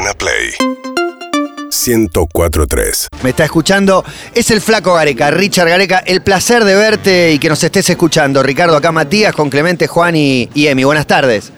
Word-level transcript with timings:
Urbana 0.00 0.14
Play 0.14 0.50
1043. 1.70 3.08
Me 3.22 3.30
está 3.30 3.44
escuchando, 3.44 4.02
es 4.34 4.50
el 4.50 4.62
flaco 4.62 4.94
Gareca, 4.94 5.30
Richard 5.30 5.68
Gareca. 5.68 5.98
El 5.98 6.22
placer 6.22 6.64
de 6.64 6.74
verte 6.74 7.32
y 7.32 7.38
que 7.38 7.50
nos 7.50 7.62
estés 7.62 7.90
escuchando. 7.90 8.42
Ricardo, 8.42 8.76
acá 8.76 8.92
Matías, 8.92 9.34
con 9.34 9.50
Clemente, 9.50 9.86
Juan 9.86 10.16
y, 10.16 10.48
y 10.54 10.68
Emi. 10.68 10.84
Buenas 10.84 11.06
tardes. 11.06 11.52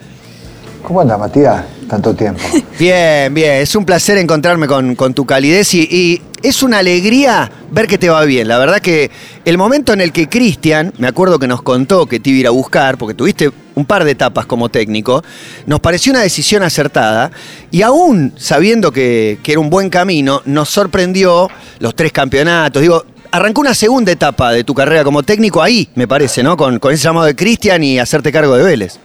¿Cómo 0.83 0.99
anda, 0.99 1.17
Matías? 1.17 1.63
Tanto 1.89 2.13
tiempo. 2.13 2.41
Bien, 2.79 3.33
bien. 3.33 3.61
Es 3.61 3.75
un 3.75 3.85
placer 3.85 4.17
encontrarme 4.17 4.67
con, 4.67 4.95
con 4.95 5.13
tu 5.13 5.25
calidez 5.25 5.73
y, 5.73 5.87
y 5.89 6.21
es 6.43 6.61
una 6.61 6.79
alegría 6.79 7.49
ver 7.71 7.87
que 7.87 7.97
te 7.97 8.09
va 8.09 8.23
bien. 8.25 8.49
La 8.49 8.59
verdad 8.59 8.79
que 8.79 9.09
el 9.45 9.57
momento 9.57 9.93
en 9.93 10.01
el 10.01 10.11
que 10.11 10.27
Cristian, 10.27 10.93
me 10.97 11.07
acuerdo 11.07 11.39
que 11.39 11.47
nos 11.47 11.61
contó 11.61 12.05
que 12.05 12.19
te 12.19 12.29
iba 12.29 12.37
a 12.37 12.39
ir 12.41 12.47
a 12.47 12.51
buscar, 12.51 12.97
porque 12.97 13.15
tuviste 13.15 13.49
un 13.75 13.85
par 13.85 14.03
de 14.03 14.11
etapas 14.11 14.45
como 14.45 14.69
técnico, 14.69 15.23
nos 15.65 15.79
pareció 15.79 16.11
una 16.11 16.21
decisión 16.21 16.61
acertada 16.61 17.31
y 17.71 17.81
aún 17.81 18.33
sabiendo 18.35 18.91
que, 18.91 19.39
que 19.41 19.53
era 19.53 19.61
un 19.61 19.69
buen 19.69 19.89
camino, 19.89 20.41
nos 20.45 20.69
sorprendió 20.69 21.49
los 21.79 21.95
tres 21.95 22.11
campeonatos. 22.11 22.81
Digo, 22.81 23.05
arrancó 23.31 23.61
una 23.61 23.73
segunda 23.73 24.11
etapa 24.11 24.51
de 24.51 24.65
tu 24.65 24.73
carrera 24.73 25.05
como 25.05 25.23
técnico 25.23 25.61
ahí, 25.61 25.89
me 25.95 26.09
parece, 26.09 26.43
¿no? 26.43 26.57
Con, 26.57 26.77
con 26.77 26.93
ese 26.93 27.05
llamado 27.05 27.25
de 27.25 27.35
Cristian 27.37 27.81
y 27.83 27.99
hacerte 27.99 28.33
cargo 28.33 28.57
de 28.57 28.63
Vélez. 28.63 28.99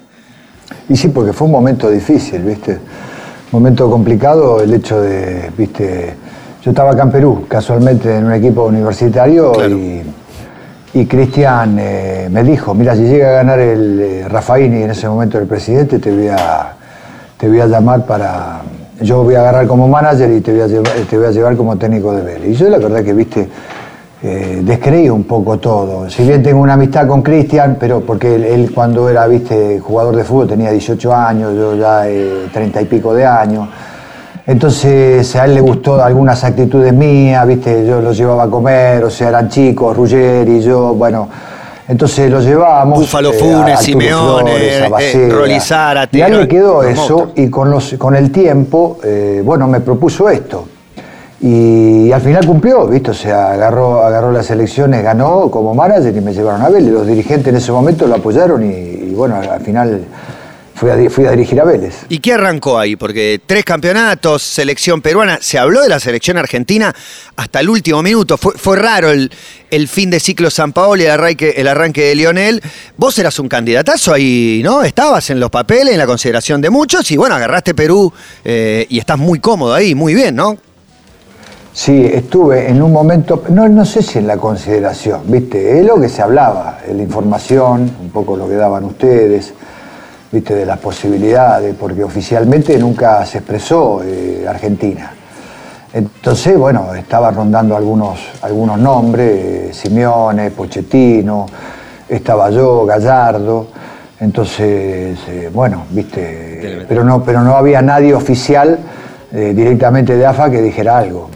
Y 0.89 0.97
sí, 0.97 1.09
porque 1.09 1.33
fue 1.33 1.47
un 1.47 1.53
momento 1.53 1.89
difícil, 1.89 2.43
¿viste? 2.43 2.79
Momento 3.53 3.89
complicado 3.89 4.61
el 4.61 4.75
hecho 4.75 5.01
de, 5.01 5.51
¿viste? 5.57 6.15
Yo 6.69 6.73
estaba 6.73 6.91
acá 6.91 7.05
en 7.05 7.11
Perú, 7.11 7.47
casualmente 7.49 8.15
en 8.15 8.27
un 8.27 8.33
equipo 8.35 8.67
universitario 8.67 9.53
Claro. 9.53 9.75
y, 9.75 10.03
y 10.93 11.07
Cristian 11.07 11.79
eh, 11.81 12.29
me 12.31 12.45
dijo, 12.45 12.75
mira, 12.75 12.95
si 12.95 13.05
llega 13.05 13.29
a 13.31 13.33
ganar 13.37 13.59
el 13.59 13.99
eh, 13.99 14.29
Rafaini 14.29 14.83
en 14.83 14.91
ese 14.91 15.09
momento 15.09 15.39
el 15.39 15.47
presidente, 15.47 15.99
te 15.99 16.13
voy 16.15 16.29
a, 16.29 16.75
te 17.39 17.49
voy 17.49 17.61
a 17.61 17.67
llamar 17.67 18.05
para... 18.05 18.61
Yo 19.01 19.25
voy 19.25 19.37
a 19.37 19.41
agarrar 19.41 19.67
como 19.67 19.89
manager 19.89 20.31
y 20.31 20.43
te 20.43 20.53
voy 20.53 20.61
a 20.61 20.67
llevar, 20.67 20.93
te 21.09 21.17
voy 21.17 21.27
a 21.29 21.31
llevar 21.31 21.57
como 21.57 21.79
técnico 21.79 22.13
de 22.13 22.21
Vélez. 22.21 22.51
Y 22.51 22.53
yo 22.53 22.69
la 22.69 22.77
verdad 22.77 23.03
que, 23.03 23.15
viste, 23.15 23.49
eh, 24.23 24.61
descreí 24.63 25.09
un 25.09 25.25
poco 25.25 25.57
todo. 25.59 26.11
Si 26.11 26.23
bien 26.23 26.43
tengo 26.43 26.61
una 26.61 26.75
amistad 26.75 27.07
con 27.07 27.23
Cristian, 27.23 27.79
pero 27.81 28.03
porque 28.03 28.35
él, 28.35 28.45
él 28.45 28.73
cuando 28.75 29.09
era, 29.09 29.27
viste, 29.27 29.81
jugador 29.81 30.15
de 30.17 30.23
fútbol 30.23 30.49
tenía 30.49 30.71
18 30.71 31.15
años, 31.15 31.55
yo 31.55 31.77
ya 31.77 32.07
eh, 32.11 32.51
30 32.53 32.83
y 32.83 32.85
pico 32.85 33.15
de 33.15 33.25
años. 33.25 33.71
Entonces 34.49 35.37
a 35.37 35.45
él 35.45 35.57
le 35.57 35.61
gustó 35.61 36.03
algunas 36.03 36.43
actitudes 36.43 36.95
mías, 36.95 37.47
viste, 37.47 37.87
yo 37.87 38.01
los 38.01 38.17
llevaba 38.17 38.45
a 38.45 38.49
comer, 38.49 39.05
o 39.05 39.11
sea, 39.11 39.29
eran 39.29 39.51
chicos, 39.51 39.95
Ruggeri, 39.95 40.63
yo, 40.63 40.95
bueno, 40.95 41.29
entonces 41.87 42.31
los 42.31 42.47
llevábamos. 42.47 43.01
Búfalo 43.01 43.29
a 43.29 43.33
Funes, 43.35 43.59
Arturo 43.59 43.77
Simeone, 43.77 44.53
eh, 44.57 45.61
Zárate, 45.61 46.17
Y 46.17 46.23
a 46.23 46.31
le 46.31 46.49
quedó 46.49 46.83
eso 46.83 47.19
monstruos. 47.19 47.33
y 47.37 47.51
con, 47.51 47.71
los, 47.71 47.95
con 47.99 48.17
el 48.17 48.33
tiempo, 48.33 48.97
eh, 49.05 49.43
bueno, 49.45 49.69
me 49.69 49.81
propuso 49.81 50.31
esto. 50.31 50.67
Y 51.43 52.11
al 52.11 52.23
final 52.23 52.47
cumplió, 52.47 52.87
¿viste? 52.87 53.11
O 53.11 53.15
sea, 53.15 53.53
agarró, 53.53 54.03
agarró 54.03 54.33
las 54.33 54.51
elecciones, 54.51 55.03
ganó 55.03 55.51
como 55.51 55.75
manager 55.75 56.17
y 56.17 56.23
me 56.23 56.33
llevaron 56.33 56.63
a 56.63 56.71
Vélez. 56.71 56.91
Los 56.91 57.07
dirigentes 57.07 57.49
en 57.49 57.57
ese 57.57 57.71
momento 57.71 58.07
lo 58.07 58.15
apoyaron 58.15 58.65
y, 58.65 58.73
y 58.73 59.15
bueno, 59.15 59.37
al 59.37 59.61
final 59.61 60.07
fui 60.79 60.91
a, 60.91 60.97
di- 60.97 61.09
fui 61.09 61.27
a 61.27 61.31
dirigir 61.33 61.61
a 61.61 61.65
Vélez. 61.65 61.95
¿Y 62.09 62.19
qué 62.21 62.35
arrancó 62.35 62.79
ahí? 62.79 62.97
Porque 62.97 63.41
tres 63.45 63.65
campeonatos, 63.65 64.43
selección 64.43 65.03
peruana, 65.03 65.39
se 65.41 65.59
habló 65.59 65.83
de 65.83 65.89
la 65.89 65.99
selección 65.99 66.37
argentina 66.39 66.95
hasta 67.37 67.61
el 67.61 67.69
último 67.69 68.03
minuto. 68.03 68.37
Fue, 68.37 68.53
fue 68.57 68.77
raro 68.77 69.11
el, 69.11 69.31
el 69.71 69.89
fin 69.89 70.11
de 70.11 70.21
ciclo 70.21 70.51
San 70.51 70.73
Paolo 70.73 71.03
y 71.03 71.07
el 71.07 71.11
arranque, 71.11 71.55
el 71.57 71.69
arranque 71.69 72.03
de 72.03 72.15
Lionel. 72.15 72.63
Vos 72.97 73.19
eras 73.19 73.39
un 73.39 73.49
candidatazo 73.49 74.13
ahí, 74.15 74.61
¿no? 74.65 74.83
Estabas 74.85 75.31
en 75.31 75.41
los 75.41 75.51
papeles, 75.51 75.93
en 75.93 75.99
la 75.99 76.07
consideración 76.07 76.61
de 76.61 76.71
muchos 76.71 77.11
y 77.11 77.17
bueno, 77.17 77.35
agarraste 77.35 77.75
Perú 77.75 78.13
eh, 78.45 78.87
y 78.89 78.99
estás 78.99 79.19
muy 79.19 79.41
cómodo 79.41 79.75
ahí, 79.75 79.95
muy 79.95 80.15
bien, 80.15 80.37
¿no? 80.37 80.57
Sí, 81.73 82.11
estuve 82.13 82.69
en 82.69 82.83
un 82.83 82.93
momento, 82.93 83.45
no, 83.51 83.69
no 83.69 83.85
sé 83.85 84.03
si 84.03 84.19
en 84.19 84.27
la 84.27 84.37
consideración, 84.37 85.21
¿viste? 85.27 85.79
Es 85.79 85.87
lo 85.87 86.01
que 86.01 86.09
se 86.09 86.23
hablaba, 86.23 86.81
la 86.93 87.03
información, 87.03 87.95
un 88.01 88.11
poco 88.11 88.37
lo 88.37 88.49
que 88.49 88.57
daban 88.57 88.85
ustedes, 88.85 89.53
¿viste? 90.31 90.55
De 90.55 90.67
las 90.67 90.79
posibilidades, 90.79 91.75
porque 91.75 92.05
oficialmente 92.05 92.79
nunca 92.79 93.25
se 93.25 93.39
expresó 93.39 94.03
eh, 94.05 94.47
Argentina. 94.49 95.13
Entonces, 95.93 96.57
bueno, 96.59 96.95
estaba 96.95 97.31
rondando 97.31 97.77
algunos, 97.77 98.21
algunos 98.43 98.79
nombres, 98.79 99.31
eh, 99.31 99.71
Simeone, 99.73 100.51
Pochettino, 100.51 101.47
estaba 102.09 102.51
yo, 102.51 102.85
Gallardo, 102.85 103.69
entonces, 104.21 105.17
eh, 105.29 105.51
bueno, 105.53 105.87
viste, 105.91 106.85
pero 106.89 107.05
no, 107.05 107.23
pero 107.23 107.43
no 107.43 107.57
había 107.57 107.81
nadie 107.83 108.15
oficial 108.15 108.79
eh, 109.33 109.53
directamente 109.55 110.17
de 110.17 110.27
AFA 110.27 110.51
que 110.51 110.61
dijera 110.61 110.99
algo. 110.99 111.31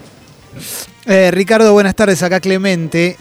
Eh, 1.07 1.31
Ricardo, 1.31 1.73
buenas 1.73 1.95
tardes, 1.95 2.23
acá 2.23 2.41
Clemente. 2.41 3.17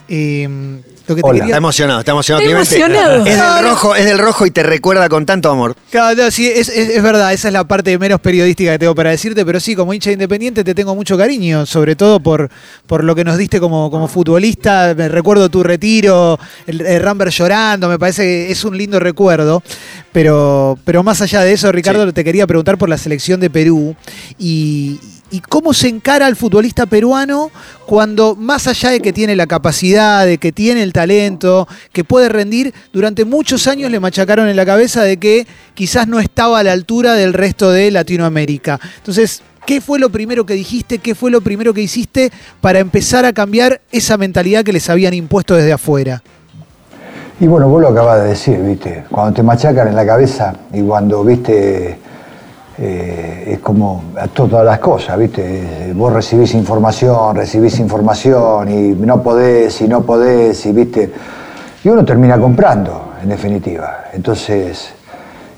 Lo 1.11 1.15
que 1.15 1.21
te 1.21 1.29
Hola. 1.29 1.45
Está 1.45 1.57
emocionado, 1.57 1.99
está 1.99 2.11
emocionado. 2.11 2.41
Está 2.47 2.75
Clemente. 2.75 2.75
emocionado. 2.77 3.25
Es 3.25 3.37
del 3.37 3.69
rojo, 3.71 3.95
es 3.95 4.05
del 4.05 4.17
rojo 4.17 4.45
y 4.45 4.51
te 4.51 4.63
recuerda 4.63 5.07
con 5.09 5.25
tanto 5.25 5.49
amor. 5.51 5.75
Claro, 5.89 6.21
no, 6.23 6.31
sí, 6.31 6.47
es, 6.47 6.69
es- 6.69 6.89
es 6.89 7.03
verdad, 7.03 7.31
esa 7.33 7.47
es 7.49 7.53
la 7.53 7.63
parte 7.63 7.97
menos 7.97 8.19
periodística 8.19 8.71
que 8.73 8.79
tengo 8.79 8.95
para 8.95 9.09
decirte, 9.11 9.45
pero 9.45 9.59
sí, 9.59 9.75
como 9.75 9.93
hincha 9.93 10.11
independiente 10.11 10.63
te 10.63 10.73
tengo 10.73 10.95
mucho 10.95 11.17
cariño, 11.17 11.65
sobre 11.65 11.95
todo 11.95 12.19
por, 12.19 12.49
por 12.87 13.03
lo 13.03 13.13
que 13.15 13.23
nos 13.23 13.37
diste 13.37 13.59
como, 13.59 13.89
como 13.91 14.07
futbolista. 14.07 14.93
Me 14.97 15.07
recuerdo 15.09 15.49
tu 15.49 15.63
retiro, 15.63 16.39
el, 16.67 16.81
el 16.81 17.01
Rambert 17.01 17.31
llorando, 17.31 17.87
me 17.89 17.99
parece 17.99 18.23
que 18.23 18.51
es 18.51 18.63
un 18.63 18.77
lindo 18.77 18.99
recuerdo. 18.99 19.61
Pero, 20.11 20.77
pero 20.83 21.03
más 21.03 21.21
allá 21.21 21.41
de 21.41 21.53
eso, 21.53 21.71
Ricardo, 21.71 22.11
te 22.11 22.23
quería 22.23 22.45
preguntar 22.45 22.77
por 22.77 22.89
la 22.89 22.97
selección 22.97 23.39
de 23.39 23.49
Perú 23.49 23.95
y, 24.37 24.99
y 25.31 25.39
cómo 25.39 25.73
se 25.73 25.87
encara 25.87 26.27
al 26.27 26.35
futbolista 26.35 26.85
peruano 26.85 27.51
cuando, 27.85 28.35
más 28.35 28.67
allá 28.67 28.91
de 28.91 28.99
que 28.99 29.13
tiene 29.13 29.35
la 29.35 29.47
capacidad, 29.47 30.25
de 30.25 30.37
que 30.37 30.51
tiene 30.51 30.83
el 30.83 30.93
talento, 30.93 31.67
que 31.93 32.03
puede 32.03 32.29
rendir, 32.29 32.73
durante 32.93 33.25
muchos 33.25 33.67
años 33.67 33.89
le 33.89 33.99
machacaron 33.99 34.49
en 34.49 34.55
la 34.55 34.65
cabeza 34.65 35.03
de 35.03 35.17
que 35.17 35.47
quizás 35.73 36.07
no 36.07 36.19
estaba 36.19 36.59
a 36.59 36.63
la 36.63 36.73
altura 36.73 37.13
del 37.13 37.33
resto 37.33 37.71
de 37.71 37.89
Latinoamérica. 37.91 38.79
Entonces, 38.97 39.41
¿qué 39.65 39.79
fue 39.79 39.99
lo 39.99 40.09
primero 40.09 40.45
que 40.45 40.53
dijiste? 40.53 40.99
¿Qué 40.99 41.15
fue 41.15 41.31
lo 41.31 41.41
primero 41.41 41.73
que 41.73 41.81
hiciste 41.81 42.31
para 42.59 42.79
empezar 42.79 43.25
a 43.25 43.33
cambiar 43.33 43.81
esa 43.91 44.17
mentalidad 44.17 44.63
que 44.63 44.73
les 44.73 44.89
habían 44.89 45.13
impuesto 45.13 45.55
desde 45.55 45.71
afuera? 45.71 46.21
Y 47.39 47.47
bueno, 47.47 47.69
vos 47.69 47.81
lo 47.81 47.87
acabas 47.87 48.21
de 48.21 48.29
decir, 48.29 48.59
¿viste? 48.59 49.05
Cuando 49.09 49.33
te 49.33 49.41
machacan 49.41 49.87
en 49.87 49.95
la 49.95 50.05
cabeza 50.05 50.53
y 50.73 50.81
cuando, 50.81 51.23
¿viste? 51.23 51.97
Eh, 52.83 53.43
es 53.53 53.59
como 53.59 54.05
a 54.19 54.27
to- 54.27 54.47
todas 54.47 54.65
las 54.65 54.79
cosas, 54.79 55.15
¿viste? 55.15 55.43
Eh, 55.89 55.93
Vos 55.93 56.11
recibís 56.11 56.55
información, 56.55 57.35
recibís 57.35 57.79
información 57.79 58.71
y 58.71 58.89
no 58.93 59.21
podés 59.21 59.79
y 59.81 59.87
no 59.87 60.01
podés 60.01 60.65
y, 60.65 60.71
¿viste? 60.71 61.11
Y 61.83 61.89
uno 61.89 62.03
termina 62.03 62.39
comprando, 62.39 63.11
en 63.21 63.29
definitiva. 63.29 64.05
Entonces, 64.13 64.93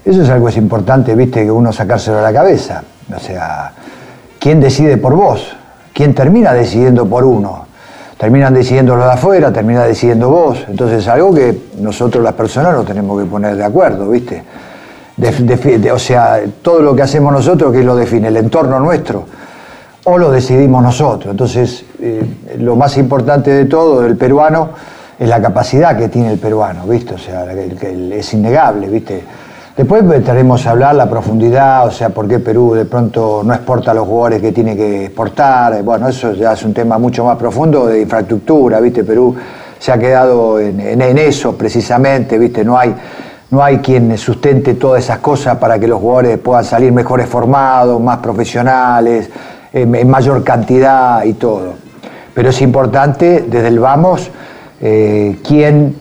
eso 0.04 0.22
es 0.22 0.30
algo 0.30 0.50
es 0.50 0.58
importante, 0.58 1.16
¿viste? 1.16 1.46
Que 1.46 1.52
uno 1.52 1.72
sacárselo 1.72 2.18
a 2.20 2.24
la 2.24 2.34
cabeza. 2.34 2.84
O 3.16 3.20
sea, 3.20 3.72
¿quién 4.38 4.60
decide 4.60 4.98
por 4.98 5.16
vos? 5.16 5.56
¿Quién 5.94 6.14
termina 6.14 6.52
decidiendo 6.52 7.06
por 7.06 7.24
uno? 7.24 7.68
Terminan 8.18 8.54
decidiendo 8.54 8.98
los 8.98 9.06
de 9.06 9.12
afuera, 9.14 9.54
termina 9.54 9.86
decidiendo 9.86 10.30
vos. 10.30 10.66
Entonces 10.68 11.00
es 11.00 11.08
algo 11.08 11.34
que 11.34 11.58
nosotros 11.80 12.22
las 12.22 12.34
personas 12.34 12.74
nos 12.74 12.86
tenemos 12.86 13.18
que 13.22 13.30
poner 13.30 13.56
de 13.56 13.64
acuerdo, 13.64 14.10
¿viste? 14.10 14.44
O 15.94 16.00
sea, 16.00 16.41
todo 16.62 16.81
lo 16.81 16.96
que 16.96 17.01
hacemos 17.03 17.31
nosotros, 17.31 17.72
que 17.72 17.84
lo 17.84 17.96
define? 17.96 18.29
El 18.29 18.38
entorno 18.38 18.79
nuestro. 18.79 19.25
O 20.06 20.18
lo 20.18 20.31
decidimos 20.31 20.84
nosotros. 20.84 21.31
Entonces, 21.31 21.85
eh, 22.01 22.24
lo 22.59 22.75
más 22.75 22.97
importante 22.97 23.51
de 23.51 23.66
todo 23.66 24.01
del 24.01 24.18
peruano 24.18 24.69
es 25.18 25.29
la 25.29 25.41
capacidad 25.41 25.97
que 25.97 26.09
tiene 26.09 26.31
el 26.34 26.40
peruano, 26.40 26.85
¿viste? 26.88 27.13
O 27.13 27.18
sea, 27.18 27.46
que 27.47 28.18
es 28.19 28.34
innegable, 28.34 28.88
¿viste? 28.88 29.24
Después 29.78 30.03
estaremos 30.13 30.68
a 30.68 30.72
hablar 30.72 30.96
la 30.96 31.09
profundidad, 31.09 31.88
o 31.88 31.91
sea, 31.91 32.09
por 32.09 32.28
qué 32.28 32.40
Perú 32.40 32.74
de 32.74 32.85
pronto 32.85 33.41
no 33.44 33.53
exporta 33.53 33.94
los 33.94 34.06
jugadores 34.07 34.41
que 34.41 34.51
tiene 34.51 34.75
que 34.75 35.06
exportar. 35.06 35.81
Bueno, 35.83 36.09
eso 36.09 36.33
ya 36.33 36.54
es 36.54 36.63
un 36.63 36.74
tema 36.74 36.98
mucho 36.98 37.24
más 37.25 37.38
profundo 37.38 37.88
de 37.88 38.01
infraestructura, 38.01 38.80
¿viste? 38.80 39.04
Perú 39.04 39.36
se 39.80 39.92
ha 39.92 39.98
quedado 39.98 40.59
en- 40.59 40.80
en 41.01 41.18
eso 41.18 41.56
precisamente, 41.57 42.38
¿viste? 42.38 42.63
No 42.63 42.77
hay, 42.77 42.94
no 43.54 43.64
hay 43.64 43.78
quien 43.78 44.18
sustente 44.18 44.74
todas 44.74 45.04
esas 45.04 45.20
cosas 45.20 45.58
para 45.58 45.78
que 45.78 45.88
los 45.88 46.00
jugadores 46.00 46.40
puedan 46.40 46.66
salir 46.66 46.92
mejores 46.92 47.30
formados, 47.30 48.02
más 48.02 48.18
profesionales, 48.18 49.30
en, 49.72 50.10
mayor 50.10 50.44
cantidad 50.44 51.24
y 51.24 51.34
todo. 51.34 51.76
Pero 52.34 52.50
es 52.50 52.60
importante 52.64 53.46
desde 53.48 53.68
el 53.68 53.78
vamos 53.78 54.32
eh, 54.82 55.38
quién, 55.48 55.96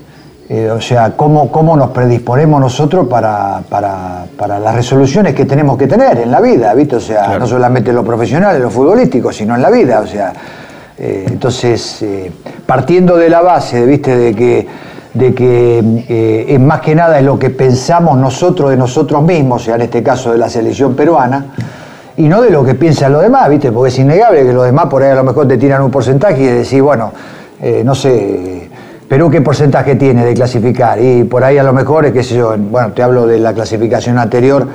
eh, 0.48 0.70
o 0.70 0.80
sea, 0.80 1.12
cómo, 1.14 1.52
cómo 1.52 1.76
nos 1.76 1.90
predisponemos 1.90 2.58
nosotros 2.58 3.06
para, 3.06 3.60
para- 3.68 4.24
para 4.38 4.58
las 4.58 4.74
resoluciones 4.74 5.34
que 5.34 5.44
tenemos 5.44 5.76
que 5.76 5.86
tener 5.86 6.18
en 6.20 6.30
la 6.30 6.40
vida, 6.40 6.72
¿viste? 6.72 6.96
O 6.96 7.00
sea, 7.00 7.38
no 7.38 7.46
solamente 7.46 7.90
en 7.90 7.96
lo 7.96 8.02
profesional, 8.04 8.56
en 8.56 8.62
lo 8.62 8.70
futbolístico, 8.70 9.30
sino 9.30 9.54
en 9.54 9.60
la 9.62 9.68
vida, 9.70 10.00
o 10.00 10.06
sea. 10.06 10.32
eh, 10.98 11.26
entonces, 11.28 12.02
partiendo 12.64 13.16
de 13.18 13.28
la 13.28 13.42
base, 13.42 13.84
¿viste? 13.84 14.16
De 14.16 14.34
que, 14.34 14.66
de 15.14 15.34
que 15.34 16.04
eh, 16.08 16.46
es 16.48 16.60
más 16.60 16.80
que 16.80 16.94
nada 16.94 17.18
es 17.18 17.24
lo 17.24 17.38
que 17.38 17.50
pensamos 17.50 18.16
nosotros 18.16 18.70
de 18.70 18.76
nosotros 18.76 19.22
mismos, 19.22 19.62
o 19.62 19.64
sea, 19.66 19.74
en 19.74 19.82
este 19.82 20.02
caso 20.02 20.32
de 20.32 20.38
la 20.38 20.48
selección 20.48 20.94
peruana, 20.94 21.46
y 22.16 22.28
no 22.28 22.42
de 22.42 22.50
lo 22.50 22.64
que 22.64 22.74
piensan 22.74 23.12
los 23.12 23.22
demás, 23.22 23.48
¿viste? 23.48 23.72
Porque 23.72 23.88
es 23.88 23.98
innegable 23.98 24.44
que 24.44 24.52
los 24.52 24.64
demás 24.64 24.86
por 24.86 25.02
ahí 25.02 25.10
a 25.10 25.14
lo 25.14 25.24
mejor 25.24 25.48
te 25.48 25.56
tiran 25.58 25.82
un 25.82 25.90
porcentaje 25.90 26.42
y 26.42 26.46
decís, 26.46 26.80
bueno, 26.80 27.12
eh, 27.60 27.82
no 27.84 27.94
sé, 27.94 28.68
Perú 29.08 29.30
qué 29.30 29.40
porcentaje 29.40 29.96
tiene 29.96 30.24
de 30.24 30.34
clasificar 30.34 31.00
y 31.00 31.24
por 31.24 31.44
ahí 31.44 31.58
a 31.58 31.62
lo 31.62 31.72
mejor, 31.72 32.06
es 32.06 32.12
qué 32.12 32.22
sé 32.22 32.36
yo, 32.36 32.54
bueno, 32.56 32.92
te 32.92 33.02
hablo 33.02 33.26
de 33.26 33.38
la 33.38 33.52
clasificación 33.52 34.18
anterior, 34.18 34.66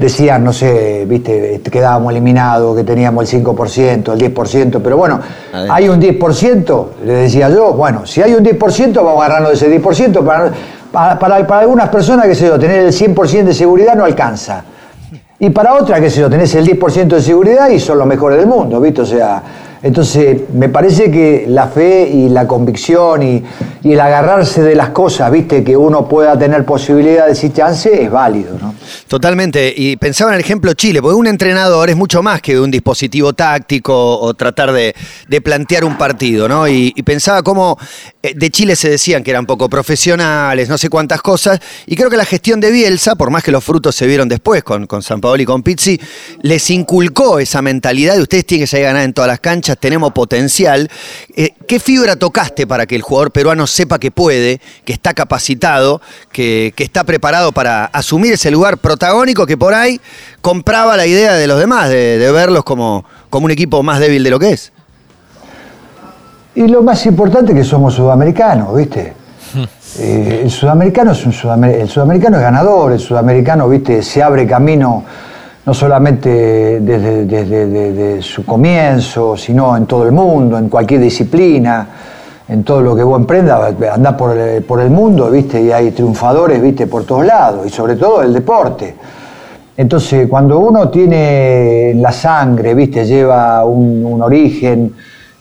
decían, 0.00 0.42
no 0.42 0.52
sé, 0.52 1.04
viste, 1.06 1.60
quedábamos 1.70 2.10
eliminados, 2.10 2.74
que 2.74 2.84
teníamos 2.84 3.32
el 3.32 3.44
5%, 3.44 4.12
el 4.14 4.34
10%, 4.34 4.80
pero 4.82 4.96
bueno, 4.96 5.20
hay 5.52 5.90
un 5.90 6.00
10%, 6.00 6.86
le 7.04 7.12
decía 7.12 7.50
yo, 7.50 7.74
bueno, 7.74 8.06
si 8.06 8.22
hay 8.22 8.32
un 8.32 8.42
10%, 8.42 8.94
vamos 8.94 9.22
a 9.22 9.26
agarrarnos 9.26 9.50
de 9.50 9.66
ese 9.66 9.82
10%, 9.82 10.24
para, 10.24 11.18
para, 11.18 11.46
para, 11.46 11.60
algunas 11.60 11.90
personas, 11.90 12.26
qué 12.26 12.34
sé 12.34 12.46
yo, 12.46 12.58
tener 12.58 12.78
el 12.78 12.92
100% 12.92 13.44
de 13.44 13.52
seguridad 13.52 13.94
no 13.94 14.06
alcanza. 14.06 14.64
Y 15.38 15.50
para 15.50 15.74
otras, 15.74 16.00
qué 16.00 16.08
sé 16.08 16.20
yo, 16.20 16.30
tenés 16.30 16.54
el 16.54 16.66
10% 16.66 17.06
de 17.06 17.20
seguridad 17.20 17.68
y 17.68 17.78
son 17.78 17.98
los 17.98 18.06
mejores 18.06 18.38
del 18.38 18.46
mundo, 18.46 18.80
¿viste? 18.80 19.02
O 19.02 19.06
sea, 19.06 19.42
entonces, 19.82 20.42
me 20.54 20.70
parece 20.70 21.10
que 21.10 21.44
la 21.46 21.66
fe 21.66 22.08
y 22.08 22.30
la 22.30 22.46
convicción 22.46 23.22
y, 23.22 23.42
el 23.84 24.00
agarrarse 24.00 24.62
de 24.62 24.74
las 24.74 24.90
cosas, 24.90 25.30
viste, 25.30 25.64
que 25.64 25.76
uno 25.76 26.08
pueda 26.08 26.38
tener 26.38 26.64
posibilidad 26.64 27.24
de 27.24 27.30
decir 27.30 27.52
chance, 27.52 28.02
es 28.02 28.10
válido, 28.10 28.58
¿no? 28.60 28.74
Totalmente. 29.08 29.72
Y 29.74 29.96
pensaba 29.96 30.30
en 30.30 30.36
el 30.36 30.40
ejemplo 30.40 30.74
Chile, 30.74 31.00
porque 31.00 31.16
un 31.16 31.26
entrenador 31.26 31.90
es 31.90 31.96
mucho 31.96 32.22
más 32.22 32.42
que 32.42 32.60
un 32.60 32.70
dispositivo 32.70 33.32
táctico 33.32 34.20
o 34.20 34.34
tratar 34.34 34.72
de, 34.72 34.94
plantear 35.42 35.84
un 35.84 35.96
partido, 35.96 36.48
¿no? 36.48 36.68
Y, 36.68 36.92
pensaba 37.04 37.42
cómo 37.42 37.76
eh, 38.22 38.34
de 38.36 38.50
Chile 38.50 38.76
se 38.76 38.90
decían 38.90 39.24
que 39.24 39.30
eran 39.30 39.46
poco 39.46 39.68
profesionales, 39.68 40.68
no 40.68 40.78
sé 40.78 40.88
cuántas 40.88 41.22
cosas, 41.22 41.58
y 41.86 41.96
creo 41.96 42.10
que 42.10 42.16
la 42.16 42.24
gestión 42.24 42.60
de 42.60 42.70
Bielsa, 42.70 43.16
por 43.16 43.30
más 43.30 43.42
que 43.42 43.50
los 43.50 43.64
frutos 43.64 43.96
se 43.96 44.06
vieron 44.06 44.28
después 44.28 44.62
con, 44.62 44.86
con 44.86 45.02
San 45.02 45.20
Paolo 45.20 45.42
y 45.42 45.46
con 45.46 45.62
Pizzi, 45.62 45.98
les 46.42 46.70
inculcó 46.70 47.40
esa 47.40 47.62
mentalidad 47.62 48.14
de 48.14 48.22
ustedes 48.22 48.44
tienen 48.46 48.64
que 48.64 48.66
salir 48.68 48.86
a 48.86 49.00
en 49.02 49.12
todas 49.12 49.28
las 49.28 49.40
canchas 49.40 49.78
tenemos 49.78 50.12
potencial. 50.12 50.90
Eh, 51.34 51.54
¿Qué 51.66 51.80
fibra 51.80 52.16
tocaste 52.16 52.66
para 52.66 52.86
que 52.86 52.96
el 52.96 53.02
jugador 53.02 53.30
peruano 53.30 53.66
sepa 53.70 53.98
que 53.98 54.10
puede, 54.10 54.60
que 54.84 54.92
está 54.92 55.14
capacitado, 55.14 56.00
que, 56.32 56.74
está 56.76 57.04
preparado 57.04 57.52
para 57.52 57.86
asumir 57.86 58.34
ese 58.34 58.50
lugar 58.50 58.78
protagónico 58.78 59.46
que 59.46 59.56
por 59.56 59.74
ahí 59.74 60.00
compraba 60.42 60.96
la 60.96 61.06
idea 61.06 61.34
de 61.34 61.46
los 61.46 61.58
demás, 61.58 61.88
de, 61.88 62.30
verlos 62.32 62.64
como, 62.64 63.04
como 63.30 63.46
un 63.46 63.50
equipo 63.50 63.82
más 63.82 64.00
débil 64.00 64.22
de 64.22 64.30
lo 64.30 64.38
que 64.38 64.50
es? 64.50 64.72
Y 66.54 66.66
lo 66.66 66.82
más 66.82 67.06
importante 67.06 67.52
es 67.52 67.58
que 67.58 67.64
somos 67.64 67.94
sudamericanos, 67.94 68.76
¿viste? 68.76 69.14
Eh, 69.98 70.42
el 70.44 70.50
sudamericano 70.52 71.10
es 71.10 71.26
un 71.26 71.64
el 71.64 71.88
sudamericano 71.88 72.36
es 72.36 72.42
ganador, 72.44 72.92
el 72.92 73.00
sudamericano, 73.00 73.68
¿viste? 73.68 74.02
Se 74.02 74.22
abre 74.22 74.46
camino 74.46 75.04
no 75.66 75.74
solamente 75.74 76.80
desde, 76.80 78.22
su 78.22 78.44
comienzo, 78.44 79.36
sino 79.36 79.76
en 79.76 79.86
todo 79.86 80.04
el 80.04 80.12
mundo, 80.12 80.58
en 80.58 80.68
cualquier 80.68 81.00
disciplina, 81.00 81.86
en 82.50 82.64
todo 82.64 82.80
lo 82.82 82.96
que 82.96 83.02
vos 83.02 83.18
emprendas, 83.18 83.74
andás 83.92 84.14
por 84.14 84.36
el, 84.36 84.62
por 84.64 84.80
el 84.80 84.90
mundo, 84.90 85.30
¿viste? 85.30 85.62
Y 85.62 85.70
hay 85.72 85.92
triunfadores, 85.92 86.60
¿viste? 86.60 86.86
Por 86.86 87.04
todos 87.04 87.24
lados, 87.24 87.66
y 87.66 87.70
sobre 87.70 87.96
todo 87.96 88.22
el 88.22 88.32
deporte. 88.32 88.94
Entonces, 89.76 90.28
cuando 90.28 90.58
uno 90.58 90.90
tiene 90.90 91.94
la 91.94 92.12
sangre, 92.12 92.74
¿viste? 92.74 93.06
Lleva 93.06 93.64
un, 93.64 94.20
origen, 94.20 94.92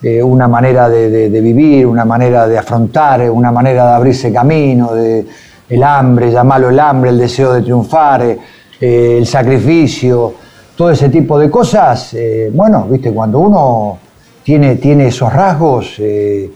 eh, 0.02 0.24
una 0.24 0.48
manera 0.48 0.88
de, 0.88 1.30
vivir, 1.42 1.86
una 1.86 2.06
manera 2.06 2.48
de 2.48 2.58
afrontar, 2.58 3.30
una 3.30 3.52
manera 3.52 3.88
de 3.88 3.94
abrirse 3.94 4.32
camino, 4.32 4.94
de, 4.94 5.26
el 5.68 5.84
hambre, 5.84 6.32
llamarlo 6.32 6.70
el 6.70 6.80
hambre, 6.80 7.10
el 7.10 7.18
deseo 7.18 7.54
de 7.54 7.62
triunfar. 7.64 8.22
Eh, 8.22 8.40
eh, 8.82 9.18
el 9.18 9.26
sacrificio, 9.28 10.34
todo 10.78 10.90
ese 10.92 11.10
tipo 11.10 11.38
de 11.38 11.52
cosas, 11.52 12.14
eh, 12.14 12.50
bueno, 12.54 12.88
viste, 12.90 13.12
cuando 13.12 13.40
uno 13.40 13.98
tiene, 14.42 14.78
tiene 14.78 15.08
esos 15.08 15.34
rasgos, 15.34 15.96
eh, 16.00 16.50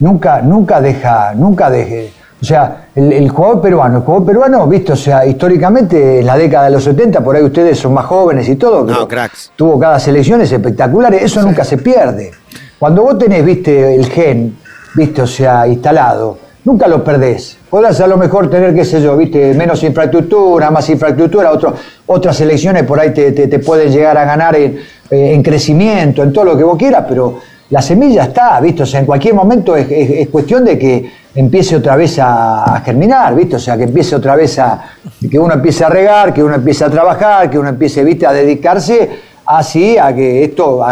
nunca, 0.00 0.40
nunca 0.42 0.80
deja, 0.80 1.34
nunca 1.34 1.70
deje. 1.70 2.12
O 2.40 2.44
sea, 2.44 2.88
el, 2.94 3.28
jugador 3.28 3.60
peruano, 3.60 3.98
el 3.98 4.04
jugador 4.04 4.26
peruano, 4.26 4.66
viste, 4.68 4.92
o 4.92 4.96
sea, 4.96 5.26
históricamente 5.26 6.20
en 6.20 6.26
la 6.26 6.36
década 6.36 6.66
de 6.66 6.70
los 6.70 6.84
70, 6.84 7.20
por 7.22 7.34
ahí 7.34 7.42
ustedes 7.42 7.76
son 7.78 7.94
más 7.94 8.06
jóvenes 8.06 8.48
y 8.48 8.54
todo, 8.54 8.84
no, 8.84 9.08
cracks. 9.08 9.50
tuvo 9.56 9.76
cada 9.78 9.98
selecciones 9.98 10.50
espectaculares, 10.52 11.22
eso 11.22 11.42
nunca 11.42 11.64
se 11.64 11.78
pierde. 11.78 12.30
Cuando 12.78 13.02
vos 13.02 13.18
tenés, 13.18 13.44
viste, 13.44 13.96
el 13.96 14.06
gen, 14.06 14.56
viste, 14.94 15.22
o 15.22 15.26
sea, 15.26 15.66
instalado, 15.66 16.38
nunca 16.64 16.86
lo 16.86 17.02
perdés. 17.02 17.58
Podrás 17.68 18.00
a 18.00 18.06
lo 18.06 18.16
mejor 18.16 18.48
tener, 18.48 18.72
qué 18.72 18.84
sé 18.84 19.02
yo, 19.02 19.16
viste, 19.16 19.52
menos 19.54 19.82
infraestructura, 19.82 20.70
más 20.70 20.88
infraestructura, 20.90 21.50
otro, 21.50 21.74
otras 22.06 22.36
selecciones 22.36 22.84
por 22.84 23.00
ahí 23.00 23.12
te, 23.12 23.58
pueden 23.58 23.90
llegar 23.90 24.16
a 24.16 24.24
ganar 24.24 24.54
eh, 24.54 24.78
en, 25.10 25.42
crecimiento, 25.42 26.22
en 26.22 26.32
todo 26.32 26.44
lo 26.44 26.56
que 26.56 26.62
vos 26.62 26.78
quieras, 26.78 27.04
pero 27.08 27.40
la 27.70 27.82
semilla 27.82 28.24
está, 28.24 28.60
¿viste? 28.60 28.82
O 28.82 28.86
sea, 28.86 29.00
en 29.00 29.06
cualquier 29.06 29.34
momento 29.34 29.76
es, 29.76 30.28
cuestión 30.28 30.64
de 30.64 30.78
que 30.78 31.12
empiece 31.34 31.76
otra 31.76 31.96
vez 31.96 32.18
a, 32.20 32.80
germinar, 32.84 33.34
¿viste? 33.34 33.56
O 33.56 33.58
sea, 33.58 33.76
que 33.76 33.84
empiece 33.84 34.16
otra 34.16 34.36
vez 34.36 34.58
a, 34.58 34.82
que 35.30 35.38
uno 35.38 35.54
empiece 35.54 35.84
a 35.84 35.88
regar, 35.88 36.32
que 36.32 36.42
uno 36.42 36.54
empiece 36.54 36.84
a 36.84 36.90
trabajar, 36.90 37.50
que 37.50 37.58
uno 37.58 37.68
empiece, 37.68 38.02
¿viste? 38.04 38.26
A 38.26 38.32
dedicarse 38.32 39.10
así 39.44 39.98
a 39.98 40.14
que 40.14 40.44
esto, 40.44 40.84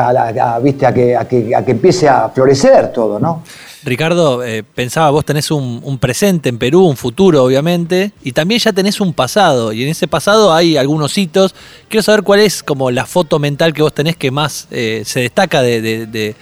¿viste? 0.63 0.87
A 0.87 0.93
que, 0.93 1.17
a 1.17 1.27
que, 1.27 1.55
a 1.55 1.65
que 1.65 1.71
empiece 1.71 2.09
a 2.09 2.29
florecer 2.29 2.93
todo, 2.93 3.19
¿no? 3.19 3.43
Ricardo, 3.87 4.43
eh, 4.43 4.65
pensaba, 4.65 5.11
vos 5.11 5.25
tenés 5.25 5.49
un, 5.53 5.99
presente 6.01 6.49
en 6.49 6.59
Perú, 6.59 6.85
un 6.85 6.97
futuro 6.97 7.45
obviamente, 7.45 8.11
y 8.25 8.33
también 8.33 8.61
ya 8.61 8.73
tenés 8.73 9.01
un 9.01 9.13
pasado, 9.13 9.73
y 9.73 9.85
en 9.85 9.91
ese 9.91 10.09
pasado 10.09 10.53
hay 10.53 10.77
algunos 10.77 11.17
hitos. 11.17 11.55
Quiero 11.89 12.03
saber 12.03 12.25
cuál 12.25 12.41
es 12.41 12.65
como 12.65 12.91
la 12.91 13.07
foto 13.07 13.39
mental 13.39 13.73
que 13.73 13.83
vos 13.83 13.95
tenés 13.95 14.17
que 14.17 14.33
más 14.33 14.67
eh, 14.73 15.03
se 15.07 15.21
destaca 15.21 15.63
de, 15.63 16.35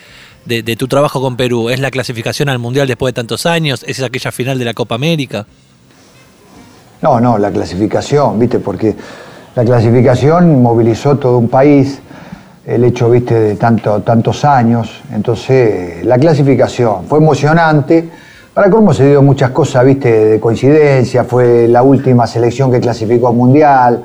tu 0.78 0.88
trabajo 0.88 1.20
con 1.20 1.36
Perú. 1.36 1.70
¿Es 1.70 1.80
la 1.80 1.90
clasificación 1.90 2.48
al 2.48 2.58
Mundial 2.58 2.86
después 2.86 3.12
de 3.12 3.16
tantos 3.20 3.46
años? 3.46 3.84
¿Es 3.86 4.02
aquella 4.02 4.32
final 4.32 4.58
de 4.58 4.64
la 4.64 4.74
Copa 4.74 4.94
América? 4.94 5.46
No, 7.02 7.20
no, 7.20 7.38
la 7.38 7.50
clasificación, 7.50 8.38
viste, 8.38 8.60
porque 8.60 8.94
la 9.54 9.64
clasificación 9.64 10.62
movilizó 10.62 11.16
todo 11.16 11.38
un 11.38 11.48
país 11.48 12.00
el 12.66 12.84
hecho, 12.84 13.10
viste, 13.10 13.34
de 13.34 13.54
tanto, 13.56 14.00
tantos 14.00 14.44
años. 14.44 15.02
Entonces, 15.12 16.04
la 16.04 16.18
clasificación 16.18 17.04
fue 17.06 17.18
emocionante. 17.18 18.08
Para 18.54 18.70
cómo 18.70 18.94
se 18.94 19.08
dio 19.08 19.20
muchas 19.20 19.50
cosas, 19.50 19.84
viste, 19.84 20.08
de 20.10 20.40
coincidencia. 20.40 21.24
Fue 21.24 21.68
la 21.68 21.82
última 21.82 22.26
selección 22.26 22.70
que 22.72 22.80
clasificó 22.80 23.28
al 23.28 23.34
Mundial. 23.34 24.04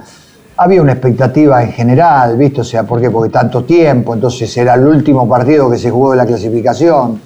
Había 0.62 0.82
una 0.82 0.92
expectativa 0.92 1.64
en 1.64 1.72
general, 1.72 2.36
viste, 2.36 2.62
o 2.62 2.64
sea, 2.66 2.84
¿por 2.84 3.00
qué? 3.00 3.10
Porque 3.10 3.32
tanto 3.32 3.64
tiempo, 3.64 4.14
entonces 4.14 4.56
era 4.58 4.74
el 4.74 4.86
último 4.86 5.28
partido 5.28 5.72
que 5.72 5.78
se 5.78 5.90
jugó 5.90 6.12
de 6.12 6.18
la 6.18 6.26
clasificación. 6.26 7.22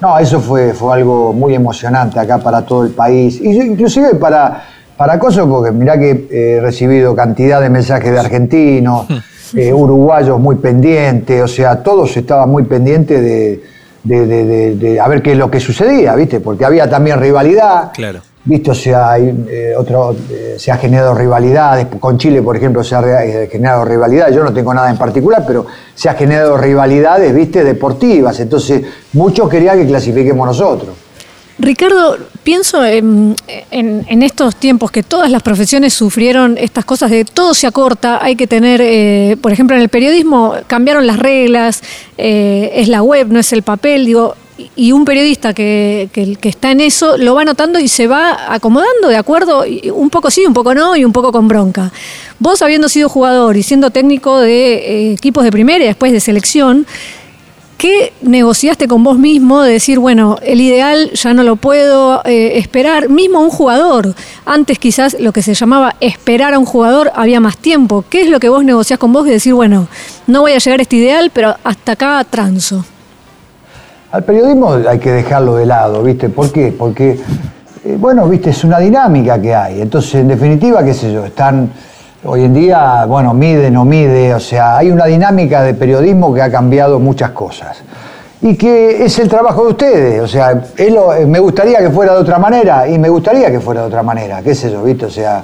No, 0.00 0.18
eso 0.18 0.40
fue, 0.40 0.72
fue 0.72 0.94
algo 0.94 1.34
muy 1.34 1.54
emocionante 1.54 2.18
acá 2.18 2.38
para 2.38 2.62
todo 2.62 2.84
el 2.84 2.92
país. 2.92 3.38
Y 3.42 3.60
inclusive 3.60 4.14
para, 4.14 4.64
para 4.96 5.18
cosas, 5.18 5.46
porque 5.46 5.70
mirá 5.70 5.98
que 5.98 6.28
he 6.30 6.60
recibido 6.62 7.14
cantidad 7.14 7.60
de 7.60 7.68
mensajes 7.68 8.10
de 8.10 8.18
argentinos. 8.18 9.06
Eh, 9.54 9.70
uruguayos 9.70 10.40
muy 10.40 10.56
pendientes, 10.56 11.42
o 11.42 11.46
sea, 11.46 11.82
todos 11.82 12.16
estaban 12.16 12.48
muy 12.48 12.62
pendientes 12.62 13.20
de, 13.20 13.60
de, 14.02 14.98
a 14.98 15.06
ver 15.08 15.20
qué 15.20 15.32
es 15.32 15.36
lo 15.38 15.50
que 15.50 15.60
sucedía, 15.60 16.14
¿viste? 16.14 16.40
Porque 16.40 16.64
había 16.64 16.88
también 16.88 17.20
rivalidad. 17.20 17.92
Claro. 17.92 18.20
¿Viste? 18.44 18.72
O 18.72 18.74
sea, 18.74 19.18
eh, 19.18 19.74
otro, 19.76 20.16
eh, 20.30 20.56
se 20.58 20.72
ha 20.72 20.76
generado 20.76 21.14
rivalidades. 21.14 21.86
Con 22.00 22.18
Chile, 22.18 22.42
por 22.42 22.56
ejemplo, 22.56 22.82
se 22.82 22.96
ha 22.96 23.02
generado 23.48 23.84
rivalidades. 23.84 24.34
Yo 24.34 24.42
no 24.42 24.52
tengo 24.52 24.74
nada 24.74 24.90
en 24.90 24.96
particular, 24.96 25.44
pero 25.46 25.66
se 25.94 26.08
ha 26.08 26.14
generado 26.14 26.56
rivalidades, 26.56 27.32
¿viste? 27.34 27.62
Deportivas. 27.62 28.40
Entonces, 28.40 28.82
muchos 29.12 29.48
querían 29.48 29.78
que 29.78 29.86
clasifiquemos 29.86 30.46
nosotros. 30.46 30.96
Ricardo, 31.58 32.16
pienso 32.42 32.84
en, 32.84 33.36
estos 33.70 34.56
tiempos 34.56 34.90
que 34.90 35.02
todas 35.02 35.30
las 35.30 35.42
profesiones 35.42 35.94
sufrieron 35.94 36.56
estas 36.58 36.84
cosas 36.84 37.10
de 37.10 37.24
todo 37.24 37.54
se 37.54 37.66
acorta, 37.66 38.18
hay 38.22 38.34
que 38.34 38.46
tener, 38.48 38.80
eh, 38.82 39.36
por 39.40 39.52
ejemplo, 39.52 39.76
en 39.76 39.82
el 39.82 39.88
periodismo 39.88 40.54
cambiaron 40.66 41.06
las 41.06 41.18
reglas, 41.18 41.82
eh, 42.18 42.72
es 42.74 42.88
la 42.88 43.02
web, 43.02 43.28
no 43.30 43.38
es 43.38 43.52
el 43.52 43.62
papel, 43.62 44.06
digo, 44.06 44.34
y 44.76 44.92
un 44.92 45.04
periodista 45.04 45.54
que, 45.54 46.08
que, 46.12 46.48
está 46.48 46.70
en 46.70 46.80
eso 46.80 47.16
lo 47.16 47.34
va 47.34 47.44
notando 47.44 47.78
y 47.78 47.88
se 47.88 48.06
va 48.06 48.52
acomodando 48.52 49.08
de 49.08 49.16
acuerdo, 49.16 49.64
un 49.94 50.10
poco 50.10 50.30
sí, 50.30 50.44
un 50.46 50.54
poco 50.54 50.74
no 50.74 50.94
y 50.96 51.04
un 51.04 51.12
poco 51.12 51.32
con 51.32 51.48
bronca. 51.48 51.90
Vos 52.38 52.60
habiendo 52.62 52.88
sido 52.88 53.08
jugador 53.08 53.56
y 53.56 53.62
siendo 53.62 53.90
técnico 53.90 54.40
de 54.40 54.74
eh, 54.74 55.12
equipos 55.12 55.44
de 55.44 55.52
primera 55.52 55.82
y 55.84 55.86
después 55.86 56.12
de 56.12 56.20
selección, 56.20 56.86
¿Qué 57.82 58.12
negociaste 58.22 58.86
con 58.86 59.02
vos 59.02 59.18
mismo 59.18 59.60
de 59.64 59.72
decir, 59.72 59.98
bueno, 59.98 60.38
el 60.40 60.60
ideal 60.60 61.10
ya 61.14 61.34
no 61.34 61.42
lo 61.42 61.56
puedo 61.56 62.22
eh, 62.24 62.58
esperar? 62.58 63.08
Mismo 63.08 63.40
un 63.40 63.50
jugador, 63.50 64.14
antes 64.46 64.78
quizás 64.78 65.16
lo 65.18 65.32
que 65.32 65.42
se 65.42 65.54
llamaba 65.54 65.96
esperar 65.98 66.54
a 66.54 66.60
un 66.60 66.64
jugador 66.64 67.10
había 67.16 67.40
más 67.40 67.58
tiempo. 67.58 68.04
¿Qué 68.08 68.20
es 68.20 68.28
lo 68.28 68.38
que 68.38 68.48
vos 68.48 68.62
negociás 68.62 69.00
con 69.00 69.12
vos 69.12 69.24
de 69.24 69.32
decir, 69.32 69.54
bueno, 69.54 69.88
no 70.28 70.42
voy 70.42 70.52
a 70.52 70.58
llegar 70.58 70.78
a 70.78 70.82
este 70.82 70.94
ideal, 70.94 71.32
pero 71.34 71.56
hasta 71.64 71.90
acá 71.90 72.24
transo? 72.30 72.84
Al 74.12 74.24
periodismo 74.24 74.74
hay 74.88 74.98
que 74.98 75.10
dejarlo 75.10 75.56
de 75.56 75.64
lado, 75.66 76.02
¿viste? 76.02 76.28
¿Por 76.28 76.52
qué? 76.52 76.74
Porque, 76.78 77.18
eh, 77.84 77.96
bueno, 77.98 78.28
viste, 78.28 78.50
es 78.50 78.62
una 78.62 78.78
dinámica 78.78 79.40
que 79.40 79.54
hay. 79.54 79.80
Entonces, 79.80 80.16
en 80.16 80.28
definitiva, 80.28 80.84
qué 80.84 80.94
sé 80.94 81.12
yo, 81.12 81.24
están 81.24 81.70
Hoy 82.24 82.44
en 82.44 82.54
día, 82.54 83.04
bueno, 83.06 83.34
mide, 83.34 83.68
no 83.68 83.84
mide, 83.84 84.32
o 84.32 84.38
sea, 84.38 84.76
hay 84.76 84.92
una 84.92 85.06
dinámica 85.06 85.60
de 85.64 85.74
periodismo 85.74 86.32
que 86.32 86.40
ha 86.40 86.52
cambiado 86.52 87.00
muchas 87.00 87.30
cosas. 87.30 87.82
Y 88.40 88.54
que 88.54 89.04
es 89.04 89.18
el 89.18 89.28
trabajo 89.28 89.64
de 89.64 89.70
ustedes, 89.70 90.20
o 90.22 90.28
sea, 90.28 90.62
lo- 90.88 91.10
me 91.26 91.40
gustaría 91.40 91.78
que 91.80 91.90
fuera 91.90 92.12
de 92.14 92.20
otra 92.20 92.38
manera 92.38 92.86
y 92.86 92.96
me 92.96 93.08
gustaría 93.08 93.50
que 93.50 93.58
fuera 93.58 93.80
de 93.80 93.86
otra 93.88 94.04
manera, 94.04 94.40
qué 94.40 94.54
sé 94.54 94.70
yo, 94.70 94.84
¿viste? 94.84 95.06
O 95.06 95.10
sea, 95.10 95.42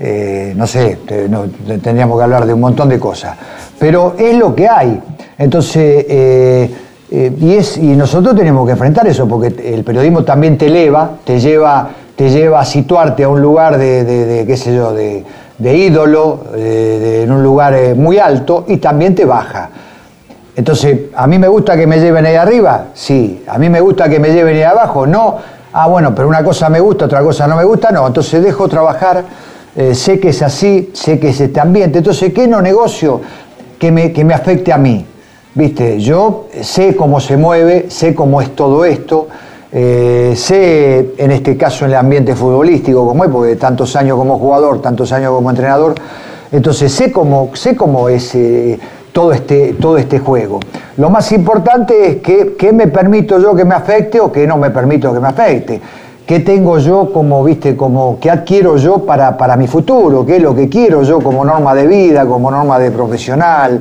eh, 0.00 0.54
no 0.56 0.66
sé, 0.66 1.00
no, 1.28 1.42
te- 1.66 1.76
tendríamos 1.80 2.16
que 2.16 2.24
hablar 2.24 2.46
de 2.46 2.54
un 2.54 2.60
montón 2.60 2.88
de 2.88 2.98
cosas, 2.98 3.36
pero 3.78 4.14
es 4.18 4.38
lo 4.38 4.54
que 4.54 4.66
hay. 4.68 4.98
Entonces, 5.36 6.06
eh, 6.08 6.74
eh, 7.10 7.32
y, 7.40 7.54
es, 7.54 7.76
y 7.78 7.94
nosotros 7.96 8.34
tenemos 8.34 8.66
que 8.66 8.72
enfrentar 8.72 9.06
eso, 9.06 9.26
porque 9.28 9.48
el 9.74 9.84
periodismo 9.84 10.24
también 10.24 10.58
te 10.58 10.66
eleva, 10.66 11.12
te 11.24 11.38
lleva, 11.38 11.88
te 12.16 12.30
lleva 12.30 12.60
a 12.60 12.64
situarte 12.64 13.24
a 13.24 13.28
un 13.28 13.40
lugar 13.40 13.78
de, 13.78 14.04
de- 14.04 14.46
qué 14.46 14.56
sé 14.56 14.74
yo, 14.74 14.92
de, 14.92 15.24
de 15.58 15.76
ídolo, 15.76 16.40
en 16.54 17.30
un 17.30 17.42
lugar 17.42 17.74
eh, 17.74 17.94
muy 17.94 18.18
alto, 18.18 18.64
y 18.68 18.78
también 18.78 19.14
te 19.14 19.24
baja. 19.24 19.70
Entonces, 20.56 20.98
¿a 21.14 21.26
mí 21.26 21.38
me 21.38 21.48
gusta 21.48 21.76
que 21.76 21.86
me 21.86 22.00
lleven 22.00 22.24
ahí 22.26 22.34
arriba? 22.34 22.86
Sí. 22.94 23.44
¿A 23.46 23.58
mí 23.58 23.68
me 23.68 23.80
gusta 23.80 24.08
que 24.08 24.18
me 24.18 24.30
lleven 24.30 24.56
ahí 24.56 24.62
abajo? 24.62 25.06
No. 25.06 25.36
Ah, 25.72 25.86
bueno, 25.86 26.14
pero 26.14 26.26
una 26.28 26.42
cosa 26.42 26.70
me 26.70 26.80
gusta, 26.80 27.04
otra 27.04 27.20
cosa 27.22 27.46
no 27.46 27.56
me 27.56 27.64
gusta, 27.64 27.90
no. 27.90 28.06
Entonces 28.06 28.42
dejo 28.42 28.66
trabajar, 28.66 29.22
eh, 29.76 29.94
sé 29.94 30.18
que 30.18 30.30
es 30.30 30.40
así, 30.40 30.90
sé 30.94 31.18
que 31.20 31.28
es 31.28 31.40
este 31.40 31.60
ambiente. 31.60 31.98
Entonces, 31.98 32.32
¿qué 32.32 32.48
no 32.48 32.62
negocio 32.62 33.20
que 33.78 33.92
me, 33.92 34.12
que 34.12 34.24
me 34.24 34.32
afecte 34.32 34.72
a 34.72 34.78
mí? 34.78 35.04
Viste, 35.56 35.98
yo 35.98 36.48
sé 36.60 36.94
cómo 36.94 37.18
se 37.18 37.38
mueve, 37.38 37.86
sé 37.88 38.14
cómo 38.14 38.42
es 38.42 38.54
todo 38.54 38.84
esto, 38.84 39.26
eh, 39.72 40.34
sé 40.36 41.14
en 41.16 41.30
este 41.30 41.56
caso 41.56 41.86
en 41.86 41.92
el 41.92 41.96
ambiente 41.96 42.34
futbolístico 42.34 43.06
como 43.06 43.24
es, 43.24 43.30
porque 43.30 43.56
tantos 43.56 43.96
años 43.96 44.18
como 44.18 44.38
jugador, 44.38 44.82
tantos 44.82 45.12
años 45.12 45.32
como 45.32 45.48
entrenador, 45.48 45.94
entonces 46.52 46.92
sé 46.92 47.10
cómo, 47.10 47.52
sé 47.54 47.74
cómo 47.74 48.10
es 48.10 48.34
eh, 48.34 48.78
todo, 49.12 49.32
este, 49.32 49.72
todo 49.80 49.96
este 49.96 50.18
juego. 50.18 50.60
Lo 50.98 51.08
más 51.08 51.32
importante 51.32 52.06
es 52.06 52.16
que, 52.16 52.54
qué 52.58 52.74
me 52.74 52.88
permito 52.88 53.40
yo 53.40 53.54
que 53.54 53.64
me 53.64 53.74
afecte 53.74 54.20
o 54.20 54.30
qué 54.30 54.46
no 54.46 54.58
me 54.58 54.68
permito 54.68 55.10
que 55.14 55.20
me 55.20 55.28
afecte. 55.28 55.80
¿Qué 56.26 56.40
tengo 56.40 56.76
yo 56.80 57.10
como, 57.14 57.42
viste, 57.42 57.74
como, 57.74 58.18
qué 58.20 58.30
adquiero 58.30 58.76
yo 58.76 59.06
para, 59.06 59.38
para 59.38 59.56
mi 59.56 59.68
futuro? 59.68 60.26
¿Qué 60.26 60.36
es 60.36 60.42
lo 60.42 60.54
que 60.54 60.68
quiero 60.68 61.02
yo 61.02 61.18
como 61.18 61.46
norma 61.46 61.74
de 61.74 61.86
vida, 61.86 62.26
como 62.26 62.50
norma 62.50 62.78
de 62.78 62.90
profesional? 62.90 63.80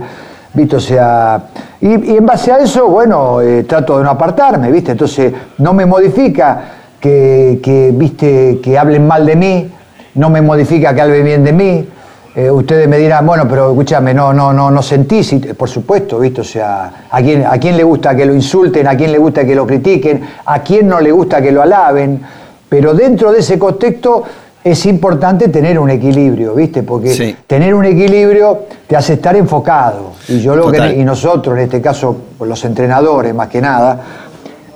¿Viste? 0.56 0.78
O 0.78 0.80
sea, 0.80 1.48
y, 1.82 2.16
en 2.16 2.26
base 2.26 2.52
a 2.52 2.60
eso, 2.60 2.88
bueno, 2.88 3.42
eh, 3.42 3.64
trato 3.64 3.98
de 3.98 4.06
no 4.06 4.12
apartarme, 4.12 4.72
¿viste? 4.72 4.92
Entonces, 4.92 5.34
no 5.58 5.74
me 5.74 5.86
modifica 5.86 6.62
que, 7.00 7.60
que, 7.62 7.92
¿viste? 7.94 8.60
que 8.64 8.78
hablen 8.78 9.06
mal 9.06 9.26
de 9.26 9.36
mí, 9.36 9.70
no 10.16 10.30
me 10.30 10.42
modifica 10.42 10.96
que 10.96 11.02
hablen 11.02 11.26
bien 11.26 11.44
de 11.44 11.54
mí. 11.54 11.88
Eh, 12.36 12.50
ustedes 12.52 12.88
me 12.88 12.98
dirán, 12.98 13.26
bueno, 13.26 13.48
pero 13.48 13.70
escúchame, 13.70 14.14
no, 14.14 14.34
no, 14.34 14.52
no, 14.52 14.72
no 14.72 14.82
sentís, 14.82 15.34
por 15.58 15.70
supuesto, 15.70 16.20
¿viste? 16.20 16.42
O 16.42 16.46
sea, 16.46 17.06
¿a 17.10 17.22
quién, 17.22 17.46
¿a 17.46 17.58
quién 17.58 17.78
le 17.78 17.84
gusta 17.84 18.16
que 18.16 18.26
lo 18.26 18.34
insulten? 18.34 18.88
¿A 18.88 18.96
quién 18.96 19.12
le 19.12 19.18
gusta 19.18 19.46
que 19.46 19.56
lo 19.56 19.66
critiquen? 19.66 20.22
¿A 20.46 20.60
quién 20.60 20.88
no 20.88 21.00
le 21.00 21.12
gusta 21.12 21.42
que 21.42 21.52
lo 21.52 21.62
alaben? 21.62 22.22
Pero 22.68 22.94
dentro 22.94 23.32
de 23.32 23.40
ese 23.40 23.60
contexto 23.60 24.24
es 24.66 24.84
importante 24.88 25.50
tener 25.50 25.78
un 25.78 25.92
equilibrio, 25.92 26.56
¿viste? 26.56 26.82
Porque 26.82 27.14
Sí. 27.14 27.36
tener 27.46 27.76
un 27.76 27.86
equilibrio 27.86 28.62
te 28.88 28.96
hace 28.96 29.14
estar 29.14 29.36
enfocado. 29.36 30.14
Y 30.28 30.40
yo 30.40 30.56
lo 30.56 30.72
que 30.72 30.96
y 30.96 31.04
nosotros, 31.04 31.56
en 31.56 31.66
este 31.66 31.80
caso, 31.80 32.18
los 32.40 32.66
entrenadores 32.66 33.36
más 33.36 33.48
que 33.48 33.62
nada, 33.62 34.00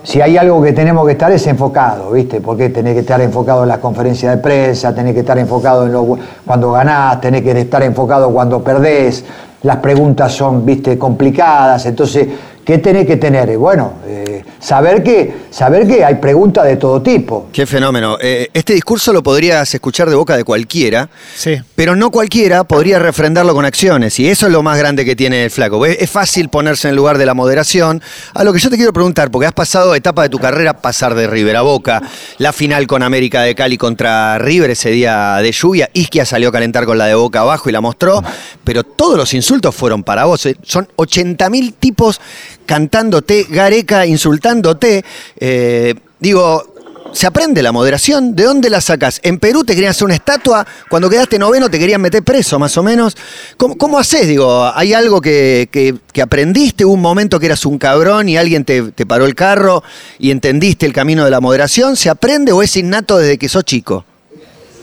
si 0.03 0.22
hay 0.22 0.38
algo 0.38 0.62
que 0.62 0.74
tenemos 0.74 1.08
que 1.08 1.13
estar 1.13 1.31
es 1.31 1.48
enfocado, 1.48 2.12
¿viste? 2.12 2.39
Porque 2.39 2.69
tenés 2.69 2.93
que 2.93 3.00
estar 3.00 3.19
enfocado 3.19 3.63
en 3.63 3.69
las 3.69 3.79
conferencias 3.79 4.36
de 4.36 4.38
prensa, 4.39 4.93
tenés 4.93 5.15
que 5.15 5.22
estar 5.22 5.39
enfocado 5.39 5.88
en 5.88 5.91
lo, 5.91 6.19
cuando 6.46 6.72
ganás, 6.72 7.19
tenés 7.19 7.41
que 7.41 7.60
estar 7.60 7.81
enfocado 7.81 8.29
cuando 8.29 8.63
perdés, 8.63 9.25
las 9.63 9.77
preguntas 9.77 10.31
son, 10.31 10.67
¿viste? 10.67 11.00
complicadas, 11.00 11.88
entonces, 11.88 12.27
¿qué 12.69 12.77
tenés 12.77 13.07
que 13.07 13.17
tener? 13.17 13.57
Bueno, 13.57 13.95
eh, 14.05 14.43
saber, 14.59 15.01
que, 15.01 15.33
saber 15.49 15.88
que 15.88 16.05
hay 16.05 16.15
preguntas 16.15 16.65
de 16.65 16.75
todo 16.77 17.01
tipo. 17.01 17.47
Qué 17.51 17.65
fenómeno. 17.65 18.17
Eh, 18.21 18.47
este 18.53 18.73
discurso 18.73 19.11
lo 19.11 19.23
podrías 19.23 19.73
escuchar 19.73 20.07
de 20.07 20.15
boca 20.15 20.38
de 20.38 20.43
cualquiera, 20.43 21.09
Sí. 21.35 21.57
pero 21.73 21.95
no 21.95 22.11
cualquiera 22.11 22.63
podría 22.63 22.99
refrendarlo 22.99 23.55
con 23.55 23.65
acciones. 23.65 24.19
Y 24.19 24.29
eso 24.29 24.45
es 24.45 24.51
lo 24.53 24.61
más 24.61 24.77
grande 24.77 25.03
que 25.03 25.15
tiene 25.15 25.45
el 25.45 25.49
flaco. 25.49 25.83
Es, 25.83 25.97
es 25.99 26.11
fácil 26.11 26.49
ponerse 26.49 26.88
en 26.88 26.91
el 26.91 26.97
lugar 26.97 27.17
de 27.17 27.25
la 27.25 27.33
moderación. 27.33 28.03
A 28.35 28.43
lo 28.43 28.53
que 28.53 28.59
yo 28.59 28.69
te 28.69 28.75
quiero 28.75 28.93
preguntar, 28.93 29.31
porque 29.31 29.47
has 29.47 29.53
pasado 29.53 29.95
etapa 29.95 30.21
de 30.21 30.29
tu 30.29 30.38
carrera, 30.38 30.73
pasar 30.79 31.15
de 31.15 31.25
River 31.25 31.55
a 31.55 31.61
Boca, 31.63 32.03
la 32.38 32.53
final 32.53 32.85
con 32.85 33.01
América 33.01 33.41
de 33.41 33.55
Cali 33.55 33.79
contra 33.79 34.38
River 34.38 34.69
ese 34.69 34.91
día 34.91 35.38
de 35.38 35.51
lluvia, 35.51 35.89
Isquia 35.93 36.23
salió 36.23 36.49
a 36.49 36.51
calentar 36.51 36.85
con 36.85 36.99
la 36.99 37.07
de 37.07 37.15
Boca 37.15 37.39
abajo 37.39 37.67
y 37.67 37.71
la 37.71 37.81
mostró, 37.81 38.21
pero 38.63 38.83
todos 38.83 39.17
los 39.17 39.33
insultos 39.33 39.73
fueron 39.73 40.03
para 40.03 40.25
vos. 40.25 40.45
eh. 40.45 40.55
Son 40.61 40.88
80.000 40.97 41.73
tipos 41.79 42.21
cantándote, 42.69 43.47
Gareca 43.49 44.05
insultándote. 44.05 45.03
Eh, 45.39 45.95
digo, 46.19 46.75
¿Se 47.11 47.25
aprende 47.25 47.63
la 47.63 47.71
moderación? 47.71 48.35
¿De 48.35 48.43
dónde 48.43 48.69
la 48.69 48.81
sacas? 48.81 49.19
En 49.23 49.39
Perú 49.39 49.63
te 49.63 49.73
querían 49.73 49.89
hacer 49.89 50.05
una 50.05 50.13
estatua, 50.13 50.63
cuando 50.91 51.09
quedaste 51.09 51.39
noveno 51.39 51.67
te 51.67 51.79
querían 51.79 51.99
meter 52.01 52.21
preso, 52.21 52.59
más 52.59 52.77
o 52.77 52.83
menos. 52.83 53.17
¿Cómo, 53.57 53.75
cómo 53.79 53.97
haces? 53.97 54.27
Digo, 54.27 54.69
¿hay 54.75 54.93
algo 54.93 55.19
que, 55.19 55.69
que- 55.71 56.21
aprendiste? 56.21 56.85
¿Hubo 56.85 56.93
un 56.93 57.01
momento 57.01 57.39
que 57.39 57.47
eras 57.47 57.65
un 57.65 57.79
cabrón 57.79 58.29
y 58.29 58.38
alguien 58.38 58.63
te, 58.63 58.91
te 58.91 59.07
paró 59.07 59.25
el 59.25 59.33
carro 59.33 59.81
y 60.19 60.29
entendiste 60.29 60.85
el 60.85 60.93
camino 60.93 61.25
de 61.25 61.31
la 61.31 61.39
moderación? 61.41 61.95
¿Se 61.95 62.11
aprende 62.11 62.51
o 62.51 62.61
es 62.61 62.75
innato 62.77 63.17
desde 63.17 63.39
que 63.39 63.49
sos 63.49 63.63
chico? 63.63 64.05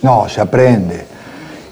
No, 0.03 0.29
se 0.29 0.41
aprende. 0.41 1.07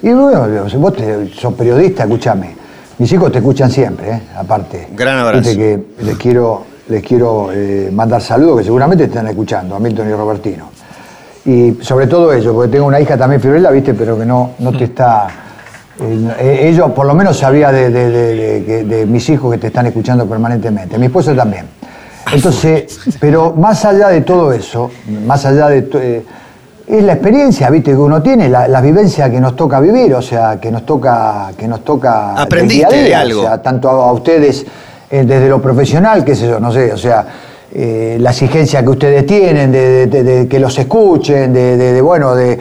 Y 0.02 0.10
bueno, 0.10 0.46
vos 0.78 0.92
sos 1.36 1.54
periodista, 1.54 2.04
escúchame. 2.04 2.54
Mis 2.98 3.12
hijos 3.12 3.32
te 3.32 3.38
escuchan 3.38 3.70
siempre, 3.70 4.10
¿eh? 4.10 4.20
aparte. 4.36 4.88
Gran 4.92 5.18
abrazo. 5.18 5.50
Que 5.56 5.82
les 6.02 6.16
quiero, 6.16 6.64
les 6.88 7.02
quiero 7.02 7.48
eh, 7.52 7.90
mandar 7.92 8.20
saludos 8.22 8.58
que 8.58 8.64
seguramente 8.64 9.04
te 9.04 9.10
están 9.10 9.26
escuchando, 9.28 9.74
a 9.74 9.80
Milton 9.80 10.08
y 10.08 10.12
Robertino. 10.12 10.70
Y 11.44 11.78
sobre 11.82 12.06
todo 12.06 12.32
ellos, 12.32 12.54
porque 12.54 12.70
tengo 12.72 12.86
una 12.86 13.00
hija 13.00 13.16
también 13.16 13.40
Fiorella, 13.40 13.70
viste, 13.70 13.94
pero 13.94 14.16
que 14.18 14.24
no, 14.24 14.52
no 14.60 14.72
te 14.76 14.84
está. 14.84 15.26
eh, 16.00 16.68
ellos, 16.68 16.90
por 16.92 17.06
lo 17.06 17.14
menos, 17.14 17.36
sabía 17.36 17.70
de, 17.72 17.90
de- 17.90 18.10
de- 18.10 18.34
de- 18.34 18.64
que- 18.64 18.84
de 18.84 19.06
mis 19.06 19.28
hijos 19.28 19.52
que 19.52 19.58
te 19.58 19.66
están 19.66 19.86
escuchando 19.86 20.26
permanentemente. 20.26 20.96
Mi 20.98 21.06
esposa 21.06 21.34
también. 21.34 21.66
Entonces, 22.32 22.98
pero 23.20 23.52
más 23.52 23.84
allá 23.84 24.08
de 24.08 24.22
todo 24.22 24.52
eso, 24.52 24.90
más 25.26 25.44
allá 25.44 25.68
de. 25.68 26.24
Es 26.86 27.02
la 27.02 27.14
experiencia, 27.14 27.70
viste, 27.70 27.92
que 27.92 27.96
uno 27.96 28.22
tiene, 28.22 28.48
la, 28.48 28.68
la 28.68 28.80
vivencia 28.80 29.30
que 29.30 29.40
nos 29.40 29.56
toca 29.56 29.80
vivir, 29.80 30.14
o 30.14 30.22
sea, 30.22 30.58
que 30.60 30.70
nos 30.70 30.84
toca, 30.84 31.50
que 31.56 31.66
nos 31.66 31.82
toca 31.84 32.34
Aprendiste 32.34 32.94
día 32.94 33.00
a 33.00 33.04
día, 33.04 33.20
algo. 33.20 33.40
O 33.40 33.44
sea, 33.44 33.62
tanto 33.62 33.88
a, 33.88 34.08
a 34.08 34.12
ustedes 34.12 34.66
eh, 35.10 35.24
desde 35.26 35.48
lo 35.48 35.60
profesional, 35.62 36.24
qué 36.24 36.34
sé 36.34 36.46
yo, 36.48 36.60
no 36.60 36.70
sé, 36.72 36.92
o 36.92 36.98
sea, 36.98 37.26
eh, 37.72 38.18
la 38.20 38.30
exigencia 38.30 38.82
que 38.82 38.90
ustedes 38.90 39.26
tienen 39.26 39.72
de, 39.72 40.06
de- 40.06 40.06
de- 40.06 40.22
de 40.24 40.48
que 40.48 40.58
los 40.60 40.78
escuchen, 40.78 41.52
de, 41.52 42.00
bueno, 42.02 42.34
de, 42.34 42.58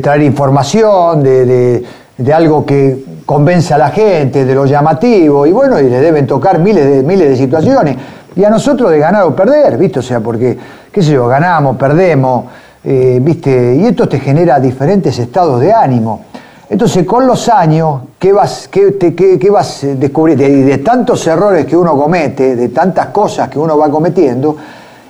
traer 0.00 0.22
información, 0.22 1.22
de, 1.22 1.44
de- 1.46 1.84
de 2.18 2.32
algo 2.34 2.64
que 2.66 3.04
convence 3.26 3.72
a 3.74 3.78
la 3.78 3.90
gente, 3.90 4.44
de 4.44 4.54
lo 4.54 4.66
llamativo, 4.66 5.46
y 5.46 5.52
bueno, 5.52 5.78
y 5.78 5.88
le 5.88 6.00
deben 6.00 6.26
tocar 6.26 6.58
miles 6.58 6.84
de, 6.84 7.02
miles 7.02 7.28
de 7.30 7.36
situaciones. 7.36 7.96
Y 8.36 8.44
a 8.44 8.50
nosotros 8.50 8.90
de 8.90 8.98
ganar 8.98 9.22
o 9.24 9.34
perder, 9.36 9.76
¿viste? 9.78 9.98
O 10.00 10.02
sea, 10.02 10.20
porque, 10.20 10.56
qué 10.92 11.02
sé 11.02 11.12
yo, 11.12 11.26
ganamos, 11.28 11.76
perdemos, 11.76 12.44
eh, 12.84 13.18
¿viste? 13.22 13.76
Y 13.76 13.86
esto 13.86 14.08
te 14.08 14.18
genera 14.20 14.58
diferentes 14.60 15.18
estados 15.18 15.60
de 15.60 15.72
ánimo. 15.72 16.24
Entonces, 16.68 17.04
con 17.04 17.26
los 17.26 17.48
años, 17.48 18.02
¿qué 18.18 18.32
vas, 18.32 18.68
qué 18.68 18.92
te- 18.92 19.14
qué- 19.14 19.38
qué 19.38 19.50
vas 19.50 19.82
eh, 19.84 19.96
descubriendo? 19.96 20.44
Y 20.46 20.62
de 20.62 20.78
tantos 20.78 21.26
errores 21.26 21.66
que 21.66 21.76
uno 21.76 21.96
comete, 21.96 22.54
de 22.56 22.68
tantas 22.68 23.06
cosas 23.06 23.48
que 23.48 23.58
uno 23.58 23.76
va 23.76 23.90
cometiendo, 23.90 24.56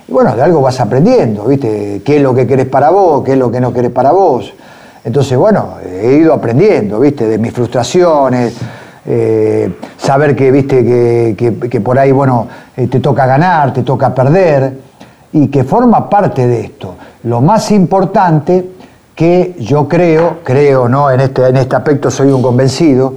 bueno, 0.07 0.35
de 0.35 0.41
algo 0.41 0.59
vas 0.61 0.79
aprendiendo, 0.79 1.45
¿viste? 1.45 2.01
¿Qué 2.03 2.17
es 2.17 2.21
lo 2.21 2.33
que 2.33 2.45
querés 2.47 2.65
para 2.67 2.89
vos? 2.89 3.23
¿Qué 3.23 3.33
es 3.33 3.37
lo 3.37 3.51
que 3.51 3.61
no 3.61 3.71
querés 3.71 3.91
para 3.91 4.11
vos? 4.11 4.51
Entonces, 5.03 5.37
bueno, 5.37 5.75
he 5.85 6.13
ido 6.15 6.33
aprendiendo, 6.33 6.99
¿viste? 6.99 7.27
De 7.27 7.37
mis 7.37 7.53
frustraciones, 7.53 8.53
eh, 9.05 9.71
saber 9.97 10.35
que, 10.35 10.51
¿viste? 10.51 10.83
Que, 10.83 11.69
que- 11.69 11.79
por 11.81 11.97
ahí, 11.97 12.11
bueno, 12.11 12.47
te 12.75 12.99
toca 12.99 13.25
ganar, 13.25 13.71
te 13.73 13.83
toca 13.83 14.13
perder, 14.13 14.73
y 15.33 15.47
que 15.47 15.63
forma 15.63 16.09
parte 16.09 16.45
de 16.47 16.61
esto. 16.61 16.95
Lo 17.23 17.41
más 17.41 17.71
importante 17.71 18.65
que 19.15 19.55
yo 19.59 19.87
creo, 19.87 20.39
creo, 20.43 20.89
¿no? 20.89 21.11
En 21.11 21.19
este, 21.19 21.47
en 21.47 21.57
este 21.57 21.75
aspecto 21.75 22.09
soy 22.09 22.31
un 22.31 22.41
convencido, 22.41 23.13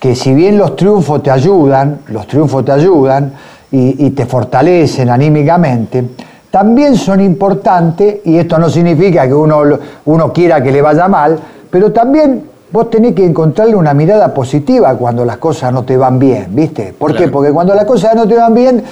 que 0.00 0.14
si 0.14 0.34
bien 0.34 0.56
los 0.56 0.76
triunfos 0.76 1.22
te 1.22 1.30
ayudan, 1.30 2.00
los 2.08 2.26
triunfos 2.26 2.64
te 2.64 2.72
ayudan 2.72 3.32
y, 3.70 4.06
y 4.06 4.10
te 4.10 4.26
fortalecen 4.26 5.10
anímicamente, 5.10 6.04
también 6.50 6.96
son 6.96 7.20
importantes, 7.20 8.18
y 8.24 8.38
esto 8.38 8.58
no 8.58 8.68
significa 8.68 9.26
que 9.26 9.34
uno, 9.34 9.62
uno 10.04 10.32
quiera 10.32 10.62
que 10.62 10.70
le 10.70 10.80
vaya 10.80 11.08
mal, 11.08 11.38
pero 11.68 11.90
también 11.90 12.44
vos 12.70 12.88
tenés 12.90 13.14
que 13.14 13.24
encontrarle 13.24 13.74
una 13.74 13.92
mirada 13.92 14.32
positiva 14.32 14.94
cuando 14.96 15.24
las 15.24 15.38
cosas 15.38 15.72
no 15.72 15.84
te 15.84 15.96
van 15.96 16.18
bien, 16.18 16.46
¿viste? 16.50 16.94
¿Por 16.96 17.14
qué? 17.16 17.28
Porque 17.28 17.50
cuando 17.50 17.74
las 17.74 17.84
cosas 17.84 18.14
no 18.14 18.26
te 18.26 18.36
van 18.36 18.54
bien, 18.54 18.82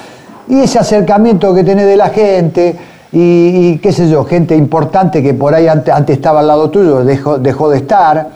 y 0.49 0.61
ese 0.61 0.78
acercamiento 0.78 1.54
que 1.54 1.62
tenés 1.62 1.87
de 1.87 1.97
la 1.97 2.09
gente, 2.09 2.76
y, 3.12 3.76
qué 3.78 3.92
sé 3.92 4.09
yo, 4.09 4.25
gente 4.25 4.57
importante 4.57 5.23
que 5.23 5.35
por 5.35 5.54
ahí 5.54 5.69
antes, 5.69 5.92
antes 5.92 6.16
estaba 6.16 6.40
al 6.40 6.47
lado 6.47 6.71
tuyo, 6.71 7.04
dejó, 7.04 7.38
dejó 7.38 7.69
de 7.69 7.76
estar, 7.78 8.28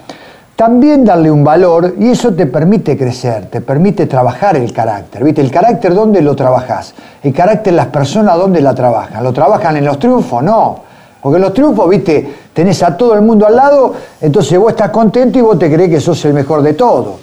también 0.54 1.04
darle 1.04 1.30
un 1.30 1.42
valor 1.42 1.94
y 1.98 2.10
eso 2.10 2.32
te 2.34 2.46
permite 2.46 2.96
crecer, 2.96 3.46
te 3.46 3.62
permite 3.62 4.06
trabajar 4.06 4.56
el 4.56 4.72
carácter. 4.72 5.24
¿Viste? 5.24 5.40
El 5.40 5.50
carácter, 5.50 5.94
¿dónde 5.94 6.20
lo 6.20 6.36
trabajas? 6.36 6.94
El 7.22 7.32
carácter, 7.32 7.72
las 7.72 7.86
personas, 7.86 8.36
¿dónde 8.36 8.60
la 8.60 8.74
trabajan? 8.74 9.24
¿Lo 9.24 9.32
trabajan 9.32 9.76
en 9.76 9.84
los 9.84 9.98
triunfos? 9.98 10.42
No. 10.42 10.80
Porque 11.22 11.36
en 11.36 11.42
los 11.42 11.54
triunfos, 11.54 11.88
viste, 11.88 12.34
tenés 12.52 12.82
a 12.82 12.96
todo 12.96 13.14
el 13.14 13.22
mundo 13.22 13.46
al 13.46 13.56
lado, 13.56 13.94
entonces 14.20 14.58
vos 14.58 14.70
estás 14.70 14.90
contento 14.90 15.38
y 15.38 15.42
vos 15.42 15.58
te 15.58 15.72
crees 15.72 15.90
que 15.90 16.00
sos 16.00 16.22
el 16.26 16.34
mejor 16.34 16.62
de 16.62 16.74
todo. 16.74 17.18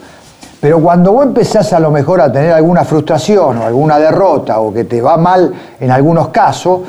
Pero 0.59 0.79
cuando 0.79 1.11
vos 1.11 1.25
empezás 1.25 1.73
a 1.73 1.79
lo 1.79 1.91
mejor 1.91 2.21
a 2.21 2.31
tener 2.31 2.51
alguna 2.51 2.83
frustración 2.83 3.57
o 3.57 3.65
alguna 3.65 3.99
derrota 3.99 4.59
o 4.59 4.73
que 4.73 4.85
te 4.85 5.01
va 5.01 5.17
mal 5.17 5.53
en 5.79 5.91
algunos 5.91 6.29
casos, 6.29 6.81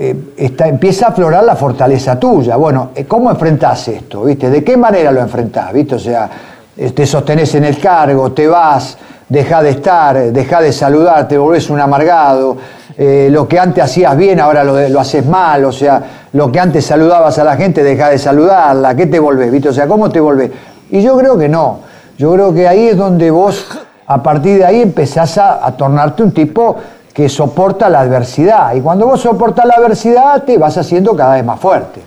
eh, 0.00 0.14
está, 0.36 0.68
empieza 0.68 1.06
a 1.06 1.08
aflorar 1.08 1.42
la 1.42 1.56
fortaleza 1.56 2.20
tuya. 2.20 2.54
Bueno, 2.54 2.90
eh, 2.94 3.04
¿cómo 3.04 3.32
enfrentás 3.32 3.88
esto? 3.88 4.22
¿Viste? 4.22 4.48
¿De 4.48 4.62
qué 4.62 4.76
manera 4.76 5.10
lo 5.10 5.20
enfrentás? 5.20 5.72
¿Viste? 5.72 5.96
O 5.96 5.98
sea, 5.98 6.30
eh, 6.76 6.92
te 6.92 7.04
sostenés 7.04 7.52
en 7.56 7.64
el 7.64 7.80
cargo, 7.80 8.30
te 8.30 8.46
vas, 8.46 8.96
dejás 9.28 9.64
de 9.64 9.70
estar, 9.70 10.30
dejás 10.30 10.62
de 10.62 10.72
saludar, 10.72 11.26
te 11.26 11.36
volvés 11.36 11.68
un 11.68 11.80
amargado. 11.80 12.56
lo 12.96 13.48
que 13.48 13.58
antes 13.58 13.82
hacías 13.82 14.16
bien, 14.16 14.38
ahora 14.38 14.62
lo, 14.62 14.88
lo, 14.88 15.00
haces 15.00 15.26
mal. 15.26 15.64
O 15.64 15.72
sea, 15.72 16.00
lo 16.32 16.52
que 16.52 16.60
antes 16.60 16.86
saludabas 16.86 17.36
a 17.40 17.42
la 17.42 17.56
gente, 17.56 17.82
dejás 17.82 18.12
de 18.12 18.18
saludarla. 18.18 18.94
¿Qué 18.94 19.06
te 19.06 19.18
volvés? 19.18 19.50
¿Viste? 19.50 19.70
O 19.70 19.72
sea, 19.72 19.88
¿cómo 19.88 20.10
te 20.10 20.20
volvés? 20.20 20.52
Y 20.90 21.02
yo 21.02 21.18
creo 21.18 21.36
que 21.36 21.48
no. 21.48 21.80
Yo 22.16 22.32
creo 22.34 22.54
que 22.54 22.68
ahí 22.68 22.86
es 22.86 22.96
donde 22.96 23.32
vos, 23.32 23.66
a 24.06 24.22
partir 24.22 24.58
de 24.58 24.64
ahí, 24.64 24.80
empezás 24.80 25.38
a, 25.38 25.66
a 25.66 25.76
tornarte 25.76 26.22
un 26.22 26.30
tipo 26.30 26.76
que 27.18 27.28
soporta 27.28 27.88
la 27.88 28.02
adversidad. 28.02 28.76
Y 28.76 28.80
cuando 28.80 29.04
vos 29.04 29.20
soportas 29.20 29.66
la 29.66 29.74
adversidad, 29.74 30.44
te 30.44 30.56
vas 30.56 30.78
haciendo 30.78 31.16
cada 31.16 31.34
vez 31.34 31.44
más 31.44 31.58
fuerte. 31.58 32.00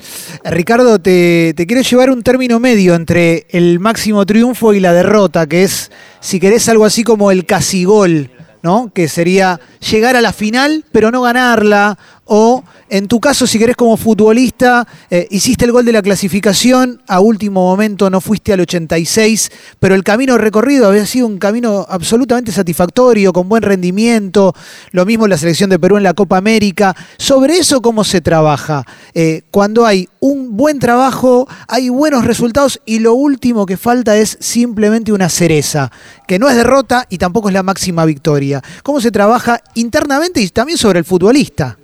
Ricardo, 0.45 0.99
te, 0.99 1.53
te, 1.53 1.67
quiero 1.67 1.81
llevar 1.81 2.11
un 2.11 2.23
término 2.23 2.61
medio 2.61 2.95
entre 2.95 3.45
el 3.49 3.81
máximo 3.81 4.25
triunfo 4.25 4.71
y 4.71 4.79
la 4.79 4.93
derrota, 4.93 5.47
que 5.47 5.65
es, 5.65 5.91
si 6.21 6.39
querés, 6.39 6.69
algo 6.69 6.85
así 6.85 7.03
como 7.03 7.29
el 7.29 7.45
casi 7.45 7.83
gol, 7.83 8.31
¿no? 8.61 8.89
Que 8.93 9.09
sería 9.09 9.59
llegar 9.91 10.15
a 10.15 10.21
la 10.21 10.31
final, 10.31 10.85
pero 10.93 11.11
no 11.11 11.23
ganarla, 11.23 11.97
o 12.23 12.63
en 12.91 13.07
tu 13.07 13.21
caso, 13.21 13.47
si 13.47 13.57
querés 13.57 13.77
como 13.77 13.95
futbolista, 13.95 14.85
eh, 15.09 15.25
hiciste 15.31 15.63
el 15.63 15.71
gol 15.71 15.85
de 15.85 15.93
la 15.93 16.01
clasificación, 16.01 17.01
a 17.07 17.21
último 17.21 17.61
momento 17.61 18.09
no 18.09 18.19
fuiste 18.19 18.51
al 18.51 18.59
86, 18.59 19.49
pero 19.79 19.95
el 19.95 20.03
camino 20.03 20.37
recorrido 20.37 20.89
había 20.89 21.05
sido 21.05 21.25
un 21.25 21.37
camino 21.37 21.85
absolutamente 21.87 22.51
satisfactorio, 22.51 23.31
con 23.31 23.47
buen 23.47 23.63
rendimiento, 23.63 24.53
lo 24.91 25.05
mismo 25.05 25.25
la 25.25 25.37
selección 25.37 25.69
de 25.69 25.79
Perú 25.79 25.95
en 25.95 26.03
la 26.03 26.13
Copa 26.13 26.35
América. 26.35 26.93
Sobre 27.17 27.59
eso, 27.59 27.81
¿cómo 27.81 28.03
se 28.03 28.19
trabaja? 28.19 28.85
Eh, 29.13 29.43
cuando 29.51 29.85
hay 29.85 30.09
un 30.19 30.57
buen 30.57 30.79
trabajo, 30.79 31.47
hay 31.69 31.87
buenos 31.87 32.25
resultados 32.25 32.81
y 32.85 32.99
lo 32.99 33.13
último 33.13 33.65
que 33.65 33.77
falta 33.77 34.17
es 34.17 34.37
simplemente 34.41 35.13
una 35.13 35.29
cereza, 35.29 35.93
que 36.27 36.39
no 36.39 36.49
es 36.49 36.57
derrota 36.57 37.07
y 37.09 37.19
tampoco 37.19 37.47
es 37.47 37.53
la 37.53 37.63
máxima 37.63 38.03
victoria. 38.03 38.61
¿Cómo 38.83 38.99
se 38.99 39.11
trabaja 39.11 39.61
internamente 39.75 40.41
y 40.41 40.49
también 40.49 40.77
sobre 40.77 40.99
el 40.99 41.05
futbolista? 41.05 41.77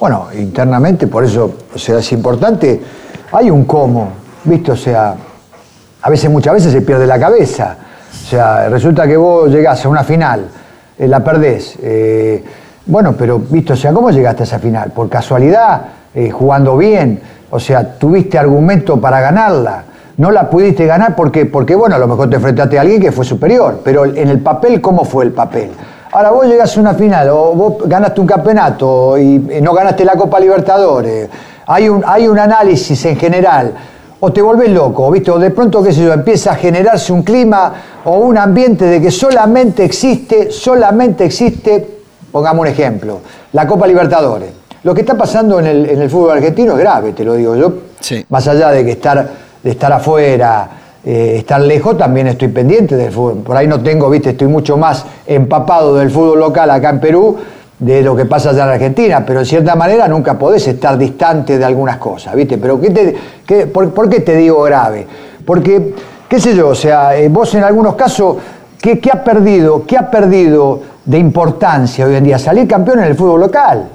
Bueno, 0.00 0.28
internamente, 0.32 1.06
por 1.06 1.24
eso, 1.24 1.52
o 1.74 1.78
sea, 1.78 1.98
es 1.98 2.10
importante, 2.12 2.80
hay 3.32 3.50
un 3.50 3.64
cómo, 3.64 4.08
¿viste? 4.44 4.72
O 4.72 4.76
sea, 4.76 5.14
a 6.00 6.10
veces, 6.10 6.30
muchas 6.30 6.54
veces 6.54 6.72
se 6.72 6.80
pierde 6.80 7.06
la 7.06 7.20
cabeza. 7.20 7.76
O 8.10 8.26
sea, 8.26 8.70
resulta 8.70 9.06
que 9.06 9.18
vos 9.18 9.50
llegás 9.50 9.84
a 9.84 9.90
una 9.90 10.02
final, 10.02 10.48
eh, 10.98 11.06
la 11.06 11.22
perdés. 11.22 11.76
Eh, 11.82 12.42
bueno, 12.86 13.12
pero, 13.12 13.40
¿viste? 13.40 13.74
O 13.74 13.76
sea, 13.76 13.92
¿cómo 13.92 14.10
llegaste 14.10 14.42
a 14.42 14.46
esa 14.46 14.58
final? 14.58 14.90
¿Por 14.90 15.10
casualidad? 15.10 15.82
Eh, 16.14 16.30
¿Jugando 16.30 16.78
bien? 16.78 17.20
O 17.50 17.60
sea, 17.60 17.98
¿tuviste 17.98 18.38
argumento 18.38 18.98
para 18.98 19.20
ganarla? 19.20 19.84
No 20.16 20.30
la 20.30 20.48
pudiste 20.48 20.86
ganar 20.86 21.14
porque, 21.14 21.44
porque, 21.44 21.74
bueno, 21.74 21.96
a 21.96 21.98
lo 21.98 22.08
mejor 22.08 22.30
te 22.30 22.36
enfrentaste 22.36 22.78
a 22.78 22.80
alguien 22.80 23.02
que 23.02 23.12
fue 23.12 23.26
superior, 23.26 23.82
pero 23.84 24.06
en 24.06 24.28
el 24.28 24.40
papel, 24.40 24.80
¿cómo 24.80 25.04
fue 25.04 25.26
el 25.26 25.32
papel? 25.32 25.70
Ahora 26.12 26.30
vos 26.30 26.44
llegas 26.46 26.76
a 26.76 26.80
una 26.80 26.94
final 26.94 27.28
o 27.28 27.52
vos 27.54 27.74
ganaste 27.86 28.20
un 28.20 28.26
campeonato 28.26 29.16
y 29.16 29.38
no 29.62 29.72
ganaste 29.72 30.04
la 30.04 30.16
Copa 30.16 30.40
Libertadores. 30.40 31.28
Hay 31.66 31.88
un, 31.88 32.02
hay 32.04 32.26
un 32.26 32.38
análisis 32.38 33.04
en 33.04 33.16
general. 33.16 33.72
O 34.18 34.32
te 34.32 34.42
volvés 34.42 34.70
loco, 34.70 35.10
¿viste? 35.10 35.30
O 35.30 35.38
de 35.38 35.50
pronto, 35.50 35.82
qué 35.82 35.92
sé 35.92 36.04
yo, 36.04 36.12
empieza 36.12 36.52
a 36.52 36.54
generarse 36.56 37.12
un 37.12 37.22
clima 37.22 37.72
o 38.04 38.18
un 38.18 38.36
ambiente 38.36 38.84
de 38.86 39.00
que 39.00 39.10
solamente 39.10 39.84
existe, 39.84 40.50
solamente 40.50 41.24
existe, 41.24 42.00
pongamos 42.30 42.62
un 42.62 42.66
ejemplo, 42.66 43.20
la 43.52 43.66
Copa 43.66 43.86
Libertadores. 43.86 44.50
Lo 44.82 44.92
que 44.92 45.02
está 45.02 45.16
pasando 45.16 45.60
en 45.60 45.66
el, 45.66 45.88
en 45.88 46.02
el 46.02 46.10
fútbol 46.10 46.32
argentino 46.32 46.72
es 46.72 46.78
grave, 46.80 47.12
te 47.12 47.24
lo 47.24 47.34
digo 47.34 47.54
yo. 47.54 47.72
Sí. 48.00 48.26
Más 48.28 48.46
allá 48.48 48.70
de 48.70 48.84
que 48.84 48.92
estar, 48.92 49.26
de 49.62 49.70
estar 49.70 49.92
afuera, 49.92 50.68
eh, 51.04 51.36
estar 51.38 51.60
lejos, 51.60 51.96
también 51.96 52.26
estoy 52.26 52.48
pendiente 52.48 52.96
del 52.96 53.10
fútbol. 53.10 53.38
Por 53.38 53.56
ahí 53.56 53.66
no 53.66 53.80
tengo, 53.82 54.10
viste, 54.10 54.30
estoy 54.30 54.48
mucho 54.48 54.76
más 54.76 55.06
empapado 55.26 55.94
del 55.96 56.10
fútbol 56.10 56.40
local 56.40 56.70
acá 56.70 56.90
en 56.90 57.00
Perú 57.00 57.38
de 57.78 58.02
lo 58.02 58.14
que 58.14 58.26
pasa 58.26 58.50
allá 58.50 58.64
en 58.64 58.70
Argentina, 58.70 59.24
pero 59.26 59.40
en 59.40 59.46
cierta 59.46 59.74
manera 59.74 60.06
nunca 60.06 60.38
podés 60.38 60.66
estar 60.68 60.98
distante 60.98 61.56
de 61.56 61.64
algunas 61.64 61.96
cosas, 61.96 62.34
¿viste? 62.34 62.58
Pero 62.58 62.78
¿qué 62.78 62.90
te, 62.90 63.16
qué, 63.46 63.66
por, 63.66 64.08
qué 64.10 64.20
te 64.20 64.36
digo 64.36 64.62
grave? 64.62 65.06
Porque, 65.46 65.94
qué 66.28 66.38
sé 66.38 66.54
yo, 66.54 66.68
o 66.68 66.74
sea, 66.74 67.16
eh, 67.16 67.30
vos 67.30 67.54
en 67.54 67.64
algunos 67.64 67.94
casos, 67.94 68.36
¿qué, 68.78 69.00
¿qué 69.00 69.10
ha 69.10 69.24
perdido? 69.24 69.86
¿Qué 69.86 69.96
ha 69.96 70.10
perdido 70.10 70.80
de 71.06 71.18
importancia 71.18 72.04
hoy 72.04 72.16
en 72.16 72.24
día? 72.24 72.38
Salir 72.38 72.68
campeón 72.68 72.98
en 72.98 73.06
el 73.06 73.14
fútbol 73.14 73.40
local. 73.40 73.88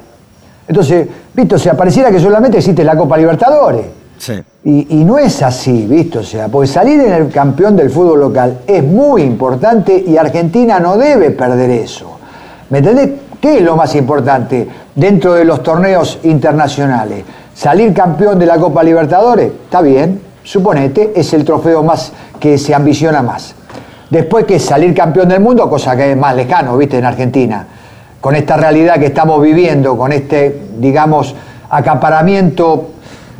Entonces, 0.67 1.07
¿viste? 1.35 1.53
O 1.53 1.59
sea, 1.59 1.75
pareciera 1.75 2.09
que 2.09 2.19
solamente 2.19 2.57
existe 2.57 2.83
la 2.83 2.97
Copa 2.97 3.15
Libertadores. 3.15 3.85
Sí. 4.17 4.41
Y, 4.67 5.03
no 5.05 5.19
es 5.19 5.43
así, 5.43 5.85
¿viste? 5.85 6.17
O 6.17 6.23
sea, 6.23 6.47
porque 6.47 6.65
salir 6.65 6.99
en 6.99 7.13
el 7.13 7.29
campeón 7.29 7.75
del 7.75 7.91
fútbol 7.91 8.19
local 8.19 8.61
es 8.65 8.83
muy 8.83 9.21
importante 9.21 10.03
y 10.07 10.17
Argentina 10.17 10.79
no 10.79 10.97
debe 10.97 11.29
perder 11.29 11.69
eso. 11.69 12.17
¿Me 12.71 12.79
entendés? 12.79 13.11
¿Qué 13.39 13.57
es 13.57 13.61
lo 13.61 13.75
más 13.75 13.93
importante 13.93 14.67
dentro 14.95 15.35
de 15.35 15.45
los 15.45 15.61
torneos 15.61 16.17
internacionales? 16.23 17.23
Salir 17.53 17.93
campeón 17.93 18.39
de 18.39 18.47
la 18.47 18.57
Copa 18.57 18.81
Libertadores, 18.81 19.51
está 19.65 19.81
bien, 19.81 20.19
suponete, 20.43 21.13
es 21.15 21.31
el 21.33 21.45
trofeo 21.45 21.83
más 21.83 22.11
que 22.39 22.57
se 22.57 22.73
ambiciona 22.73 23.21
más. 23.21 23.53
Después 24.09 24.45
que 24.45 24.57
salir 24.57 24.95
campeón 24.95 25.29
del 25.29 25.41
mundo, 25.41 25.69
cosa 25.69 25.95
que 25.95 26.13
es 26.13 26.17
más 26.17 26.35
lejano, 26.35 26.75
¿viste? 26.75 26.97
En 26.97 27.05
Argentina. 27.05 27.67
Con 28.19 28.33
esta 28.35 28.57
realidad 28.57 28.95
que 28.95 29.05
estamos 29.05 29.39
viviendo, 29.43 29.95
con 29.95 30.11
este, 30.11 30.59
digamos, 30.79 31.35
acaparamiento 31.69 32.94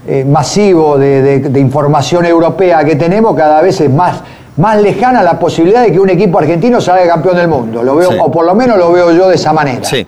eh, 0.07 0.23
masivo 0.25 0.97
de, 0.97 1.21
de, 1.21 1.39
de, 1.39 1.59
información 1.59 2.25
europea 2.25 2.83
que 2.83 2.95
tenemos, 2.95 3.35
cada 3.35 3.61
vez 3.61 3.79
es 3.81 3.91
más, 3.91 4.21
más 4.57 4.81
lejana 4.81 5.23
la 5.23 5.39
posibilidad 5.39 5.81
de 5.83 5.91
que 5.91 5.99
un 5.99 6.09
equipo 6.09 6.39
argentino 6.39 6.79
salga 6.79 7.07
campeón 7.07 7.35
del 7.37 7.47
mundo. 7.47 7.81
Lo 7.83 7.95
veo, 7.95 8.11
Sí. 8.11 8.17
o 8.21 8.29
por 8.31 8.45
lo 8.45 8.53
menos 8.55 8.77
lo 8.77 8.91
veo 8.91 9.11
yo 9.11 9.29
de 9.29 9.35
esa 9.35 9.51
manera. 9.53 9.83
Sí. 9.83 10.05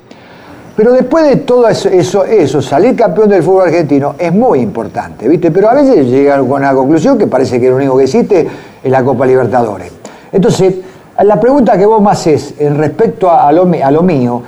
Pero 0.76 0.94
después 0.94 1.26
de 1.28 1.38
todo 1.38 1.68
eso, 1.68 1.90
eso, 1.90 2.24
eso, 2.24 2.62
salir 2.62 2.96
campeón 2.96 3.30
del 3.30 3.42
fútbol 3.42 3.64
argentino 3.64 4.14
es 4.20 4.32
muy 4.32 4.60
importante, 4.60 5.28
¿viste? 5.28 5.50
Pero 5.50 5.70
a 5.70 5.74
veces 5.74 6.06
llegan 6.06 6.48
con 6.48 6.62
la 6.62 6.74
conclusión 6.76 7.18
que 7.18 7.26
parece 7.26 7.60
que 7.60 7.68
lo 7.70 7.78
único 7.78 7.98
que 7.98 8.04
existe 8.04 8.48
es 8.84 8.92
la 8.92 9.04
Copa 9.04 9.26
Libertadores. 9.26 9.92
Entonces, 10.32 10.76
la 11.24 11.40
pregunta 11.40 11.76
que 11.80 11.86
vos 11.88 12.00
me 12.00 12.12
haces 12.12 12.54
en 12.60 12.78
respecto 12.78 13.32
a 13.32 13.52
lo, 13.52 13.66
mi- 13.66 13.82
a 13.82 13.90
lo 13.90 14.04
mío, 14.04 14.44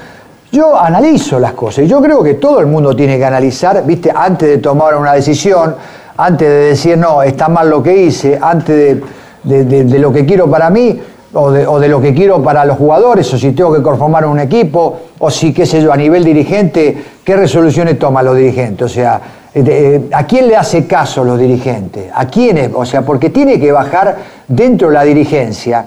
yo 0.51 0.79
analizo 0.79 1.39
las 1.39 1.53
cosas. 1.53 1.85
y 1.85 1.88
Yo 1.88 2.01
creo 2.01 2.23
que 2.23 2.35
todo 2.35 2.59
el 2.59 2.67
mundo 2.67 2.95
tiene 2.95 3.17
que 3.17 3.25
analizar, 3.25 3.85
¿viste? 3.85 4.12
Antes 4.13 4.49
de 4.49 4.57
tomar 4.57 4.95
una 4.95 5.13
decisión, 5.13 5.75
antes 6.17 6.47
de 6.47 6.55
decir, 6.69 6.97
no, 6.97 7.21
está 7.21 7.47
mal 7.47 7.69
lo 7.69 7.81
que 7.83 7.95
hice, 7.95 8.38
antes 8.41 8.99
de, 9.43 9.63
de- 9.63 9.99
lo 9.99 10.12
que 10.12 10.25
quiero 10.25 10.49
para 10.49 10.69
mí, 10.69 10.99
o 11.33 11.51
de, 11.51 11.67
o 11.67 11.79
de 11.79 11.88
lo 11.88 12.01
que 12.01 12.13
quiero 12.13 12.41
para 12.41 12.65
los 12.65 12.77
jugadores, 12.77 13.31
o 13.33 13.38
si 13.38 13.51
tengo 13.51 13.71
que 13.73 13.81
conformar 13.83 14.25
un 14.25 14.39
equipo, 14.39 14.99
o 15.19 15.29
si, 15.29 15.53
qué 15.53 15.65
sé 15.65 15.81
yo, 15.81 15.93
a 15.93 15.97
nivel 15.97 16.23
dirigente, 16.23 16.97
¿qué 17.23 17.35
resoluciones 17.35 17.99
toman 17.99 18.25
los 18.25 18.35
dirigentes? 18.35 18.85
O 18.85 18.89
sea, 18.89 19.21
eh, 19.53 19.63
eh, 19.65 20.09
¿a 20.12 20.25
quién 20.25 20.47
le 20.47 20.57
hace 20.57 20.88
caso 20.88 21.23
los 21.23 21.38
dirigentes? 21.39 22.12
¿A 22.13 22.25
quiénes? 22.25 22.71
O 22.73 22.83
sea, 22.85 23.03
porque 23.03 23.29
tiene 23.29 23.59
que 23.59 23.71
bajar 23.71 24.17
dentro 24.47 24.88
de 24.89 24.95
la 24.95 25.03
dirigencia, 25.03 25.85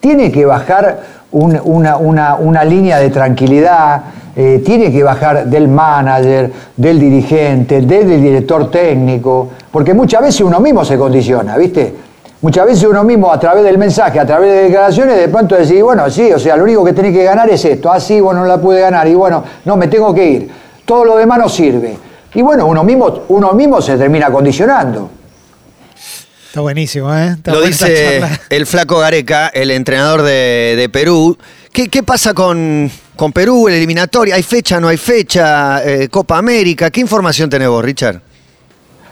tiene 0.00 0.30
que 0.30 0.44
bajar 0.46 1.00
un- 1.34 1.60
una, 1.64 1.96
una- 1.96 2.34
una 2.36 2.64
línea 2.64 2.98
de 2.98 3.10
tranquilidad, 3.10 4.02
eh, 4.36 4.62
tiene 4.64 4.90
que 4.90 5.02
bajar 5.02 5.46
del 5.46 5.68
manager, 5.68 6.50
del 6.76 6.98
dirigente, 6.98 7.80
del, 7.82 8.20
director 8.20 8.70
técnico, 8.70 9.48
porque 9.70 9.94
muchas 9.94 10.22
veces 10.22 10.40
uno 10.40 10.58
mismo 10.60 10.84
se 10.84 10.96
condiciona, 10.96 11.56
¿viste? 11.56 11.94
Muchas 12.40 12.66
veces 12.66 12.84
uno 12.84 13.04
mismo 13.04 13.32
a 13.32 13.38
través 13.40 13.64
del 13.64 13.78
mensaje, 13.78 14.18
a 14.20 14.26
través 14.26 14.50
de 14.52 14.62
declaraciones, 14.64 15.16
de 15.16 15.28
pronto 15.28 15.54
decís, 15.54 15.82
bueno, 15.82 16.10
sí, 16.10 16.32
o 16.32 16.38
sea, 16.38 16.56
lo 16.56 16.64
único 16.64 16.84
que 16.84 16.92
tenés 16.92 17.12
que 17.12 17.24
ganar 17.24 17.48
es 17.48 17.64
esto, 17.64 17.90
ah, 17.90 17.98
sí, 18.00 18.20
bueno, 18.20 18.40
no 18.40 18.46
la 18.46 18.58
pude 18.58 18.80
ganar, 18.80 19.06
y 19.08 19.14
bueno, 19.14 19.42
no, 19.64 19.76
me 19.76 19.88
tengo 19.88 20.12
que 20.12 20.26
ir, 20.28 20.50
todo 20.84 21.04
lo 21.04 21.16
demás 21.16 21.38
no 21.38 21.48
sirve. 21.48 21.96
Y 22.34 22.42
bueno, 22.42 22.66
uno 22.66 22.82
mismo, 22.84 23.06
uno 23.28 23.52
mismo 23.52 23.80
se 23.80 23.96
termina 23.96 24.30
condicionando. 24.30 25.08
Está 26.54 26.60
buenísimo, 26.60 27.12
¿eh? 27.12 27.30
Está 27.36 27.50
Lo 27.50 27.62
dice 27.62 28.20
el 28.48 28.64
flaco 28.64 29.00
Gareca, 29.00 29.48
el 29.48 29.72
entrenador 29.72 30.22
de, 30.22 30.74
de 30.78 30.88
Perú. 30.88 31.36
¿Qué, 31.72 31.88
qué 31.88 32.04
pasa 32.04 32.32
con, 32.32 32.88
con 33.16 33.32
Perú, 33.32 33.66
el 33.66 33.74
eliminatoria? 33.74 34.36
¿Hay 34.36 34.44
fecha, 34.44 34.78
no 34.78 34.86
hay 34.86 34.96
fecha? 34.96 35.82
Eh, 35.84 36.06
Copa 36.08 36.38
América. 36.38 36.90
¿Qué 36.92 37.00
información 37.00 37.50
tenés 37.50 37.66
vos, 37.66 37.84
Richard? 37.84 38.20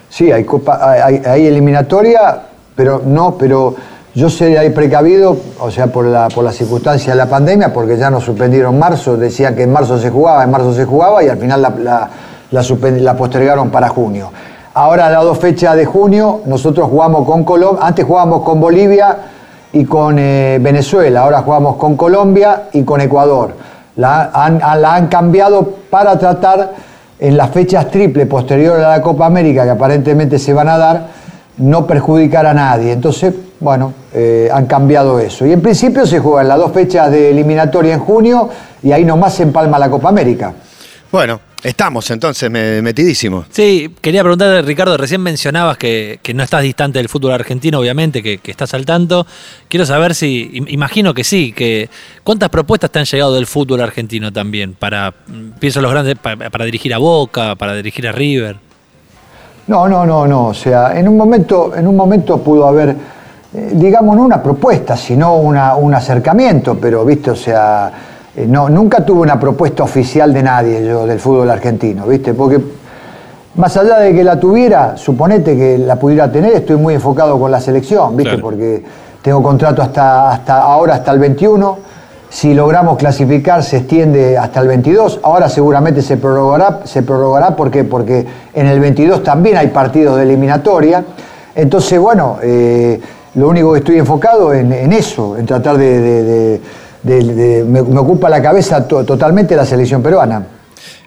Sí, 0.09 0.31
hay, 0.31 0.45
copa, 0.45 0.79
hay, 1.05 1.21
hay 1.27 1.47
eliminatoria 1.49 2.43
pero 2.77 3.03
no, 3.05 3.37
pero 3.37 3.75
yo 4.15 4.31
sé 4.31 4.57
ahí 4.57 4.71
precavido, 4.71 5.37
o 5.59 5.69
sea, 5.73 5.89
por 5.89 6.05
la, 6.05 6.29
por 6.29 6.45
la 6.45 6.53
circunstancia 6.53 7.11
de 7.13 7.17
la 7.19 7.29
pandemia, 7.29 7.73
porque 7.73 7.97
ya 7.99 8.09
nos 8.09 8.23
suspendieron 8.23 8.75
en 8.75 8.79
marzo, 8.79 9.17
decía 9.17 9.53
que 9.57 9.65
en 9.65 9.73
marzo 9.73 9.99
se 10.01 10.11
jugaba, 10.11 10.45
en 10.45 10.51
marzo 10.53 10.73
se 10.73 10.85
jugaba 10.85 11.25
y 11.25 11.29
al 11.29 11.39
final 11.39 11.61
la, 11.61 11.71
la, 11.71 12.11
la 12.53 12.61
suspend- 12.63 13.01
la 13.01 13.17
postergaron 13.17 13.69
para 13.73 13.89
junio. 13.89 14.31
Ahora 14.75 15.11
las 15.11 15.23
dos 15.23 15.39
fechas 15.39 15.77
de 15.77 15.85
junio, 15.85 16.41
nosotros 16.47 16.89
jugamos 16.89 17.27
con 17.27 17.45
Colombia, 17.45 17.87
antes 17.87 18.07
jugábamos 18.07 18.43
con 18.43 18.59
Bolivia 18.59 19.19
y 19.71 19.85
con 19.85 20.19
eh, 20.19 20.59
Venezuela, 20.63 21.23
ahora 21.23 21.43
jugamos 21.43 21.77
con 21.77 21.95
Colombia 21.95 22.65
y 22.73 22.83
con 22.83 23.03
Ecuador. 23.03 23.55
La 23.97 24.31
han, 24.33 25.09
cambiado 25.09 25.75
para 25.91 26.19
tratar 26.19 26.73
en 27.19 27.37
las 27.37 27.51
fechas 27.51 27.91
triple 27.91 28.25
posteriores 28.25 28.83
a 28.83 28.89
la 28.89 29.03
Copa 29.03 29.27
América, 29.27 29.65
que 29.65 29.71
aparentemente 29.71 30.39
se 30.39 30.55
van 30.55 30.69
a 30.69 30.79
dar, 30.79 31.07
no 31.59 31.87
perjudicar 31.87 32.47
a 32.47 32.55
nadie. 32.55 32.93
Entonces, 32.93 33.35
bueno, 33.61 33.93
eh, 34.15 34.49
han 34.51 34.65
cambiado 34.65 35.21
eso. 35.21 35.45
Y 35.45 35.53
en 35.53 35.61
principio 35.61 36.07
se 36.07 36.19
juegan 36.19 36.49
las 36.49 36.57
dos 36.57 36.73
fechas 36.73 37.11
de 37.11 37.31
eliminatoria 37.31 37.93
en 37.93 38.01
junio 38.01 38.49
y 38.83 38.93
ahí 38.93 39.05
nomás 39.05 39.35
se 39.35 39.43
empalma 39.43 39.79
la 39.79 39.91
Copa 39.91 40.09
América. 40.09 40.55
Bueno, 41.11 41.41
estamos 41.63 42.11
entonces 42.11 42.51
me- 42.51 42.83
metidísimos. 42.83 43.47
Sí, 43.51 43.95
quería 44.01 44.23
preguntarle, 44.23 44.63
Ricardo, 44.63 44.97
recién 44.97 45.21
mencionabas 45.21 45.77
que, 45.79 46.19
que 46.23 46.35
no 46.35 46.43
estás 46.43 46.63
distante 46.63 46.99
del 46.99 47.09
fútbol 47.09 47.33
argentino, 47.33 47.79
obviamente, 47.79 48.23
que, 48.23 48.39
que 48.39 48.51
estás 48.51 48.75
al 48.75 48.85
tanto. 48.85 49.27
Quiero 49.69 49.87
saber 49.87 50.15
si, 50.15 50.51
im- 50.53 50.67
imagino 50.69 51.15
que 51.15 51.25
sí, 51.25 51.53
que 51.53 51.89
¿cuántas 52.25 52.49
propuestas 52.49 52.91
te 52.91 52.99
han 52.99 53.05
llegado 53.05 53.35
del 53.35 53.47
fútbol 53.47 53.81
argentino 53.81 54.33
también? 54.33 54.75
Para, 54.75 55.11
mm, 55.27 55.59
pienso 55.61 55.79
en 55.79 55.83
los 55.85 55.93
grandes, 55.93 56.17
pa- 56.17 56.37
para, 56.37 56.65
dirigir 56.65 56.93
a 56.95 56.99
Boca, 56.99 57.55
para 57.55 57.75
dirigir 57.75 58.09
a 58.09 58.13
River. 58.13 58.57
No, 59.69 59.89
no, 59.89 60.05
no, 60.05 60.27
no. 60.27 60.47
O 60.49 60.55
sea, 60.55 60.99
en 60.99 61.09
un 61.09 61.17
momento, 61.17 61.73
en 61.77 61.87
un 61.87 61.95
momento 61.97 62.39
pudo 62.43 62.67
haber, 62.67 62.91
eh, 63.55 63.71
digamos, 63.75 64.17
no 64.17 64.23
una 64.25 64.43
propuesta, 64.43 64.97
sino 64.97 65.37
una- 65.37 65.77
un 65.77 65.95
acercamiento, 65.95 66.77
pero, 66.79 67.05
viste, 67.05 67.31
o 67.31 67.37
sea, 67.37 67.93
no, 68.37 68.69
nunca 68.69 69.05
tuve 69.05 69.21
una 69.21 69.39
propuesta 69.39 69.83
oficial 69.83 70.33
de 70.33 70.43
nadie 70.43 70.85
yo 70.87 71.07
del 71.07 71.19
fútbol 71.21 71.51
argentino, 71.51 72.07
viste, 72.07 72.33
porque 72.35 72.61
más 73.57 73.77
allá 73.77 73.99
de 73.99 74.15
que 74.15 74.25
la 74.25 74.41
tuviera, 74.41 74.97
suponete 74.97 75.57
que 75.57 75.77
la 75.79 75.97
pudiera 75.97 76.33
tener, 76.33 76.53
estoy 76.55 76.77
muy 76.77 76.95
enfocado 76.95 77.39
con 77.39 77.51
la 77.51 77.61
selección, 77.61 78.17
viste, 78.17 78.31
Claro. 78.33 78.43
porque 78.43 78.83
tengo 79.21 79.43
contrato 79.43 79.83
hasta, 79.83 80.31
hasta 80.31 80.63
ahora, 80.63 80.95
hasta 80.95 81.13
el 81.13 81.19
21. 81.19 81.79
Si 82.31 82.55
logramos 82.55 82.97
clasificar, 82.97 83.63
se 83.63 83.77
extiende 83.77 84.39
hasta 84.39 84.61
el 84.61 84.69
22. 84.69 85.21
Ahora 85.23 85.51
seguramente 85.51 86.01
se 86.01 86.17
prorrogará, 86.17 86.81
se 86.85 87.03
prorrogará 87.03 87.55
porque, 87.55 87.85
porque 87.85 88.27
en 88.55 88.67
el 88.67 88.81
22 88.81 89.23
también 89.23 89.59
hay 89.59 89.67
partidos 89.69 90.17
de 90.17 90.23
eliminatoria. 90.23 91.05
Entonces, 91.55 92.01
bueno, 92.01 92.39
eh, 92.43 92.99
lo 93.35 93.49
único 93.51 93.75
que 93.75 93.81
estoy 93.81 93.99
enfocado 93.99 94.55
en, 94.55 94.73
en 94.73 94.93
eso, 94.95 95.37
en 95.37 95.45
tratar 95.45 95.77
de... 95.77 96.01
de- 96.01 96.23
de- 96.23 96.61
me, 97.05 97.81
ocupa 97.99 98.29
la 98.29 98.41
cabeza 98.43 98.87
to- 98.87 99.05
totalmente 99.05 99.57
la 99.57 99.67
selección 99.67 100.03
peruana. 100.03 100.47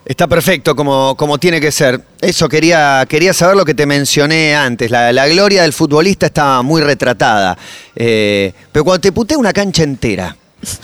Está 0.05 0.27
perfecto 0.27 0.75
como, 0.75 1.15
como 1.17 1.39
tiene 1.39 1.59
que 1.59 1.71
ser. 1.71 1.99
Eso 2.21 2.47
quería, 2.47 3.05
quería 3.09 3.33
saber 3.33 3.55
lo 3.55 3.65
que 3.65 3.73
te 3.73 3.87
mencioné 3.87 4.55
antes. 4.55 4.91
La, 4.91 5.27
gloria 5.27 5.63
del 5.63 5.73
futbolista 5.73 6.27
está 6.27 6.61
muy 6.61 6.81
retratada. 6.81 7.57
Eh, 7.95 8.53
pero 8.71 8.85
cuando 8.85 9.01
te 9.01 9.11
putea 9.11 9.37
una 9.37 9.51
cancha 9.51 9.81
entera, 9.81 10.35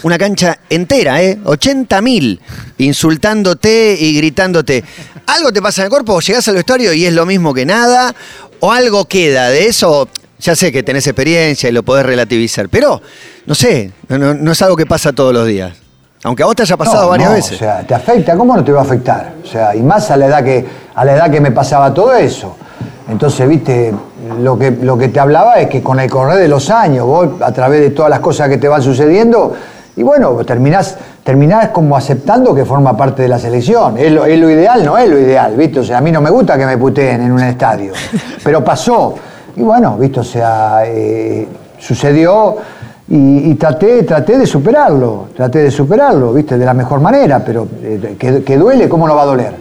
una 0.02 0.18
cancha 0.18 0.58
entera, 0.70 1.22
¿eh? 1.22 1.38
80 1.44 2.02
mil 2.02 2.40
insultándote 2.80 3.96
y 4.00 4.16
gritándote. 4.18 4.84
¿Algo 5.28 5.52
te 5.54 5.62
pasa 5.62 5.82
en 5.82 5.86
el 5.86 5.90
cuerpo? 5.92 6.16
¿O 6.16 6.20
llegás 6.22 6.48
al 6.48 6.56
vestuario 6.56 6.92
y 6.94 7.06
es 7.06 7.14
lo 7.14 7.26
mismo 7.28 7.54
que 7.54 7.66
nada? 7.66 8.16
¿O 8.60 8.72
algo 8.72 9.06
queda 9.06 9.50
de 9.50 9.68
eso? 9.68 10.08
Ya 10.42 10.56
sé 10.56 10.72
que 10.72 10.82
tenés 10.82 11.06
experiencia 11.06 11.70
y 11.70 11.72
lo 11.72 11.84
podés 11.84 12.04
relativizar, 12.06 12.68
pero 12.68 13.00
no 13.46 13.54
sé, 13.54 13.92
no, 14.10 14.52
es 14.52 14.62
algo 14.64 14.76
que 14.76 14.88
pasa 14.88 15.14
todos 15.14 15.34
los 15.34 15.46
días. 15.46 15.72
Aunque 16.24 16.44
a 16.44 16.48
vos 16.48 16.56
te 16.56 16.64
haya 16.64 16.78
pasado 16.78 17.04
No, 17.04 17.10
varias 17.10 17.30
no, 17.30 17.36
veces. 17.36 17.54
O 17.54 17.60
sea, 17.60 17.86
te 17.86 17.94
afecta, 17.94 18.36
¿cómo 18.36 18.56
no 18.56 18.64
te 18.64 18.72
va 18.72 18.82
a 18.82 18.84
afectar? 18.84 19.34
O 19.44 19.48
sea, 19.48 19.76
y 19.76 19.82
más 19.82 20.10
a 20.12 20.18
la 20.18 20.28
edad 20.28 20.44
que, 20.44 20.66
a 20.96 21.06
la 21.06 21.14
edad 21.14 21.32
que 21.32 21.40
me 21.40 21.52
pasaba 21.52 21.94
todo 21.94 22.14
eso. 22.16 22.56
Entonces, 23.10 23.48
viste, 23.48 23.94
lo 24.40 24.58
que, 24.58 24.72
lo 24.72 24.98
que 24.98 25.10
te 25.10 25.20
hablaba 25.20 25.60
es 25.60 25.68
que 25.68 25.82
con 25.84 26.00
el 26.00 26.10
correr 26.10 26.40
de 26.40 26.48
los 26.48 26.70
años, 26.70 27.06
vos 27.06 27.42
a 27.42 27.52
través 27.52 27.82
de 27.82 27.92
todas 27.92 28.10
las 28.10 28.20
cosas 28.20 28.50
que 28.50 28.58
te 28.58 28.68
van 28.68 28.82
sucediendo, 28.82 29.54
y 29.96 30.04
bueno, 30.04 30.36
terminás, 30.46 30.96
terminás 31.24 31.70
como 31.70 31.96
aceptando 31.98 32.56
que 32.56 32.66
forma 32.66 32.96
parte 32.96 33.24
de 33.24 33.28
la 33.28 33.38
selección. 33.38 33.98
Es 33.98 34.12
lo, 34.12 34.26
es 34.26 34.40
lo 34.40 34.50
ideal, 34.50 34.86
no 34.86 34.98
es 34.98 35.10
lo 35.10 35.20
ideal, 35.20 35.56
¿viste? 35.56 35.82
O 35.82 35.84
sea, 35.84 36.00
a 36.00 36.02
mí 36.02 36.12
no 36.12 36.22
me 36.22 36.30
gusta 36.30 36.58
que 36.58 36.66
me 36.66 36.78
puteen 36.78 37.22
en 37.22 37.32
un 37.32 37.42
estadio, 37.42 37.94
pero 38.44 38.64
pasó. 38.64 39.16
Y 39.56 39.62
bueno, 39.62 39.98
¿viste? 39.98 40.20
O 40.20 40.24
sea, 40.24 40.84
eh, 40.86 41.48
sucedió 41.80 42.58
y, 43.10 43.52
y 43.52 43.56
traté, 43.56 44.04
traté 44.04 44.38
de 44.38 44.46
superarlo, 44.46 45.30
traté 45.36 45.60
de 45.60 45.72
superarlo, 45.72 46.34
¿viste? 46.34 46.58
De 46.58 46.66
la 46.66 46.74
mejor 46.74 47.00
manera, 47.02 47.44
pero 47.44 47.68
eh, 47.82 48.16
que, 48.18 48.44
que 48.44 48.58
duele, 48.58 48.88
¿cómo 48.88 49.08
no 49.08 49.16
va 49.16 49.24
a 49.24 49.26
doler? 49.26 49.54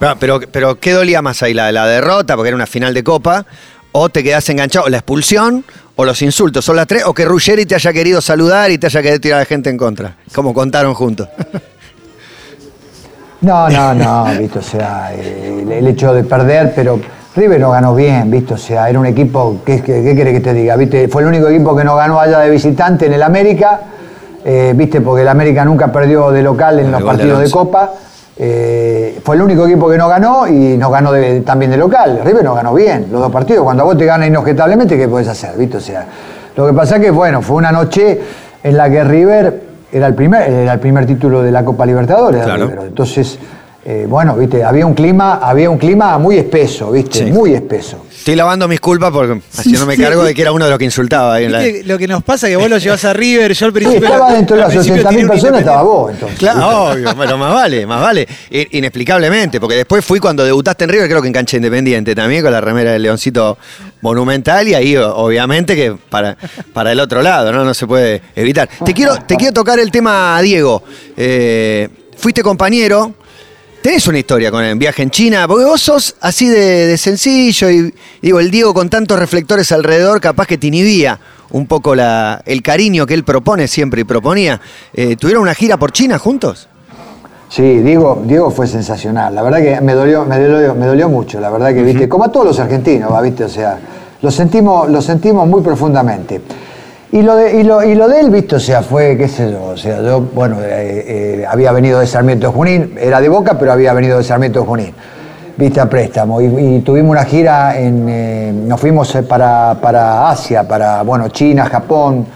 Ah, 0.00 0.14
Pero, 0.18 0.40
pero 0.52 0.78
¿qué 0.78 0.92
dolía 0.92 1.22
más 1.22 1.42
ahí? 1.42 1.54
¿La, 1.54 1.72
la 1.72 1.86
derrota, 1.86 2.36
porque 2.36 2.48
era 2.48 2.56
una 2.56 2.66
final 2.66 2.92
de 2.92 3.02
Copa? 3.02 3.46
¿O 3.92 4.08
te 4.10 4.22
quedás 4.22 4.48
enganchado? 4.50 4.88
¿La 4.88 4.98
expulsión? 4.98 5.64
¿O 5.96 6.04
los 6.04 6.20
insultos? 6.20 6.64
¿Son 6.66 6.76
las 6.76 6.86
tres? 6.86 7.04
¿O 7.06 7.14
que 7.14 7.24
Ruggeri 7.24 7.64
te 7.64 7.74
haya 7.74 7.92
querido 7.94 8.20
saludar 8.20 8.70
y 8.70 8.76
te 8.76 8.86
haya 8.88 9.00
querido 9.00 9.20
tirar 9.20 9.36
a 9.38 9.40
la 9.40 9.46
gente 9.46 9.70
en 9.70 9.78
contra? 9.78 10.16
Como 10.34 10.52
contaron 10.52 10.92
juntos. 10.94 11.28
No, 13.40 13.68
no, 13.68 13.94
no, 13.94 14.24
¿viste? 14.38 14.58
O 14.58 14.62
sea, 14.62 15.10
eh, 15.14 15.60
el, 15.62 15.70
el 15.70 15.86
hecho 15.88 16.12
de 16.14 16.24
perder, 16.24 16.72
pero 16.74 16.98
River 17.36 17.60
no 17.60 17.70
ganó 17.70 17.94
bien, 17.94 18.30
¿viste? 18.30 18.54
O 18.54 18.56
sea, 18.56 18.88
era 18.88 18.98
un 18.98 19.06
equipo, 19.06 19.58
¿qué, 19.64 19.82
qué, 19.82 20.02
qué 20.02 20.16
querés 20.16 20.34
que 20.34 20.40
te 20.40 20.54
diga? 20.54 20.74
¿Viste? 20.76 21.06
Fue 21.08 21.20
el 21.22 21.28
único 21.28 21.48
equipo 21.48 21.76
que 21.76 21.84
no 21.84 21.94
ganó 21.94 22.18
allá 22.18 22.38
de 22.40 22.48
visitante 22.50 23.06
en 23.06 23.12
el 23.12 23.22
América, 23.22 23.80
eh, 24.44 24.72
¿viste? 24.74 25.00
Porque 25.02 25.22
el 25.22 25.28
América 25.28 25.64
nunca 25.64 25.92
perdió 25.92 26.30
de 26.30 26.42
local 26.42 26.78
en 26.80 26.86
El 26.86 26.92
los 26.92 27.00
de 27.00 27.06
partidos 27.06 27.40
de. 27.40 27.50
Copa. 27.50 27.92
Eh, 28.38 29.18
fue 29.24 29.36
el 29.36 29.42
único 29.42 29.66
equipo 29.66 29.88
que 29.88 29.96
no 29.96 30.08
ganó 30.08 30.46
y 30.46 30.76
no 30.76 30.90
ganó 30.90 31.10
de- 31.12 31.40
también 31.40 31.70
de 31.70 31.76
local. 31.78 32.20
River 32.24 32.44
no 32.44 32.54
ganó 32.54 32.74
bien 32.74 33.06
los 33.10 33.20
dos 33.20 33.32
partidos. 33.32 33.64
Cuando 33.64 33.82
a 33.82 33.86
vos 33.86 33.96
te 33.96 34.04
ganas 34.04 34.28
inobjetablemente, 34.28 34.96
¿qué 34.96 35.08
podés 35.08 35.28
hacer? 35.28 35.56
¿Viste? 35.56 35.78
O 35.78 35.80
sea, 35.80 36.06
lo 36.56 36.66
que 36.66 36.72
pasa 36.72 36.96
es 36.96 37.02
que, 37.02 37.10
bueno, 37.10 37.40
fue 37.42 37.56
una 37.56 37.72
noche 37.72 38.20
en 38.62 38.76
la 38.76 38.88
que 38.90 39.04
River 39.04 39.62
era 39.92 40.06
el 40.06 40.14
primer, 40.14 40.50
era 40.50 40.72
el 40.74 40.80
primer 40.80 41.06
título 41.06 41.42
de 41.42 41.50
la 41.50 41.64
Copa 41.64 41.86
Libertadores. 41.86 42.42
Claro. 42.42 42.70
Entonces, 42.86 43.38
eh, 43.88 44.04
bueno, 44.08 44.34
viste, 44.36 44.64
había 44.64 44.84
un 44.84 44.94
clima, 44.94 45.34
había 45.40 45.70
un 45.70 45.78
clima 45.78 46.18
muy 46.18 46.36
espeso, 46.38 46.90
viste, 46.90 47.18
Sí. 47.18 47.24
muy 47.26 47.54
espeso. 47.54 48.04
Estoy 48.10 48.34
lavando 48.34 48.66
mis 48.66 48.80
culpas 48.80 49.12
porque 49.12 49.40
haciéndome 49.56 49.96
cargo 49.96 50.24
de 50.24 50.34
que 50.34 50.42
era 50.42 50.50
uno 50.50 50.64
de 50.64 50.70
los 50.72 50.78
que 50.80 50.84
insultaba 50.84 51.34
ahí 51.34 51.44
en 51.44 51.52
la... 51.52 51.60
¿Viste 51.60 51.84
lo 51.84 51.96
que 51.96 52.08
nos 52.08 52.24
pasa? 52.24 52.48
Que 52.48 52.56
vos 52.56 52.68
lo 52.68 52.78
llevas 52.78 53.04
a 53.04 53.12
River, 53.12 53.52
yo 53.52 53.66
al 53.66 53.70
Sí, 53.72 53.74
principio... 53.78 54.04
estaba 54.08 54.32
dentro 54.32 54.56
de 54.56 54.62
las 54.62 54.70
principio 54.72 55.02
80.000 55.04 55.08
tiré 55.10 55.22
un 55.22 55.28
personas, 55.30 55.60
estaba 55.60 55.82
vos, 55.84 56.10
entonces. 56.10 56.38
Claro, 56.40 56.90
obvio, 56.90 57.14
pero 57.16 57.38
más 57.38 57.54
vale, 57.54 57.86
más 57.86 58.00
vale. 58.02 58.26
Inexplicablemente, 58.72 59.60
porque 59.60 59.76
después 59.76 60.04
fui 60.04 60.18
cuando 60.18 60.44
debutaste 60.44 60.82
en 60.82 60.90
River, 60.90 61.08
creo 61.08 61.22
que 61.22 61.28
en 61.28 61.34
cancha 61.34 61.56
independiente 61.56 62.16
también, 62.16 62.42
con 62.42 62.50
la 62.50 62.60
remera 62.60 62.90
del 62.90 63.02
Leoncito 63.02 63.56
Monumental, 64.00 64.66
y 64.66 64.74
ahí 64.74 64.96
obviamente 64.96 65.76
que 65.76 65.94
para, 66.10 66.36
para 66.72 66.90
el 66.90 66.98
otro 66.98 67.22
lado, 67.22 67.52
¿no? 67.52 67.64
No 67.64 67.74
se 67.74 67.86
puede 67.86 68.22
evitar. 68.34 68.68
Te 68.84 68.92
quiero, 68.92 69.16
te 69.24 69.36
quiero 69.36 69.52
tocar 69.52 69.78
el 69.78 69.92
tema, 69.92 70.40
Diego. 70.42 70.82
Eh, 71.16 71.88
fuiste 72.16 72.42
compañero. 72.42 73.14
Tenés 73.86 74.08
una 74.08 74.18
historia 74.18 74.50
con 74.50 74.64
el 74.64 74.76
viaje 74.76 75.04
en 75.04 75.10
China, 75.10 75.46
porque 75.46 75.64
vos 75.64 75.80
sos 75.80 76.16
así 76.20 76.48
de, 76.48 76.88
de 76.88 76.98
sencillo 76.98 77.70
y 77.70 77.94
digo, 78.20 78.40
el 78.40 78.50
Diego 78.50 78.74
con 78.74 78.88
tantos 78.88 79.16
reflectores 79.16 79.70
alrededor 79.70 80.20
capaz 80.20 80.48
que 80.48 80.58
te 80.58 80.66
inhibía 80.66 81.20
un 81.52 81.68
poco 81.68 81.94
la, 81.94 82.42
el 82.46 82.62
cariño 82.62 83.06
que 83.06 83.14
él 83.14 83.22
propone 83.22 83.68
siempre 83.68 84.00
y 84.00 84.04
proponía. 84.04 84.60
Eh, 84.92 85.14
¿Tuvieron 85.14 85.44
una 85.44 85.54
gira 85.54 85.76
por 85.76 85.92
China 85.92 86.18
juntos? 86.18 86.66
Sí, 87.48 87.62
Diego, 87.78 88.24
Diego 88.26 88.50
fue 88.50 88.66
sensacional. 88.66 89.32
La 89.32 89.44
verdad 89.44 89.58
que 89.58 89.80
me 89.80 89.92
dolió, 89.92 90.24
me 90.24 90.40
dolió, 90.40 90.74
me 90.74 90.86
dolió 90.86 91.08
mucho. 91.08 91.38
La 91.38 91.50
verdad 91.50 91.72
que, 91.72 91.84
viste, 91.84 92.08
como 92.08 92.24
a 92.24 92.32
todos 92.32 92.44
los 92.44 92.58
argentinos, 92.58 93.12
¿va? 93.12 93.20
viste, 93.20 93.44
o 93.44 93.48
sea, 93.48 93.78
lo 94.20 94.32
sentimos, 94.32 94.90
lo 94.90 95.00
sentimos 95.00 95.46
muy 95.46 95.62
profundamente. 95.62 96.40
Y 97.12 97.22
lo, 97.22 97.36
de, 97.36 97.60
y, 97.60 97.62
lo, 97.62 97.84
y 97.84 97.94
lo 97.94 98.08
de 98.08 98.20
él, 98.20 98.30
viste, 98.30 98.56
o 98.56 98.60
sea, 98.60 98.82
fue, 98.82 99.16
qué 99.16 99.28
sé 99.28 99.52
yo, 99.52 99.62
o 99.62 99.76
sea, 99.76 100.02
yo, 100.02 100.20
bueno, 100.20 100.56
eh, 100.60 101.04
eh, 101.06 101.46
había 101.48 101.70
venido 101.70 102.00
de 102.00 102.06
Sarmiento 102.06 102.48
de 102.48 102.52
Junín, 102.52 102.94
era 103.00 103.20
de 103.20 103.28
Boca, 103.28 103.56
pero 103.58 103.72
había 103.72 103.92
venido 103.92 104.18
de 104.18 104.24
Sarmiento 104.24 104.60
de 104.60 104.66
Junín, 104.66 104.94
viste, 105.56 105.80
a 105.80 105.88
préstamo. 105.88 106.40
Y, 106.40 106.46
y 106.46 106.80
tuvimos 106.80 107.12
una 107.12 107.24
gira, 107.24 107.78
en, 107.78 108.06
eh, 108.08 108.52
nos 108.52 108.80
fuimos 108.80 109.16
para, 109.28 109.76
para 109.80 110.28
Asia, 110.30 110.66
para, 110.66 111.02
bueno, 111.02 111.28
China, 111.28 111.66
Japón, 111.66 112.26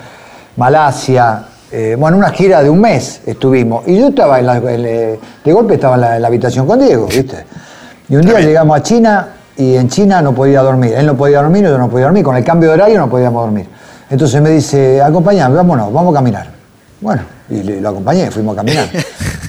Malasia, 0.57 1.47
bueno, 1.99 2.17
una 2.17 2.31
gira 2.31 2.63
de 2.63 2.71
un 2.71 2.81
mes 2.81 3.23
estuvimos. 3.27 3.87
Y 3.87 3.99
yo 3.99 4.09
estaba 4.09 4.41
en 4.41 4.47
la, 4.47 4.57
en, 4.57 4.83
de 4.83 5.53
golpe 5.53 5.75
estaba 5.75 5.95
en 5.97 6.01
la, 6.01 6.17
en 6.17 6.23
la 6.23 6.29
habitación 6.29 6.67
con 6.67 6.81
Diego, 6.81 7.07
¿viste? 7.07 7.45
Y 8.09 8.17
un 8.17 8.23
día 8.23 8.41
llegamos 8.41 8.77
a 8.77 8.83
China 8.83 9.29
y 9.57 9.77
en 9.77 9.89
China 9.89 10.21
no 10.21 10.33
podía 10.33 10.63
dormir. 10.63 10.95
Él 10.97 11.07
no 11.07 11.17
podía 11.17 11.41
dormir, 11.41 11.65
yo 11.65 11.79
no 11.79 11.89
podía 11.89 12.07
dormir. 12.07 12.25
Con 12.25 12.37
el 12.37 12.43
cambio 12.43 12.71
de 12.71 12.75
horario 12.75 12.99
no 12.99 13.09
podíamos 13.09 13.45
dormir. 13.45 13.69
Entonces 14.11 14.43
me 14.43 14.51
dice, 14.51 15.01
acompañame, 15.01 15.55
vámonos, 15.57 15.93
vamos 15.93 16.13
a 16.15 16.19
caminar. 16.19 16.47
Bueno, 17.01 17.23
y 17.49 17.63
le- 17.63 17.81
lo 17.81 17.89
acompañé, 17.91 18.31
fuimos 18.31 18.55
a 18.55 18.57
caminar. 18.61 18.89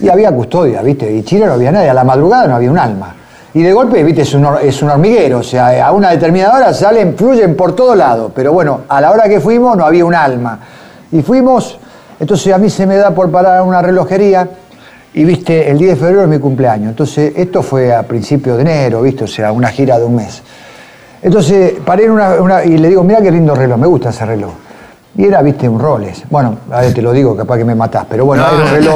Y 0.01 0.09
había 0.09 0.31
custodia, 0.31 0.81
¿viste? 0.81 1.11
Y 1.13 1.21
Chile 1.21 1.45
no 1.45 1.53
había 1.53 1.71
nadie, 1.71 1.87
a 1.89 1.93
la 1.93 2.03
madrugada 2.03 2.47
no 2.47 2.55
había 2.55 2.71
un 2.71 2.79
alma. 2.79 3.13
Y 3.53 3.61
de 3.61 3.71
golpe, 3.71 4.03
viste, 4.03 4.23
es 4.23 4.33
un, 4.33 4.47
es 4.63 4.81
un 4.81 4.89
hormiguero, 4.89 5.39
o 5.39 5.43
sea, 5.43 5.85
a 5.85 5.91
una 5.91 6.09
determinada 6.09 6.55
hora 6.57 6.73
salen, 6.73 7.15
fluyen 7.15 7.55
por 7.55 7.75
todos 7.75 7.95
lados, 7.95 8.31
pero 8.33 8.51
bueno, 8.51 8.81
a 8.89 8.99
la 8.99 9.11
hora 9.11 9.29
que 9.29 9.39
fuimos 9.39 9.77
no 9.77 9.85
había 9.85 10.03
un 10.03 10.15
alma. 10.15 10.57
Y 11.11 11.21
fuimos, 11.21 11.77
entonces 12.19 12.51
a 12.51 12.57
mí 12.57 12.67
se 12.71 12.87
me 12.87 12.95
da 12.97 13.11
por 13.11 13.29
parar 13.29 13.61
una 13.61 13.79
relojería 13.79 14.47
y 15.13 15.23
viste, 15.23 15.69
el 15.69 15.77
10 15.77 15.91
de 15.91 15.95
febrero 15.97 16.23
es 16.23 16.29
mi 16.29 16.39
cumpleaños. 16.39 16.89
Entonces, 16.89 17.33
esto 17.35 17.61
fue 17.61 17.93
a 17.93 18.01
principios 18.01 18.55
de 18.57 18.61
enero, 18.63 19.03
viste, 19.03 19.25
o 19.25 19.27
sea, 19.27 19.51
una 19.51 19.67
gira 19.67 19.99
de 19.99 20.05
un 20.05 20.15
mes. 20.15 20.41
Entonces, 21.21 21.73
paré 21.85 22.05
en 22.05 22.11
una, 22.11 22.29
una- 22.41 22.63
y 22.65 22.77
le 22.77 22.89
digo, 22.89 23.03
mira 23.03 23.21
qué 23.21 23.31
lindo 23.31 23.53
reloj, 23.55 23.77
me 23.77 23.87
gusta 23.87 24.09
ese 24.09 24.25
reloj. 24.25 24.51
Y 25.17 25.25
era, 25.25 25.41
viste, 25.41 25.67
un 25.67 25.79
Rolex. 25.79 26.23
Bueno, 26.29 26.55
a 26.71 26.81
ver, 26.81 26.93
te 26.93 27.01
lo 27.01 27.11
digo, 27.11 27.35
capaz 27.35 27.57
que 27.57 27.65
me 27.65 27.75
matás, 27.75 28.05
pero 28.09 28.25
bueno, 28.25 28.43
No, 28.43 28.49
era 28.49 28.57
un 28.57 28.69
no, 28.69 28.75
reloj. 28.75 28.95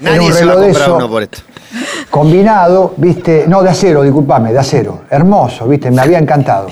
bien. 0.00 0.14
era 0.14 0.22
un 0.22 0.32
reloj 0.32 0.58
de 0.60 0.70
eso, 0.70 0.96
uno 0.96 1.08
por 1.10 1.22
esto. 1.22 1.38
combinado, 2.10 2.94
viste, 2.96 3.44
no, 3.48 3.62
de 3.62 3.70
acero, 3.70 4.02
disculpame, 4.02 4.52
de 4.52 4.58
acero. 4.58 5.00
Hermoso, 5.10 5.66
viste, 5.66 5.90
me 5.90 6.00
había 6.02 6.18
encantado. 6.18 6.68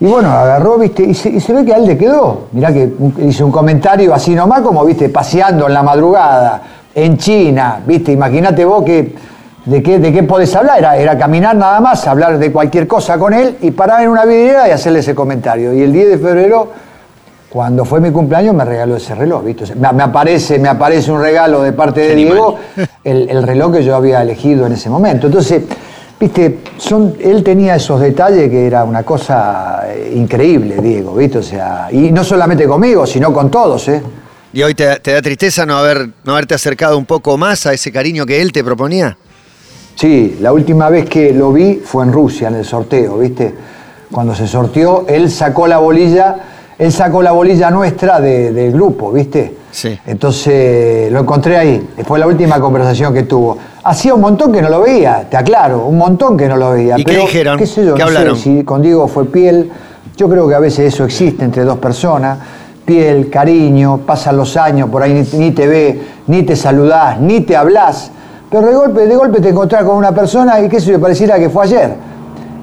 Y 0.00 0.06
bueno, 0.06 0.30
agarró, 0.30 0.78
viste, 0.78 1.02
y 1.04 1.14
se, 1.14 1.30
y 1.30 1.40
se 1.40 1.52
ve 1.52 1.64
que 1.64 1.72
a 1.74 1.76
él 1.76 1.86
le 1.86 1.96
quedó. 1.96 2.48
Mirá 2.52 2.72
que 2.72 2.92
hizo 3.20 3.46
un 3.46 3.52
comentario 3.52 4.12
así 4.14 4.34
nomás, 4.34 4.60
como, 4.60 4.84
viste, 4.84 5.08
paseando 5.08 5.66
en 5.68 5.74
la 5.74 5.82
madrugada, 5.82 6.62
en 6.94 7.16
China, 7.16 7.80
viste, 7.86 8.12
imagínate 8.12 8.64
vos 8.64 8.84
que, 8.84 9.14
de 9.64 9.82
qué, 9.82 9.98
de 9.98 10.12
qué 10.12 10.22
podés 10.22 10.54
hablar. 10.54 10.78
Era, 10.78 10.96
era 10.96 11.18
caminar 11.18 11.56
nada 11.56 11.80
más, 11.80 12.06
hablar 12.06 12.38
de 12.38 12.52
cualquier 12.52 12.86
cosa 12.86 13.18
con 13.18 13.32
él 13.34 13.56
y 13.60 13.70
parar 13.70 14.02
en 14.02 14.08
una 14.08 14.24
vidriera 14.24 14.68
y 14.68 14.72
hacerle 14.72 15.00
ese 15.00 15.14
comentario. 15.14 15.72
Y 15.72 15.82
el 15.82 15.92
10 15.92 16.08
de 16.08 16.18
febrero, 16.18 16.72
cuando 17.48 17.84
fue 17.84 18.00
mi 18.00 18.10
cumpleaños, 18.10 18.54
me 18.54 18.64
regaló 18.64 18.96
ese 18.96 19.14
reloj, 19.14 19.44
viste. 19.44 19.64
O 19.64 19.66
sea, 19.66 19.76
me, 19.76 19.92
me 19.92 20.02
aparece, 20.02 20.58
me 20.58 20.68
aparece 20.68 21.12
un 21.12 21.20
regalo 21.20 21.62
de 21.62 21.72
parte 21.72 22.00
de 22.00 22.14
Diego, 22.14 22.58
el, 23.04 23.28
el 23.28 23.42
reloj 23.42 23.72
que 23.74 23.84
yo 23.84 23.94
había 23.94 24.22
elegido 24.22 24.66
en 24.66 24.72
ese 24.72 24.88
momento. 24.90 25.26
Entonces, 25.26 25.62
viste, 26.18 26.60
son, 26.78 27.16
él 27.20 27.42
tenía 27.42 27.76
esos 27.76 28.00
detalles 28.00 28.48
que 28.48 28.66
era 28.66 28.84
una 28.84 29.02
cosa 29.02 29.82
eh, 29.86 30.12
increíble, 30.14 30.76
Diego, 30.80 31.14
viste, 31.14 31.38
o 31.38 31.42
sea, 31.42 31.88
y 31.90 32.10
no 32.12 32.22
solamente 32.24 32.66
conmigo, 32.66 33.06
sino 33.06 33.32
con 33.32 33.50
todos, 33.50 33.88
¿eh? 33.88 34.02
¿Y 34.54 34.62
hoy 34.62 34.74
te, 34.74 35.00
te 35.00 35.12
da 35.14 35.22
tristeza 35.22 35.64
no, 35.64 35.78
haber, 35.78 36.10
no 36.24 36.32
haberte 36.32 36.54
acercado 36.54 36.98
un 36.98 37.06
poco 37.06 37.38
más 37.38 37.66
a 37.66 37.72
ese 37.72 37.90
cariño 37.90 38.26
que 38.26 38.40
él 38.42 38.52
te 38.52 38.62
proponía? 38.62 39.16
Sí, 39.94 40.38
la 40.40 40.52
última 40.52 40.88
vez 40.88 41.08
que 41.08 41.32
lo 41.32 41.52
vi 41.52 41.80
fue 41.84 42.04
en 42.04 42.12
Rusia, 42.12 42.48
en 42.48 42.56
el 42.56 42.64
sorteo, 42.64 43.18
¿viste? 43.18 43.54
Cuando 44.10 44.34
se 44.34 44.46
sorteó, 44.46 45.04
él 45.08 45.30
sacó 45.30 45.66
la 45.66 45.78
bolilla, 45.78 46.36
él 46.78 46.90
sacó 46.92 47.22
la 47.22 47.32
bolilla 47.32 47.70
nuestra 47.70 48.20
de- 48.20 48.52
del 48.52 48.72
grupo, 48.72 49.12
¿viste? 49.12 49.54
Sí. 49.70 49.98
Entonces 50.06 51.10
lo 51.12 51.20
encontré 51.20 51.56
ahí, 51.56 51.88
fue 52.04 52.18
la 52.18 52.26
última 52.26 52.58
conversación 52.60 53.14
que 53.14 53.22
tuvo. 53.22 53.56
Hacía 53.84 54.14
un 54.14 54.20
montón 54.20 54.52
que 54.52 54.60
no 54.60 54.68
lo 54.68 54.80
veía, 54.82 55.26
te 55.30 55.36
aclaro, 55.36 55.86
un 55.86 55.98
montón 55.98 56.36
que 56.36 56.48
no 56.48 56.56
lo 56.56 56.72
veía. 56.72 56.98
¿Y 56.98 57.04
qué 57.04 57.12
pero, 57.12 57.22
dijeron? 57.22 57.58
¿Qué 57.58 57.66
sé 57.66 57.84
yo? 57.84 57.94
¿Qué 57.94 58.02
no 58.02 58.08
sé 58.08 58.16
hablaron? 58.16 58.36
si 58.36 58.64
con 58.64 58.82
Diego 58.82 59.08
fue 59.08 59.26
piel, 59.26 59.70
yo 60.16 60.28
creo 60.28 60.48
que 60.48 60.54
a 60.54 60.58
veces 60.58 60.92
eso 60.92 61.04
existe 61.04 61.44
entre 61.44 61.64
dos 61.64 61.78
personas. 61.78 62.38
Piel, 62.84 63.30
cariño, 63.30 63.98
pasan 64.04 64.36
los 64.36 64.56
años, 64.56 64.88
por 64.90 65.02
ahí 65.02 65.12
ni, 65.32 65.38
ni 65.38 65.50
te 65.52 65.66
ve, 65.68 66.00
ni 66.26 66.42
te 66.42 66.56
saludás, 66.56 67.20
ni 67.20 67.40
te 67.42 67.56
hablás. 67.56 68.10
Pero 68.52 68.66
de 68.66 68.74
golpe, 68.74 69.06
de 69.06 69.16
golpe 69.16 69.40
te 69.40 69.48
encontrás 69.48 69.82
con 69.82 69.96
una 69.96 70.12
persona 70.12 70.60
y 70.60 70.68
qué 70.68 70.78
sé 70.78 70.92
yo, 70.92 71.00
pareciera 71.00 71.38
que 71.38 71.48
fue 71.48 71.64
ayer. 71.64 71.94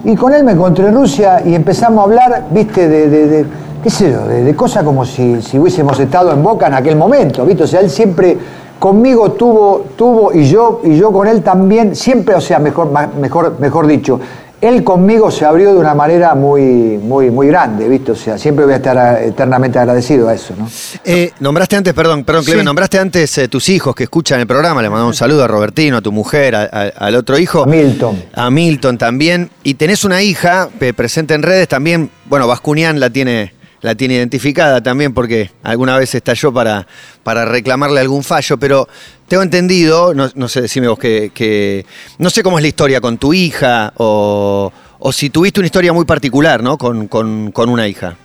Y 0.04 0.16
con 0.16 0.32
él 0.34 0.44
me 0.44 0.52
encontré 0.52 0.88
en 0.88 0.94
Rusia 0.94 1.42
y 1.44 1.56
empezamos 1.56 2.00
a 2.00 2.04
hablar, 2.04 2.46
viste, 2.52 2.88
de, 2.88 3.10
de- 3.10 3.46
qué 3.84 3.90
sé 3.90 4.16
de, 4.16 4.56
cosas 4.56 4.84
como 4.84 5.04
si, 5.04 5.42
si 5.42 5.58
hubiésemos 5.58 6.00
estado 6.00 6.32
en 6.32 6.44
Boca 6.44 6.68
en 6.68 6.76
aquel 6.76 6.96
momento, 6.96 7.44
viste. 7.46 7.64
O 7.64 7.68
sea, 7.68 7.80
él 7.80 7.90
siempre 7.90 8.38
conmigo 8.78 9.32
tuvo, 9.32 9.86
tuvo 9.98 10.32
y 10.32 10.46
yo, 10.46 10.80
y 10.84 10.96
yo 10.96 11.12
con 11.12 11.28
él 11.28 11.42
también, 11.42 11.96
siempre, 11.96 12.36
o 12.36 12.42
sea, 12.42 12.60
mejor, 12.60 12.90
mejor, 13.20 13.56
mejor 13.60 13.88
dicho, 13.88 14.20
él 14.62 14.84
conmigo 14.84 15.32
se 15.32 15.46
abrió 15.46 15.74
de 15.74 15.80
una 15.80 15.94
manera 15.96 16.36
muy, 16.36 16.98
muy, 16.98 17.30
muy 17.32 17.48
grande, 17.48 17.88
viste. 17.88 18.12
O 18.12 18.16
sea, 18.16 18.38
siempre 18.38 18.66
voy 18.66 18.74
a 18.74 18.78
estar 18.78 19.22
eternamente 19.24 19.80
agradecido 19.80 20.28
a 20.28 20.34
eso, 20.34 20.54
¿no? 20.58 20.68
Eh, 21.06 21.32
Nombraste 21.40 21.76
antes, 21.78 21.94
perdón, 21.94 22.24
perdón, 22.24 22.44
Clemen, 22.44 22.62
Sí. 22.64 22.66
nombraste 22.66 23.00
antes 23.00 23.38
eh, 23.38 23.48
tus 23.48 23.70
hijos 23.70 23.96
que 23.96 24.04
escuchan 24.04 24.40
el 24.40 24.48
programa. 24.48 24.82
Le 24.82 24.90
mandamos 24.90 25.14
un 25.16 25.18
saludo 25.18 25.44
a 25.44 25.48
Robertino, 25.48 25.98
a 25.98 26.02
tu 26.02 26.12
mujer, 26.12 26.56
a- 26.56 26.64
a- 26.64 26.88
al 27.06 27.16
otro 27.16 27.38
hijo. 27.38 27.64
A 27.64 27.66
Milton. 27.66 28.24
A 28.34 28.50
Milton 28.50 28.98
también. 28.98 29.50
Y 29.64 29.76
tenés 29.76 30.04
una 30.04 30.22
hija 30.22 30.70
eh, 30.80 30.94
presente 30.94 31.34
en 31.34 31.44
redes 31.44 31.68
también. 31.68 32.10
Bueno, 32.26 32.48
Bascunian 32.48 33.00
la 33.00 33.10
tiene, 33.10 33.54
la 33.82 33.96
tiene 33.96 34.16
identificada 34.16 34.82
también 34.84 35.14
porque 35.14 35.52
alguna 35.64 35.98
vez 35.98 36.14
estalló 36.16 36.54
para, 36.54 36.86
para 37.24 37.46
reclamarle 37.46 38.00
algún 38.02 38.24
fallo, 38.24 38.58
pero 38.58 38.88
tengo 39.28 39.44
entendido, 39.44 40.14
no, 40.14 40.30
no 40.36 40.48
sé, 40.48 40.62
decime 40.62 40.88
vos 40.88 41.00
que, 41.00 41.32
que- 41.34 41.86
No 42.18 42.30
sé 42.30 42.44
cómo 42.44 42.58
es 42.58 42.62
la 42.64 42.68
historia 42.68 43.00
con 43.02 43.18
tu 43.18 43.34
hija 43.34 43.94
o, 43.98 44.72
o 45.00 45.12
si 45.12 45.30
tuviste 45.30 45.60
una 45.60 45.68
historia 45.68 45.94
muy 45.94 46.06
particular, 46.06 46.62
¿no? 46.62 46.78
Con, 46.78 47.08
con- 47.08 47.52
con 47.52 47.70
una 47.70 47.88
hija. 47.88 48.16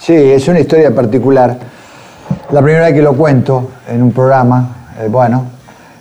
Sí, 0.00 0.14
es 0.14 0.48
una 0.48 0.60
historia 0.60 0.94
particular. 0.94 1.58
La 2.52 2.62
primera 2.62 2.86
vez 2.86 2.94
que 2.94 3.02
lo 3.02 3.12
cuento 3.14 3.70
en 3.88 4.02
un 4.02 4.12
programa, 4.12 4.92
eh, 5.00 5.08
bueno, 5.08 5.46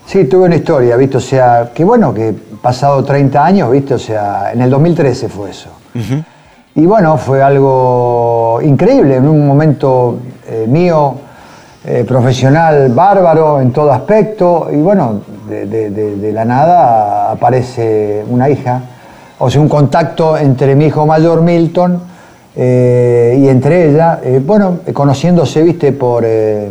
sí, 0.05 0.25
tuve 0.25 0.45
una 0.45 0.55
historia, 0.55 0.95
¿viste? 0.95 1.17
O 1.17 1.21
sea, 1.21 1.71
que 1.75 1.83
bueno, 1.83 2.13
que 2.13 2.33
pasado 2.61 3.03
30 3.03 3.45
años, 3.45 3.71
¿viste? 3.71 3.93
O 3.95 3.99
sea, 3.99 4.51
en 4.53 4.61
el 4.61 4.69
2013 4.69 5.27
fue 5.29 5.51
eso. 5.51 5.69
Y 6.79 6.85
bueno, 6.85 7.17
fue 7.17 7.41
algo 7.43 8.61
increíble, 8.63 9.17
en 9.17 9.27
un 9.27 9.45
momento 9.45 10.17
eh, 10.47 10.65
mío, 10.65 11.13
eh, 11.83 12.05
profesional, 12.07 12.87
bárbaro 12.93 13.59
en 13.59 13.73
todo 13.73 13.91
aspecto, 13.91 14.69
y 14.71 14.77
bueno, 14.77 15.19
de, 15.49 15.65
de- 15.65 15.89
de- 15.89 16.15
de 16.15 16.31
la 16.31 16.45
nada 16.45 17.31
aparece 17.31 18.23
una 18.29 18.49
hija, 18.49 18.81
o 19.39 19.49
sea, 19.49 19.59
un 19.59 19.67
contacto 19.67 20.37
entre 20.37 20.73
mi 20.73 20.85
hijo 20.85 21.05
mayor, 21.05 21.41
Milton, 21.41 22.01
eh, 22.55 23.37
y 23.41 23.49
entre 23.49 23.89
ella, 23.89 24.21
eh, 24.23 24.41
bueno, 24.41 24.77
conociéndose, 24.93 25.61
viste, 25.63 25.91
por, 25.91 26.23
eh, 26.25 26.69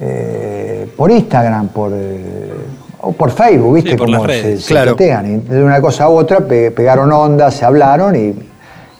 eh, 0.00 0.92
por 0.96 1.10
Instagram, 1.10 1.68
por, 1.70 1.90
eh, 1.92 2.20
o 3.00 3.10
por 3.10 3.32
Facebook, 3.32 3.74
viste, 3.74 3.90
Sí, 3.90 3.96
por 3.96 4.06
como 4.06 4.18
las 4.18 4.26
redes, 4.28 4.60
se, 4.60 4.62
se 4.62 4.68
claro. 4.68 4.94
Y 5.26 5.38
de 5.38 5.64
una 5.64 5.80
cosa 5.80 6.04
a 6.04 6.08
otra 6.08 6.38
pe- 6.38 6.70
pegaron 6.70 7.10
ondas, 7.10 7.54
se 7.54 7.64
hablaron 7.64 8.14
y, 8.14 8.51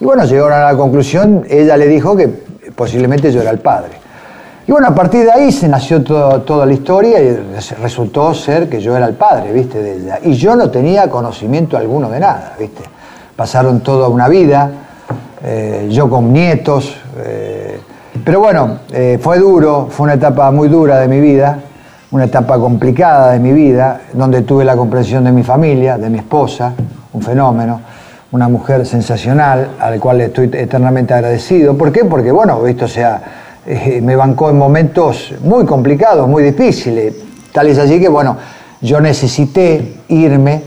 y 0.03 0.05
bueno, 0.05 0.25
llegaron 0.25 0.53
a 0.53 0.65
la 0.73 0.77
conclusión, 0.77 1.45
ella 1.49 1.77
le 1.77 1.87
dijo 1.87 2.17
que 2.17 2.27
posiblemente 2.75 3.31
yo 3.31 3.41
era 3.41 3.51
el 3.53 3.61
padre. 3.61 3.93
Y 4.67 4.73
bueno, 4.73 4.89
a 4.89 4.95
partir 4.97 5.25
de 5.25 5.31
ahí 5.31 5.53
se 5.53 5.69
nació 5.69 6.03
todo- 6.03 6.41
toda 6.43 6.67
la 6.67 6.73
historia 6.73 7.21
y 7.23 7.37
res- 7.37 7.79
resultó 7.79 8.35
ser 8.35 8.69
que 8.69 8.81
yo 8.81 8.97
era 8.97 9.07
el 9.07 9.15
padre, 9.15 9.53
viste, 9.53 9.81
de 9.81 9.95
ella. 9.99 10.19
Y 10.25 10.33
yo 10.33 10.57
no 10.57 10.71
tenía 10.71 11.09
conocimiento 11.09 11.77
alguno 11.77 12.11
de 12.11 12.19
nada, 12.19 12.55
viste. 12.59 12.83
Pasaron 13.37 13.79
toda 13.81 14.09
una 14.09 14.27
vida, 14.27 14.71
eh, 15.45 15.87
yo 15.89 16.11
con 16.11 16.33
nietos, 16.33 16.97
eh, 17.25 17.79
pero 18.25 18.41
bueno, 18.41 18.79
eh, 18.93 19.21
fue 19.23 19.39
duro, 19.39 19.87
fue 19.89 20.03
una 20.05 20.15
etapa 20.15 20.51
muy 20.51 20.67
dura 20.69 20.99
de 20.99 21.07
mi 21.07 21.21
vida, 21.21 21.61
una 22.11 22.25
etapa 22.25 22.59
complicada 22.59 23.31
de 23.31 23.39
mi 23.39 23.53
vida, 23.53 24.01
donde 24.13 24.43
tuve 24.43 24.65
la 24.65 24.77
comprensión 24.77 25.23
de 25.23 25.31
mi 25.31 25.45
familia, 25.45 25.97
de 25.97 26.11
mi 26.11 26.19
esposa, 26.19 26.73
un 27.13 27.23
fenómeno, 27.23 27.81
una 28.33 28.49
mujer 28.49 28.87
sensacional, 28.87 29.73
al 29.79 30.01
cual 30.01 30.23
estoy 30.23 30.51
eternamente 30.53 31.13
agradecido. 31.15 31.77
¿Por 31.77 31.93
qué? 31.93 32.05
Porque, 32.05 32.33
bueno, 32.33 32.61
visto, 32.63 32.87
o 32.87 32.89
sea, 32.89 33.21
eh, 33.67 34.01
me 34.03 34.17
bancó 34.17 34.51
en 34.51 34.59
momentos 34.59 35.35
muy 35.43 35.65
complicados, 35.67 36.27
muy 36.29 36.43
difíciles. 36.43 37.15
Tal 37.53 37.69
es 37.69 37.79
así 37.79 38.01
que, 38.01 38.09
bueno, 38.09 38.37
yo 38.81 39.01
necesité 39.01 39.97
irme, 40.09 40.63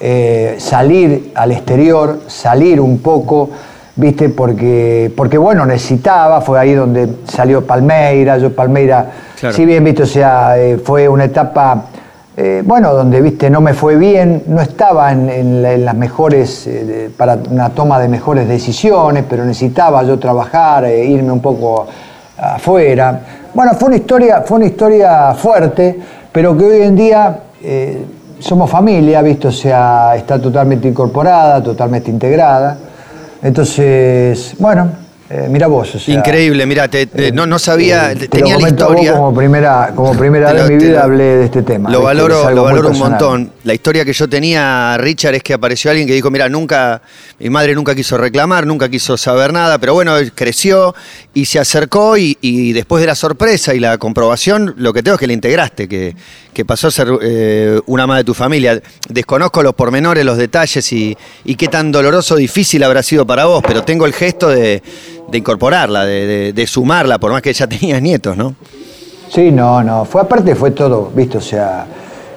eh, 0.00 0.56
salir 0.58 1.30
al 1.36 1.52
exterior, 1.52 2.20
salir 2.26 2.80
un 2.80 2.98
poco, 2.98 3.48
¿viste? 3.94 4.28
Porque, 4.28 5.12
porque, 5.16 5.38
bueno, 5.38 5.64
necesitaba, 5.64 6.40
fue 6.40 6.58
ahí 6.58 6.74
donde 6.74 7.08
salió 7.28 7.64
Palmeira, 7.64 8.38
yo 8.38 8.54
Palmeira, 8.54 9.06
Claro. 9.38 9.54
si 9.54 9.64
bien, 9.64 9.84
¿viste? 9.84 10.02
O 10.02 10.06
sea, 10.06 10.58
eh, 10.58 10.78
fue 10.78 11.08
una 11.08 11.24
etapa, 11.24 11.84
eh, 12.36 12.62
bueno, 12.64 12.92
donde, 12.92 13.20
¿viste? 13.20 13.48
No 13.48 13.60
me 13.60 13.74
fue 13.74 13.96
bien, 13.96 14.42
no 14.48 14.60
estaba 14.60 15.12
en, 15.12 15.28
en 15.30 15.62
la- 15.62 15.72
en 15.72 15.84
las 15.84 15.94
mejores, 15.94 16.66
eh, 16.66 17.10
para 17.16 17.38
una 17.50 17.70
toma 17.70 17.98
de 18.00 18.08
mejores 18.08 18.48
decisiones, 18.48 19.24
pero 19.28 19.44
necesitaba 19.44 20.02
yo 20.02 20.18
trabajar, 20.18 20.84
eh, 20.84 21.04
irme 21.04 21.30
un 21.32 21.40
poco 21.40 21.86
afuera. 22.36 23.20
Bueno, 23.54 23.72
fue 23.74 23.88
una 23.88 23.96
historia, 23.96 24.42
fue 24.42 24.56
una 24.56 24.66
historia 24.66 25.34
fuerte, 25.34 25.98
pero 26.32 26.56
que 26.56 26.64
hoy 26.64 26.82
en 26.82 26.96
día 26.96 27.38
eh, 27.62 28.04
somos 28.40 28.68
familia, 28.68 29.22
visto, 29.22 29.48
o 29.48 29.52
sea, 29.52 30.14
está 30.16 30.40
totalmente 30.40 30.88
incorporada, 30.88 31.62
totalmente 31.62 32.10
integrada. 32.10 32.76
Entonces, 33.42 34.56
bueno, 34.58 34.88
Eh, 35.36 35.48
mira 35.50 35.66
vos, 35.66 35.92
o 35.92 35.98
sea, 35.98 36.14
Increíble, 36.14 36.64
mira, 36.64 36.86
te- 36.86 37.06
te- 37.06 37.32
no, 37.32 37.44
no 37.44 37.58
sabía, 37.58 38.12
eh, 38.12 38.14
te 38.16 38.28
tenía 38.28 38.54
lo 38.54 38.60
la 38.60 38.66
vos 38.66 38.70
historia. 38.70 39.12
como 39.14 39.34
primera, 39.34 39.92
como 39.92 40.16
primera 40.16 40.52
vez 40.52 40.62
en 40.62 40.68
mi 40.78 40.84
vida 40.84 40.98
lo- 40.98 41.02
hablé 41.02 41.24
de 41.38 41.44
este 41.46 41.62
tema. 41.62 41.90
Lo 41.90 42.02
valoro, 42.02 42.50
lo 42.52 42.62
valoro 42.62 42.90
un 42.90 42.98
montón. 43.00 43.50
La 43.64 43.74
historia 43.74 44.04
que 44.04 44.12
yo 44.12 44.28
tenía, 44.28 44.96
Richard, 44.96 45.34
es 45.34 45.42
que 45.42 45.52
apareció 45.54 45.90
alguien 45.90 46.06
que 46.06 46.14
dijo, 46.14 46.30
mira, 46.30 46.48
nunca, 46.48 47.02
mi 47.40 47.50
madre 47.50 47.74
nunca 47.74 47.96
quiso 47.96 48.16
reclamar, 48.16 48.64
nunca 48.64 48.88
quiso 48.88 49.16
saber 49.16 49.52
nada, 49.52 49.78
pero 49.78 49.94
bueno, 49.94 50.14
creció 50.36 50.94
y 51.32 51.46
se 51.46 51.58
acercó 51.58 52.16
y, 52.16 52.38
y 52.40 52.72
después 52.72 53.00
de 53.00 53.08
la 53.08 53.16
sorpresa 53.16 53.74
y 53.74 53.80
la 53.80 53.98
comprobación, 53.98 54.72
lo 54.76 54.92
que 54.92 55.02
tengo 55.02 55.16
es 55.16 55.20
que 55.20 55.26
le 55.26 55.34
integraste, 55.34 55.88
que, 55.88 56.14
que 56.52 56.64
pasó 56.64 56.86
a 56.86 56.90
ser 56.92 57.08
eh, 57.22 57.80
una 57.86 58.06
más 58.06 58.18
de 58.18 58.24
tu 58.24 58.34
familia. 58.34 58.80
Desconozco 59.08 59.64
los 59.64 59.74
pormenores, 59.74 60.24
los 60.24 60.38
detalles 60.38 60.92
y, 60.92 61.16
y 61.44 61.56
qué 61.56 61.66
tan 61.66 61.90
doloroso 61.90 62.36
difícil 62.36 62.84
habrá 62.84 63.02
sido 63.02 63.26
para 63.26 63.46
vos, 63.46 63.64
pero 63.66 63.82
tengo 63.82 64.06
el 64.06 64.12
gesto 64.12 64.48
de, 64.48 64.80
de 65.30 65.38
incorporarla, 65.38 66.04
de, 66.04 66.26
de- 66.26 66.52
de 66.52 66.66
sumarla, 66.66 67.18
por 67.18 67.32
más 67.32 67.42
que 67.42 67.52
ya 67.52 67.66
tenías 67.68 68.00
nietos, 68.00 68.36
¿no? 68.36 68.54
Sí, 69.30 69.50
no, 69.50 69.82
no. 69.82 70.04
Fue 70.04 70.20
aparte, 70.20 70.54
fue 70.54 70.70
todo, 70.70 71.10
¿viste? 71.14 71.38
O 71.38 71.40
sea, 71.40 71.86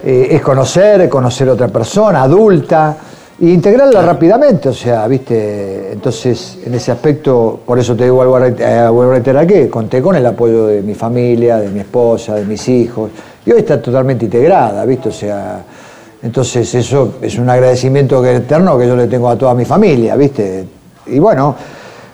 eh, 0.03 0.29
es 0.31 0.41
conocer, 0.41 1.07
conocer 1.09 1.49
a 1.49 1.53
otra 1.53 1.67
persona, 1.67 2.23
adulta, 2.23 2.97
e 3.39 3.49
integrarla 3.49 4.01
rápidamente, 4.01 4.69
o 4.69 4.73
sea, 4.73 5.07
¿viste? 5.07 5.91
Entonces, 5.91 6.57
en 6.65 6.73
ese 6.73 6.91
aspecto, 6.91 7.59
por 7.65 7.77
eso 7.77 7.95
te 7.95 8.05
digo 8.05 8.19
algo 8.23 8.35
a 8.37 8.47
reit- 8.47 8.61
a 8.61 8.89
reiterar 9.11 9.45
que 9.45 9.69
conté 9.69 10.01
con 10.01 10.15
el 10.15 10.25
apoyo 10.25 10.65
de 10.67 10.81
mi 10.81 10.95
familia, 10.95 11.57
de 11.57 11.69
mi 11.69 11.81
esposa, 11.81 12.33
de 12.33 12.45
mis 12.45 12.67
hijos, 12.67 13.11
y 13.45 13.51
hoy 13.51 13.59
está 13.59 13.79
totalmente 13.79 14.25
integrada, 14.25 14.83
¿viste? 14.85 15.09
O 15.09 15.11
sea, 15.11 15.61
entonces 16.23 16.73
eso 16.73 17.15
es 17.21 17.37
un 17.37 17.47
agradecimiento 17.47 18.25
eterno 18.25 18.75
que 18.75 18.87
yo 18.87 18.95
le 18.95 19.05
tengo 19.05 19.29
a 19.29 19.35
toda 19.37 19.53
mi 19.53 19.65
familia, 19.65 20.15
¿viste? 20.15 20.65
Y 21.05 21.19
bueno, 21.19 21.55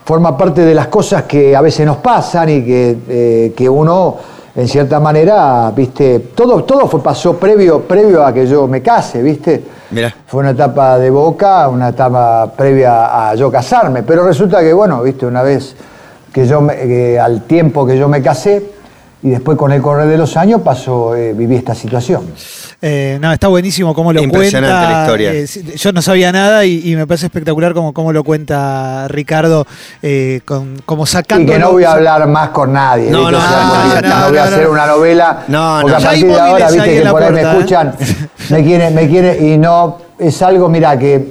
forma 0.06 0.38
parte 0.38 0.62
de 0.62 0.74
las 0.76 0.88
cosas 0.88 1.24
que 1.24 1.56
a 1.56 1.62
veces 1.62 1.86
nos 1.86 1.98
pasan 1.98 2.50
y 2.50 2.64
que, 2.64 2.98
eh, 3.10 3.54
que 3.56 3.70
uno, 3.70 4.18
en 4.56 4.68
cierta 4.68 5.00
manera, 5.00 5.72
¿viste? 5.76 6.20
Todo, 6.36 6.64
todo 6.64 6.88
fue, 6.88 7.02
pasó 7.02 7.38
previo, 7.38 7.82
previo 7.82 8.26
a 8.26 8.34
que 8.34 8.46
yo 8.46 8.68
me 8.68 8.82
case, 8.82 9.22
¿viste? 9.22 9.64
Mirá. 9.92 10.14
Fue 10.28 10.42
una 10.42 10.52
etapa 10.52 10.98
de 11.00 11.10
boca, 11.10 11.68
una 11.70 11.90
etapa 11.90 12.52
previa 12.56 13.30
a 13.30 13.36
yo 13.36 13.52
casarme, 13.52 14.04
pero 14.04 14.26
resulta 14.26 14.62
que, 14.62 14.74
bueno, 14.74 15.02
¿viste? 15.04 15.26
Una 15.26 15.42
vez 15.42 15.76
que 16.34 16.46
yo, 16.48 16.62
me- 16.62 16.76
que 16.76 17.20
al 17.20 17.44
tiempo 17.44 17.86
que 17.86 17.98
yo 17.98 18.08
me 18.08 18.22
casé, 18.22 18.72
y 19.22 19.30
después 19.30 19.58
con 19.58 19.72
el 19.72 19.82
correr 19.82 20.08
de 20.08 20.18
los 20.18 20.36
años 20.36 20.62
pasó, 20.62 21.16
eh, 21.16 21.32
viví 21.34 21.56
esta 21.56 21.74
situación. 21.74 22.24
Eh, 22.86 23.18
no, 23.22 23.32
está 23.32 23.48
buenísimo 23.48 23.94
cómo 23.96 24.12
lo 24.12 24.22
Impresionante 24.22 24.76
cuenta. 24.76 24.92
la 24.92 25.02
historia. 25.04 25.32
Eh, 25.32 25.78
yo 25.78 25.94
no 25.94 26.02
sabía 26.02 26.34
nada 26.34 26.66
y, 26.66 26.82
y 26.84 26.98
me 26.98 27.08
parece 27.08 27.28
espectacular 27.28 27.74
cómo, 27.74 27.94
cómo 27.94 28.12
lo 28.12 28.26
cuenta 28.26 29.08
Ricardo, 29.08 29.66
eh, 30.02 30.42
con, 30.44 30.82
como 30.86 31.06
sacando. 31.06 31.50
Y 31.50 31.56
que 31.56 31.60
no 31.60 31.72
voy 31.72 31.86
a 31.86 31.94
hablar 31.94 32.28
más 32.28 32.50
con 32.50 32.74
nadie. 32.74 33.10
No, 33.10 33.32
no, 33.32 33.38
O 33.38 33.42
sea, 33.42 34.02
no, 34.02 34.02
no, 34.02 34.20
no, 34.20 34.30
voy 34.30 34.38
a 34.38 34.42
no, 34.42 34.50
hacer 34.50 34.64
no. 34.66 34.72
una 34.72 34.86
novela. 34.86 35.44
No, 35.48 35.80
porque 35.82 35.92
no. 35.94 35.98
a 35.98 36.02
partir 36.04 36.28
de 36.28 36.40
ahora, 36.42 36.72
viste 36.72 37.02
que 37.04 37.10
por 37.10 37.24
ahí 37.24 37.32
me 37.32 37.42
¿eh? 37.42 37.52
escuchan, 37.52 37.96
me 38.50 38.64
quieren, 38.66 38.96
me 38.96 39.08
quieren, 39.08 39.48
y 39.54 39.58
no, 39.58 39.98
es 40.20 40.42
algo, 40.42 40.68
mira, 40.68 41.00
que 41.00 41.26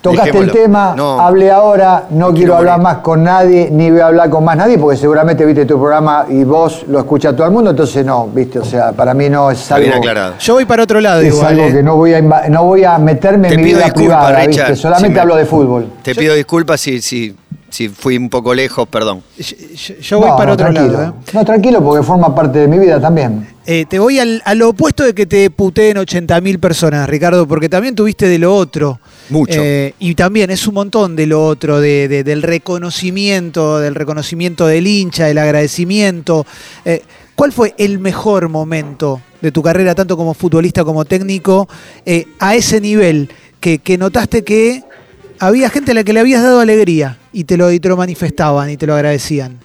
tocaste 0.00 0.26
Dejémoslo. 0.32 0.52
el 0.52 0.58
tema, 0.64 0.94
No. 0.96 1.20
hablé 1.20 1.50
ahora, 1.50 2.04
no, 2.10 2.16
No 2.18 2.26
quiero, 2.26 2.34
quiero 2.34 2.56
hablar 2.56 2.78
morir. 2.78 2.82
más 2.94 3.02
con 3.02 3.24
nadie, 3.24 3.68
ni 3.72 3.90
voy 3.90 4.00
a 4.00 4.06
hablar 4.06 4.30
con 4.30 4.44
más 4.44 4.56
nadie, 4.56 4.78
porque 4.78 4.96
seguramente 4.96 5.44
viste 5.44 5.64
tu 5.66 5.78
programa 5.78 6.26
y 6.28 6.44
vos 6.44 6.84
lo 6.88 6.98
escucha 6.98 7.34
todo 7.34 7.46
el 7.46 7.52
mundo, 7.52 7.70
entonces 7.70 8.04
no, 8.06 8.28
viste, 8.28 8.58
o 8.58 8.64
sea, 8.64 8.92
para 8.92 9.14
mí 9.14 9.28
no 9.28 9.50
es 9.50 9.60
Está 9.62 9.76
algo. 9.76 9.86
bien 9.86 9.98
aclarado. 9.98 10.34
Yo 10.38 10.54
voy 10.54 10.64
para 10.64 10.82
otro 10.84 11.00
lado 11.00 11.20
Es 11.20 11.34
igual. 11.34 11.46
algo 11.46 11.64
eh. 11.64 11.72
que 11.72 11.82
no 11.82 11.96
voy 11.96 12.14
a 12.14 12.20
no 12.20 12.64
voy 12.64 12.84
a 12.84 12.98
meterme 12.98 13.48
Te 13.48 13.54
en 13.54 13.60
mi 13.60 13.66
pido 13.66 13.78
vida 13.78 13.86
disculpas, 13.86 14.26
privada, 14.26 14.44
Richard. 14.46 14.68
¿viste? 14.70 14.76
solamente 14.82 15.08
si 15.08 15.14
me- 15.14 15.20
hablo 15.20 15.36
de 15.36 15.44
fútbol. 15.46 15.86
Te 16.02 16.14
pido 16.14 16.34
disculpas 16.34 16.80
si, 16.80 17.00
si, 17.00 17.34
si 17.68 17.88
fui 17.88 18.16
un 18.16 18.28
poco 18.30 18.54
lejos, 18.54 18.86
perdón. 18.88 19.22
Yo, 20.00 20.18
voy 20.20 20.30
No, 20.30 20.36
para 20.36 20.46
no, 20.48 20.52
otro 20.54 20.66
tranquilo. 20.72 20.92
lado. 20.98 21.14
eh. 21.26 21.30
No, 21.32 21.44
tranquilo, 21.44 21.82
porque 21.82 22.02
forma 22.04 22.34
parte 22.34 22.60
de 22.60 22.68
mi 22.68 22.78
vida 22.78 23.00
también. 23.00 23.48
Eh, 23.66 23.84
te 23.88 23.98
voy 23.98 24.18
al, 24.20 24.40
al 24.44 24.62
opuesto 24.62 25.02
de 25.02 25.12
que 25.14 25.26
te 25.26 25.50
puteen 25.50 25.96
80.000 25.96 26.60
personas, 26.60 27.08
Ricardo, 27.08 27.46
porque 27.48 27.68
también 27.68 27.94
tuviste 27.96 28.28
de 28.28 28.38
lo 28.38 28.54
otro. 28.54 29.00
Mucho. 29.28 29.60
Eh, 29.62 29.94
y 29.98 30.14
también 30.14 30.50
es 30.50 30.66
un 30.66 30.74
montón 30.74 31.16
de 31.16 31.26
lo 31.26 31.44
otro, 31.46 31.80
de, 31.80 32.08
de- 32.08 32.22
del 32.24 32.42
reconocimiento, 32.42 33.78
del 33.80 33.94
reconocimiento 33.94 34.66
del 34.66 34.86
hincha, 34.86 35.26
del 35.26 35.38
agradecimiento. 35.38 36.46
Eh, 36.84 37.02
¿Cuál 37.34 37.52
fue 37.52 37.74
el 37.76 37.98
mejor 37.98 38.48
momento 38.48 39.20
de 39.42 39.52
tu 39.52 39.62
carrera, 39.62 39.94
tanto 39.94 40.16
como 40.16 40.32
futbolista 40.32 40.84
como 40.84 41.04
técnico, 41.04 41.68
eh, 42.06 42.26
a 42.38 42.54
ese 42.56 42.80
nivel 42.80 43.28
que, 43.60 43.78
que 43.78 43.98
notaste 43.98 44.42
que 44.44 44.82
había 45.38 45.68
gente 45.68 45.90
a 45.90 45.94
la 45.94 46.04
que 46.04 46.12
le 46.14 46.20
habías 46.20 46.42
dado 46.42 46.60
alegría 46.60 47.18
y 47.32 47.44
te 47.44 47.56
lo, 47.58 47.70
y 47.70 47.78
te 47.80 47.88
lo 47.88 47.96
manifestaban 47.96 48.70
y 48.70 48.76
te 48.78 48.86
lo 48.86 48.94
agradecían? 48.94 49.58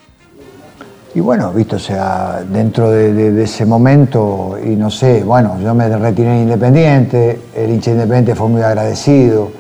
Y 1.14 1.20
bueno, 1.20 1.52
visto, 1.52 1.76
o 1.76 1.80
sea, 1.80 2.42
dentro 2.50 2.90
de, 2.90 3.14
de- 3.14 3.32
de 3.32 3.44
ese 3.44 3.66
momento, 3.66 4.56
y 4.64 4.70
no 4.78 4.90
sé, 4.90 5.24
bueno, 5.26 5.58
yo 5.62 5.76
me 5.76 5.90
retiré 5.98 6.34
en 6.38 6.44
Independiente, 6.44 7.38
el 7.56 7.70
hincha 7.72 7.92
Independiente 7.92 8.34
fue 8.34 8.48
muy 8.48 8.62
agradecido. 8.62 9.52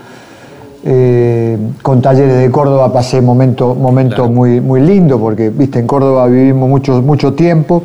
Eh, 0.83 1.57
con 1.83 2.01
Talleres 2.01 2.37
de 2.39 2.49
Córdoba 2.49 2.91
pasé 2.91 3.21
momentos 3.21 3.77
momento 3.77 4.29
muy, 4.29 4.61
muy 4.61 4.79
lindos, 4.81 5.19
porque, 5.19 5.49
viste, 5.49 5.79
en 5.79 5.87
Córdoba 5.87 6.25
vivimos 6.27 6.69
mucho, 6.69 7.01
mucho 7.01 7.33
tiempo, 7.33 7.83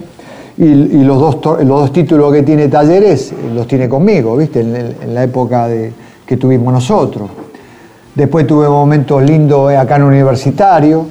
y, 0.56 0.64
y 0.64 1.04
los, 1.04 1.18
dos, 1.18 1.58
los 1.64 1.80
dos 1.80 1.92
títulos 1.92 2.32
que 2.32 2.42
tiene 2.44 2.68
Talleres 2.68 3.32
eh, 3.32 3.34
los 3.52 3.66
tiene 3.66 3.88
conmigo, 3.88 4.36
viste, 4.36 4.60
en, 4.60 4.76
en 4.76 5.12
la 5.14 5.24
época 5.24 5.66
de, 5.66 5.92
que 6.24 6.36
tuvimos 6.36 6.72
nosotros. 6.72 7.28
Después 8.14 8.46
tuve 8.46 8.68
momentos 8.68 9.22
lindos 9.24 9.72
acá 9.74 9.96
en 9.96 10.04
Universitario, 10.04 11.04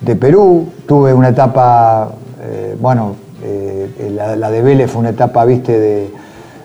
de 0.00 0.16
Perú. 0.16 0.66
Tuve 0.86 1.12
una 1.14 1.28
etapa, 1.28 2.10
eh, 2.42 2.76
bueno, 2.80 3.16
eh, 3.42 4.12
la, 4.36 4.50
de 4.50 4.62
Vélez 4.62 4.90
fue 4.90 5.00
una 5.00 5.10
etapa, 5.10 5.44
viste, 5.44 6.10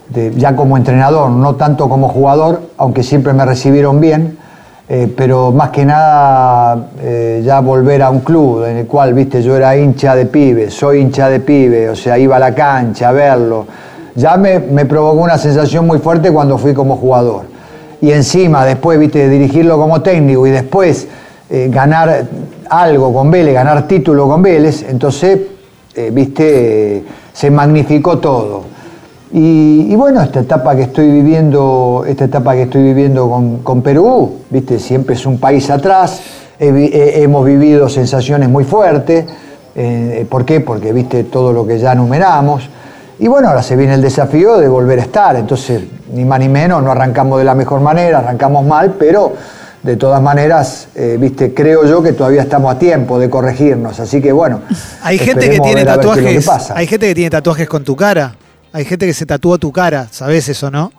de, 0.09 0.33
ya 0.35 0.55
como 0.55 0.77
entrenador, 0.77 1.29
no 1.29 1.55
tanto 1.55 1.89
como 1.89 2.07
jugador, 2.09 2.61
aunque 2.77 3.03
siempre 3.03 3.33
me 3.33 3.45
recibieron 3.45 3.99
bien. 3.99 4.37
eh, 4.87 5.11
pero 5.17 5.51
más 5.51 5.71
que 5.71 5.83
nada 5.83 6.89
ya 7.43 7.59
volver 7.59 8.03
a 8.03 8.11
un 8.11 8.19
club 8.19 8.65
en 8.65 8.77
el 8.77 8.85
cual, 8.85 9.15
viste, 9.15 9.41
yo 9.41 9.55
era 9.55 9.75
hincha 9.75 10.15
de 10.15 10.27
pibe, 10.27 10.69
soy 10.69 10.99
hincha 11.01 11.27
de 11.27 11.39
pibe, 11.39 11.89
o 11.89 11.95
sea, 11.95 12.19
iba 12.19 12.35
a 12.35 12.39
la 12.39 12.53
cancha 12.53 13.09
a 13.09 13.11
verlo. 13.11 13.65
Ya 14.13 14.37
me, 14.37 14.59
provocó 14.85 15.21
una 15.21 15.37
sensación 15.37 15.87
muy 15.87 15.97
fuerte 15.97 16.31
cuando 16.31 16.57
fui 16.57 16.73
como 16.73 16.97
jugador 16.97 17.45
y 17.99 18.11
encima 18.11 18.63
después, 18.63 18.99
viste, 18.99 19.27
dirigirlo 19.27 19.77
como 19.77 20.01
técnico 20.01 20.45
y 20.45 20.51
después 20.51 21.07
ganar 21.49 22.25
algo 22.69 23.13
con 23.13 23.31
Vélez, 23.31 23.53
ganar 23.53 23.87
título 23.87 24.27
con 24.27 24.41
Vélez, 24.41 24.85
entonces, 24.89 25.39
eh, 25.95 26.09
viste, 26.11 27.03
se 27.33 27.51
magnificó 27.51 28.17
todo. 28.19 28.63
Y, 29.31 29.93
bueno, 29.95 30.21
esta 30.21 30.39
etapa 30.41 30.75
que 30.75 30.83
estoy 30.83 31.11
viviendo, 31.11 32.05
esta 32.07 32.25
etapa 32.25 32.53
que 32.53 32.63
estoy 32.63 32.83
viviendo 32.83 33.29
con, 33.29 33.57
con 33.57 33.81
Perú, 33.81 34.35
viste, 34.49 34.79
siempre 34.79 35.15
es 35.15 35.25
un 35.25 35.39
país 35.39 35.69
atrás, 35.69 36.21
hemos 36.57 37.45
vivido 37.45 37.89
sensaciones 37.89 38.49
muy 38.49 38.63
fuertes, 38.63 39.25
eh, 39.75 40.25
¿por 40.29 40.45
qué? 40.45 40.61
Porque 40.61 40.93
viste 40.93 41.25
todo 41.25 41.51
lo 41.51 41.67
que 41.67 41.79
ya 41.79 41.91
enumeramos. 41.91 42.69
Y 43.19 43.27
bueno, 43.27 43.49
ahora 43.49 43.61
se 43.61 43.75
viene 43.75 43.93
el 43.93 44.01
desafío 44.01 44.57
de 44.57 44.67
volver 44.67 44.99
a 44.99 45.01
estar. 45.03 45.35
Entonces, 45.35 45.83
ni 46.13 46.23
más 46.23 46.39
ni 46.39 46.49
menos, 46.49 46.81
no 46.81 46.91
arrancamos 46.91 47.39
de 47.39 47.45
la 47.45 47.55
mejor 47.55 47.81
manera, 47.81 48.19
arrancamos 48.19 48.65
mal, 48.65 48.95
pero 48.97 49.33
de 49.85 49.95
todas 49.97 50.21
maneras, 50.21 50.87
eh, 50.95 51.17
viste, 51.19 51.53
creo 51.53 51.85
yo 51.87 52.01
que 52.01 52.13
todavía 52.13 52.41
estamos 52.41 52.73
a 52.75 52.79
tiempo 52.79 53.19
de 53.19 53.29
corregirnos. 53.29 53.99
Así 53.99 54.21
que 54.21 54.31
bueno. 54.31 54.61
Hay 55.03 55.17
gente 55.19 55.49
que 55.49 55.59
tiene 55.59 55.83
ver 55.85 55.89
a 55.89 55.97
ver 55.97 56.05
qué 56.05 56.11
es 56.11 56.15
lo 56.15 56.15
que 56.15 56.21
tatuajes. 56.21 56.45
pasa. 56.45 56.73
Hay 56.75 56.87
gente 56.87 57.07
que 57.07 57.15
tiene 57.15 57.29
tatuajes 57.29 57.67
con 57.69 57.83
tu 57.83 57.95
cara. 57.95 58.35
Hay 58.73 58.83
gente 58.83 59.05
que 59.05 59.13
se 59.13 59.25
tatúa 59.25 59.57
tu 59.57 59.71
cara, 59.71 60.07
¿sabes 60.11 60.49
eso, 60.49 60.69
no? 60.71 60.91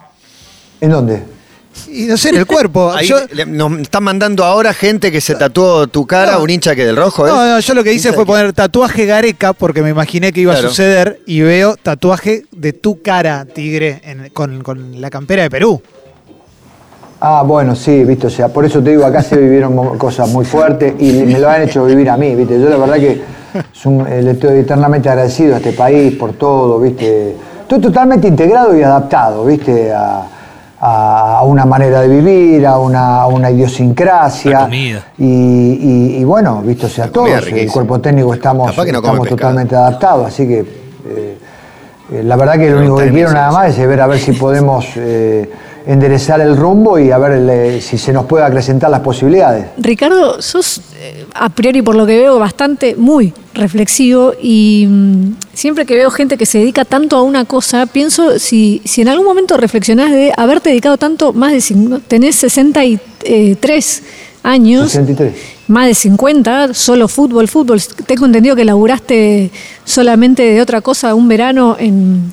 ¿En 0.81 0.91
dónde? 0.91 1.23
Y 1.89 2.05
no 2.07 2.17
sé, 2.17 2.31
en 2.31 2.37
el 2.37 2.47
cuerpo. 2.47 2.91
Ahí 2.97 3.07
Yo, 3.09 3.19
le- 3.33 3.45
nos 3.45 3.81
están 3.81 4.03
mandando 4.05 4.45
ahora 4.45 4.73
gente 4.73 5.13
que 5.13 5.21
se 5.21 5.35
tatuó 5.35 5.87
tu 5.89 6.07
cara, 6.07 6.33
No. 6.33 6.43
un 6.45 6.49
hincha 6.51 6.75
que 6.75 6.87
del 6.87 6.97
rojo, 6.97 7.27
¿eh? 7.27 7.31
no, 7.31 7.47
no, 7.47 7.61
yo 7.61 7.75
lo 7.75 7.85
que 7.85 7.93
hice 7.93 8.13
fue 8.15 8.25
poner 8.25 8.53
tatuaje 8.55 9.05
Gareca 9.05 9.53
porque 9.53 9.83
me 9.83 9.91
imaginé 9.91 10.33
que 10.33 10.41
iba 10.41 10.53
Claro. 10.53 10.69
a 10.69 10.71
suceder 10.71 11.21
y 11.27 11.41
veo 11.43 11.77
tatuaje 11.77 12.45
de 12.51 12.73
tu 12.73 13.03
cara, 13.03 13.45
tigre, 13.45 14.01
en- 14.05 14.31
con, 14.31 14.63
con 14.63 15.01
la 15.01 15.11
campera 15.11 15.43
de 15.43 15.51
Perú. 15.51 15.83
Ah, 17.21 17.43
bueno, 17.47 17.75
sí, 17.75 18.05
viste, 18.05 18.27
o 18.27 18.31
sea, 18.31 18.49
por 18.49 18.65
eso 18.67 18.83
te 18.83 18.91
digo, 18.91 19.05
acá 19.07 19.23
se 19.23 19.37
vivieron 19.37 19.97
cosas 19.97 20.29
muy 20.31 20.45
fuertes 20.45 20.95
y 20.99 21.13
me 21.13 21.39
lo 21.39 21.49
han 21.49 21.63
hecho 21.63 21.85
vivir 21.85 22.11
a 22.11 22.17
mí, 22.17 22.35
viste. 22.35 22.61
Yo 22.61 22.69
la 22.69 22.77
verdad 22.77 22.97
que 22.97 23.23
un- 23.87 24.07
eh, 24.07 24.21
le 24.23 24.33
estoy 24.33 24.59
eternamente 24.59 25.09
agradecido 25.09 25.55
a 25.55 25.59
este 25.59 25.73
país 25.73 26.15
por 26.17 26.35
todo, 26.35 26.79
viste. 26.79 27.35
Estoy 27.63 27.81
totalmente 27.81 28.29
integrado 28.29 28.77
y 28.77 28.83
adaptado, 28.83 29.47
viste, 29.47 29.93
a, 29.95 30.25
a- 30.79 31.39
a 31.39 31.43
una 31.45 31.65
manera 31.65 32.03
de 32.03 32.09
vivir, 32.09 32.67
a 32.67 32.79
una, 32.79 33.23
a 33.23 33.27
una 33.29 33.51
idiosincrasia. 33.51 34.59
Y, 35.17 35.25
y- 35.25 36.17
y 36.19 36.25
bueno, 36.25 36.61
viste, 36.63 36.85
o 36.85 36.89
sea, 36.91 37.09
todos, 37.09 37.29
el 37.63 37.73
cuerpo 37.73 37.99
técnico 37.99 38.35
estamos, 38.35 38.67
no 38.93 38.99
estamos 38.99 39.27
totalmente 39.37 39.75
adaptados, 39.75 40.27
así 40.29 40.47
que 40.47 40.59
eh, 40.61 41.39
eh, 42.13 42.23
la 42.23 42.37
verdad 42.37 42.55
que 42.59 42.71
lo 42.71 42.79
único 42.81 42.97
que 42.97 43.05
quiero 43.15 43.33
nada 43.33 43.53
más 43.53 43.79
es 43.79 43.89
ver 43.89 44.01
a 44.03 44.07
ver 44.07 44.19
si 44.19 44.33
podemos 44.33 44.87
eh, 44.97 45.51
enderezar 45.87 46.41
el 46.41 46.57
rumbo 46.57 46.99
y 46.99 47.13
a 47.13 47.19
ver 47.19 47.49
eh, 47.49 47.81
si 47.81 47.97
se 47.97 48.13
nos 48.13 48.27
puede 48.27 48.45
acrecentar 48.45 48.91
las 48.91 49.01
posibilidades. 49.01 49.67
Ricardo, 49.79 50.43
sos 50.43 50.81
eh, 51.01 51.27
a 51.33 51.49
priori 51.49 51.81
por 51.81 51.95
lo 51.95 52.05
que 52.05 52.19
veo, 52.19 52.39
bastante, 52.41 52.97
muy 52.97 53.33
reflexivo 53.55 54.35
y 54.43 54.87
mm, 54.89 55.37
siempre 55.55 55.87
que 55.87 55.95
veo 55.95 56.11
gente 56.11 56.37
que 56.37 56.45
se 56.45 56.59
dedica 56.59 56.85
tanto 56.85 57.17
a 57.17 57.23
una 57.23 57.45
cosa, 57.45 57.87
pienso 57.87 58.39
si, 58.41 58.83
si 58.85 59.03
en 59.03 59.09
algún 59.09 59.27
momento 59.27 59.57
reflexionás 59.57 60.11
de 60.11 60.33
haberte 60.37 60.71
dedicado 60.71 60.97
tanto, 60.97 61.33
más 61.33 61.53
de 61.53 62.01
tenés 62.09 62.35
63 62.37 64.03
años, 64.43 64.91
63. 64.91 65.35
más 65.69 65.87
de 65.87 65.95
50, 65.95 66.75
solo 66.75 67.07
fútbol, 67.07 67.47
fútbol. 67.47 67.81
Tengo 68.07 68.27
entendido 68.27 68.57
que 68.57 68.65
laburaste 68.65 69.53
solamente 69.85 70.43
de 70.43 70.61
otra 70.61 70.81
cosa 70.81 71.15
un 71.15 71.29
verano 71.29 71.77
en, 71.79 72.33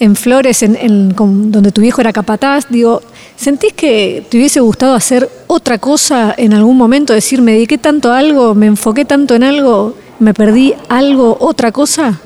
en 0.00 0.16
Flores, 0.16 0.62
en, 0.62 1.14
donde 1.14 1.70
tu 1.70 1.82
viejo 1.82 2.00
era 2.00 2.12
capataz. 2.12 2.66
Digo, 2.70 3.02
¿sentís 3.36 3.74
que 3.74 4.26
te 4.28 4.38
hubiese 4.38 4.58
gustado 4.60 4.94
hacer 4.94 5.28
otra 5.46 5.78
cosa 5.78 6.34
en 6.36 6.54
algún 6.54 6.76
momento? 6.76 7.12
Decir, 7.12 7.42
me 7.42 7.52
dediqué 7.52 7.78
tanto 7.78 8.10
a 8.10 8.18
algo, 8.18 8.54
me 8.54 8.66
enfoqué 8.66 9.04
tanto 9.04 9.34
en 9.34 9.44
algo, 9.44 9.94
me 10.18 10.34
perdí 10.34 10.74
algo, 10.88 11.36
otra 11.38 11.70
cosa. 11.70 12.18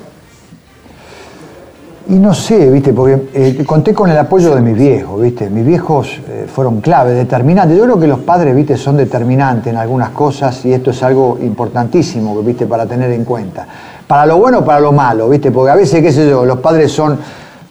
Y 2.07 2.13
no 2.13 2.35
sé, 2.35 2.69
viste, 2.69 2.93
porque 2.93 3.29
eh, 3.33 3.63
conté 3.65 3.91
con 3.93 4.09
el 4.09 4.17
apoyo 4.17 4.53
de 4.53 4.61
mis 4.61 4.77
viejos, 4.77 5.19
viste. 5.19 5.49
Mis 5.49 5.65
viejos 5.65 6.19
eh, 6.29 6.45
fueron 6.47 6.79
clave, 6.79 7.13
determinantes. 7.13 7.75
Yo 7.77 7.83
creo 7.83 7.99
que 7.99 8.07
los 8.07 8.19
padres, 8.19 8.55
viste, 8.55 8.77
son 8.77 8.95
determinantes 8.95 9.73
en 9.73 9.77
algunas 9.77 10.11
cosas 10.11 10.63
y 10.65 10.71
esto 10.71 10.91
es 10.91 11.03
algo 11.03 11.39
importantísimo, 11.41 12.41
viste, 12.43 12.67
para 12.67 12.85
tener 12.85 13.11
en 13.11 13.25
cuenta. 13.25 13.67
Para 14.07 14.27
lo 14.27 14.37
bueno, 14.37 14.63
para 14.63 14.79
lo 14.79 14.91
malo, 14.91 15.27
viste, 15.27 15.51
porque 15.51 15.71
a 15.71 15.75
veces, 15.75 16.01
qué 16.03 16.11
sé 16.11 16.29
yo, 16.29 16.45
los 16.45 16.59
padres 16.59 16.91
son 16.91 17.17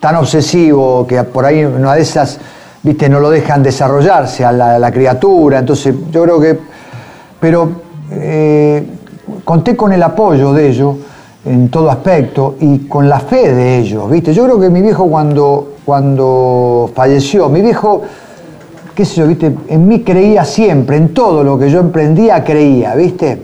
tan 0.05 0.17
obsesivos 0.17 1.07
que 1.07 1.25
por 1.25 1.47
ahí 1.47 1.65
una 1.65 1.95
de 1.95 2.03
esas, 2.03 2.39
viste, 2.83 3.09
no 3.09 3.21
lo 3.21 3.31
dejan 3.31 3.63
desarrollarse 3.63 4.45
a 4.45 4.53
la, 4.53 4.75
a 4.75 4.79
la 4.79 4.93
criatura. 4.93 5.61
Entonces, 5.61 5.95
yo 6.11 6.25
creo 6.25 6.39
que 6.39 6.59
pero 7.41 7.71
eh, 8.11 8.87
conté 9.47 9.75
con 9.75 9.95
el 9.95 10.03
apoyo 10.03 10.53
de 10.53 10.69
ellos 10.69 10.97
en 11.47 11.71
todo 11.71 11.91
aspecto 11.91 12.57
y 12.61 12.81
con 12.81 13.09
la 13.09 13.19
fe 13.19 13.55
de 13.55 13.79
ellos, 13.79 14.11
¿viste? 14.11 14.35
Yo 14.35 14.45
creo 14.45 14.61
que 14.61 14.69
mi 14.69 14.83
viejo 14.83 15.07
cuando, 15.07 15.77
cuando 15.87 16.91
falleció, 16.95 17.49
mi 17.49 17.63
viejo, 17.63 18.03
qué 18.95 19.07
sé 19.07 19.17
yo, 19.23 19.27
¿viste? 19.27 19.55
En 19.69 19.89
mí 19.89 20.03
creía 20.03 20.45
siempre, 20.45 20.99
en 20.99 21.15
todo 21.15 21.43
lo 21.43 21.59
que 21.59 21.71
yo 21.71 21.81
emprendía 21.81 22.45
creía, 22.45 22.95
¿viste? 22.95 23.41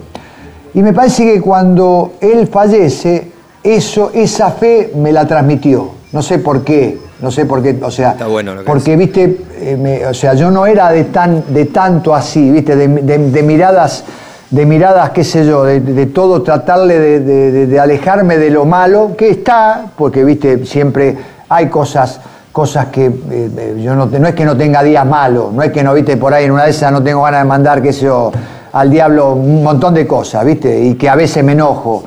Y 0.74 0.82
me 0.82 0.92
parece 0.92 1.24
que 1.24 1.40
cuando 1.40 2.12
él 2.20 2.48
fallece, 2.48 3.32
eso, 3.62 4.10
esa 4.12 4.50
fe 4.50 4.92
me 4.94 5.10
la 5.10 5.26
transmitió. 5.26 5.99
No 6.12 6.22
sé 6.22 6.38
por 6.40 6.64
qué, 6.64 6.98
no 7.20 7.30
sé 7.30 7.46
por 7.46 7.62
qué, 7.62 7.78
o 7.82 7.90
sea, 7.90 8.10
Está 8.12 8.26
bueno 8.26 8.54
lo 8.54 8.60
que 8.62 8.66
porque, 8.66 8.96
viste, 8.96 9.38
eh, 9.60 9.76
me- 9.80 10.04
o 10.06 10.14
sea, 10.14 10.34
yo 10.34 10.50
no 10.50 10.66
era 10.66 10.90
de, 10.90 11.04
tan, 11.04 11.44
de 11.54 11.66
tanto 11.66 12.14
así, 12.14 12.50
viste, 12.50 12.74
de, 12.74 12.88
de- 12.88 13.30
de 13.30 13.42
miradas, 13.44 14.04
de 14.50 14.66
miradas, 14.66 15.10
qué 15.10 15.22
sé 15.22 15.46
yo, 15.46 15.62
de, 15.64 15.78
de 15.80 16.06
todo 16.06 16.42
tratarle 16.42 16.98
de 16.98 17.78
alejarme 17.80 18.38
de 18.38 18.50
lo 18.50 18.64
malo, 18.64 19.12
que 19.16 19.30
está, 19.30 19.86
porque, 19.96 20.24
viste, 20.24 20.66
siempre 20.66 21.16
hay 21.48 21.68
cosas, 21.68 22.20
cosas 22.50 22.86
que 22.86 23.06
eh, 23.06 23.12
eh, 23.30 23.80
yo 23.80 23.94
no, 23.94 24.06
no 24.06 24.26
es 24.28 24.34
que 24.34 24.44
no 24.44 24.56
tenga 24.56 24.82
días 24.82 25.06
malos, 25.06 25.52
no 25.52 25.62
es 25.62 25.70
que 25.70 25.84
no, 25.84 25.94
viste, 25.94 26.16
por 26.16 26.34
ahí 26.34 26.46
en 26.46 26.50
una 26.50 26.64
de 26.64 26.70
esas 26.70 26.90
no 26.90 27.00
tengo 27.04 27.22
ganas 27.22 27.42
de 27.42 27.48
mandar, 27.48 27.80
qué 27.80 27.92
sé 27.92 28.06
yo, 28.06 28.32
al 28.72 28.90
diablo 28.90 29.34
un 29.34 29.62
montón 29.62 29.94
de 29.94 30.04
cosas, 30.08 30.44
viste, 30.44 30.80
y 30.80 30.94
que 30.96 31.08
a 31.08 31.14
veces 31.14 31.44
me 31.44 31.52
enojo. 31.52 32.02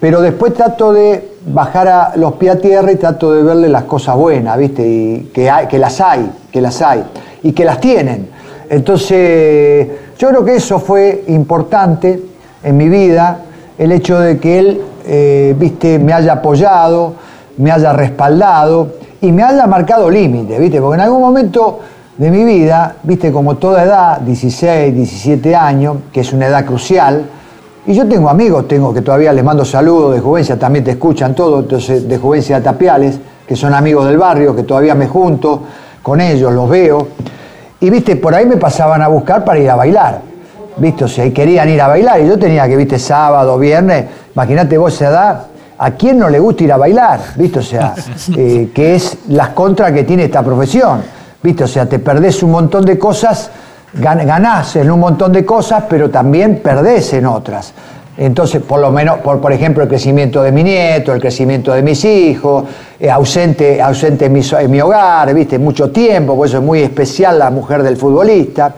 Pero 0.00 0.22
después 0.22 0.54
trato 0.54 0.92
de 0.92 1.32
bajar 1.52 1.88
a 1.88 2.12
los 2.16 2.34
pies 2.34 2.54
a 2.54 2.58
tierra 2.58 2.92
y 2.92 2.96
trato 2.96 3.32
de 3.32 3.42
verle 3.42 3.68
las 3.68 3.84
cosas 3.84 4.16
buenas, 4.16 4.56
¿viste? 4.58 4.86
Y 4.86 5.30
que, 5.32 5.50
hay, 5.50 5.66
que 5.66 5.78
las 5.78 6.00
hay, 6.00 6.30
que 6.50 6.60
las 6.60 6.80
hay, 6.82 7.04
y 7.42 7.52
que 7.52 7.64
las 7.64 7.80
tienen. 7.80 8.28
Entonces, 8.70 9.88
yo 10.18 10.28
creo 10.28 10.44
que 10.44 10.56
eso 10.56 10.78
fue 10.78 11.24
importante 11.28 12.22
en 12.62 12.76
mi 12.76 12.88
vida, 12.88 13.38
el 13.78 13.92
hecho 13.92 14.18
de 14.20 14.38
que 14.38 14.58
él, 14.58 14.80
eh, 15.06 15.54
¿viste? 15.58 15.98
Me 15.98 16.12
haya 16.12 16.34
apoyado, 16.34 17.14
me 17.56 17.70
haya 17.70 17.92
respaldado 17.92 18.94
y 19.20 19.32
me 19.32 19.42
haya 19.42 19.66
marcado 19.66 20.10
límites, 20.10 20.58
¿viste? 20.58 20.80
Porque 20.80 20.96
en 20.96 21.02
algún 21.02 21.20
momento 21.20 21.80
de 22.16 22.30
mi 22.30 22.44
vida, 22.44 22.96
¿viste? 23.02 23.32
Como 23.32 23.56
toda 23.56 23.84
edad, 23.84 24.20
16, 24.20 24.94
17 24.94 25.54
años, 25.54 25.96
que 26.12 26.20
es 26.20 26.32
una 26.32 26.46
edad 26.46 26.64
crucial, 26.64 27.24
y 27.88 27.94
yo 27.94 28.06
tengo 28.06 28.28
amigos, 28.28 28.68
tengo 28.68 28.92
que 28.92 29.00
todavía 29.00 29.32
les 29.32 29.42
mando 29.42 29.64
saludos 29.64 30.14
de 30.14 30.20
Juvencia, 30.20 30.58
también 30.58 30.84
te 30.84 30.90
escuchan 30.90 31.34
todos, 31.34 31.62
entonces 31.62 32.06
de 32.06 32.18
Juvencia 32.18 32.62
Tapiales, 32.62 33.18
que 33.46 33.56
son 33.56 33.72
amigos 33.72 34.06
del 34.06 34.18
barrio, 34.18 34.54
que 34.54 34.62
todavía 34.62 34.94
me 34.94 35.06
junto 35.06 35.62
con 36.02 36.20
ellos, 36.20 36.52
los 36.52 36.68
veo. 36.68 37.08
Y 37.80 37.88
viste, 37.88 38.16
por 38.16 38.34
ahí 38.34 38.44
me 38.44 38.58
pasaban 38.58 39.00
a 39.00 39.08
buscar 39.08 39.42
para 39.42 39.58
ir 39.58 39.70
a 39.70 39.74
bailar. 39.74 40.20
Viste, 40.76 41.04
o 41.04 41.08
sea, 41.08 41.24
y 41.24 41.30
querían 41.30 41.70
ir 41.70 41.80
a 41.80 41.88
bailar, 41.88 42.20
y 42.20 42.28
yo 42.28 42.38
tenía 42.38 42.68
que, 42.68 42.76
viste, 42.76 42.98
sábado, 42.98 43.58
viernes, 43.58 44.04
imagínate 44.34 44.76
vos 44.76 44.92
esa 44.92 45.08
edad, 45.08 45.46
¿a 45.78 45.90
quién 45.92 46.18
no 46.18 46.28
le 46.28 46.40
gusta 46.40 46.64
ir 46.64 46.72
a 46.74 46.76
bailar? 46.76 47.20
Viste, 47.36 47.60
o 47.60 47.62
sea, 47.62 47.94
eh, 48.36 48.68
que 48.74 48.96
es 48.96 49.16
las 49.28 49.48
contras 49.50 49.92
que 49.92 50.04
tiene 50.04 50.24
esta 50.24 50.42
profesión. 50.42 51.00
Viste, 51.42 51.64
o 51.64 51.68
sea, 51.68 51.88
te 51.88 52.00
perdés 52.00 52.42
un 52.42 52.50
montón 52.50 52.84
de 52.84 52.98
cosas 52.98 53.50
ganás 53.94 54.76
en 54.76 54.90
un 54.90 55.00
montón 55.00 55.32
de 55.32 55.44
cosas, 55.44 55.84
pero 55.88 56.10
también 56.10 56.60
perdés 56.62 57.12
en 57.14 57.26
otras. 57.26 57.72
Entonces, 58.16 58.60
por 58.62 58.80
lo 58.80 58.90
menos, 58.90 59.18
por, 59.18 59.40
por 59.40 59.52
ejemplo, 59.52 59.84
el 59.84 59.88
crecimiento 59.88 60.42
de 60.42 60.50
mi 60.50 60.64
nieto, 60.64 61.12
el 61.14 61.20
crecimiento 61.20 61.72
de 61.72 61.82
mis 61.82 62.04
hijos, 62.04 62.64
eh, 62.98 63.08
ausente, 63.08 63.80
ausente 63.80 64.26
en, 64.26 64.32
mi, 64.32 64.40
en 64.40 64.70
mi 64.70 64.80
hogar, 64.80 65.32
viste, 65.32 65.56
mucho 65.56 65.90
tiempo, 65.90 66.36
por 66.36 66.48
eso 66.48 66.58
es 66.58 66.64
muy 66.64 66.80
especial 66.80 67.38
la 67.38 67.50
mujer 67.50 67.84
del 67.84 67.96
futbolista. 67.96 68.74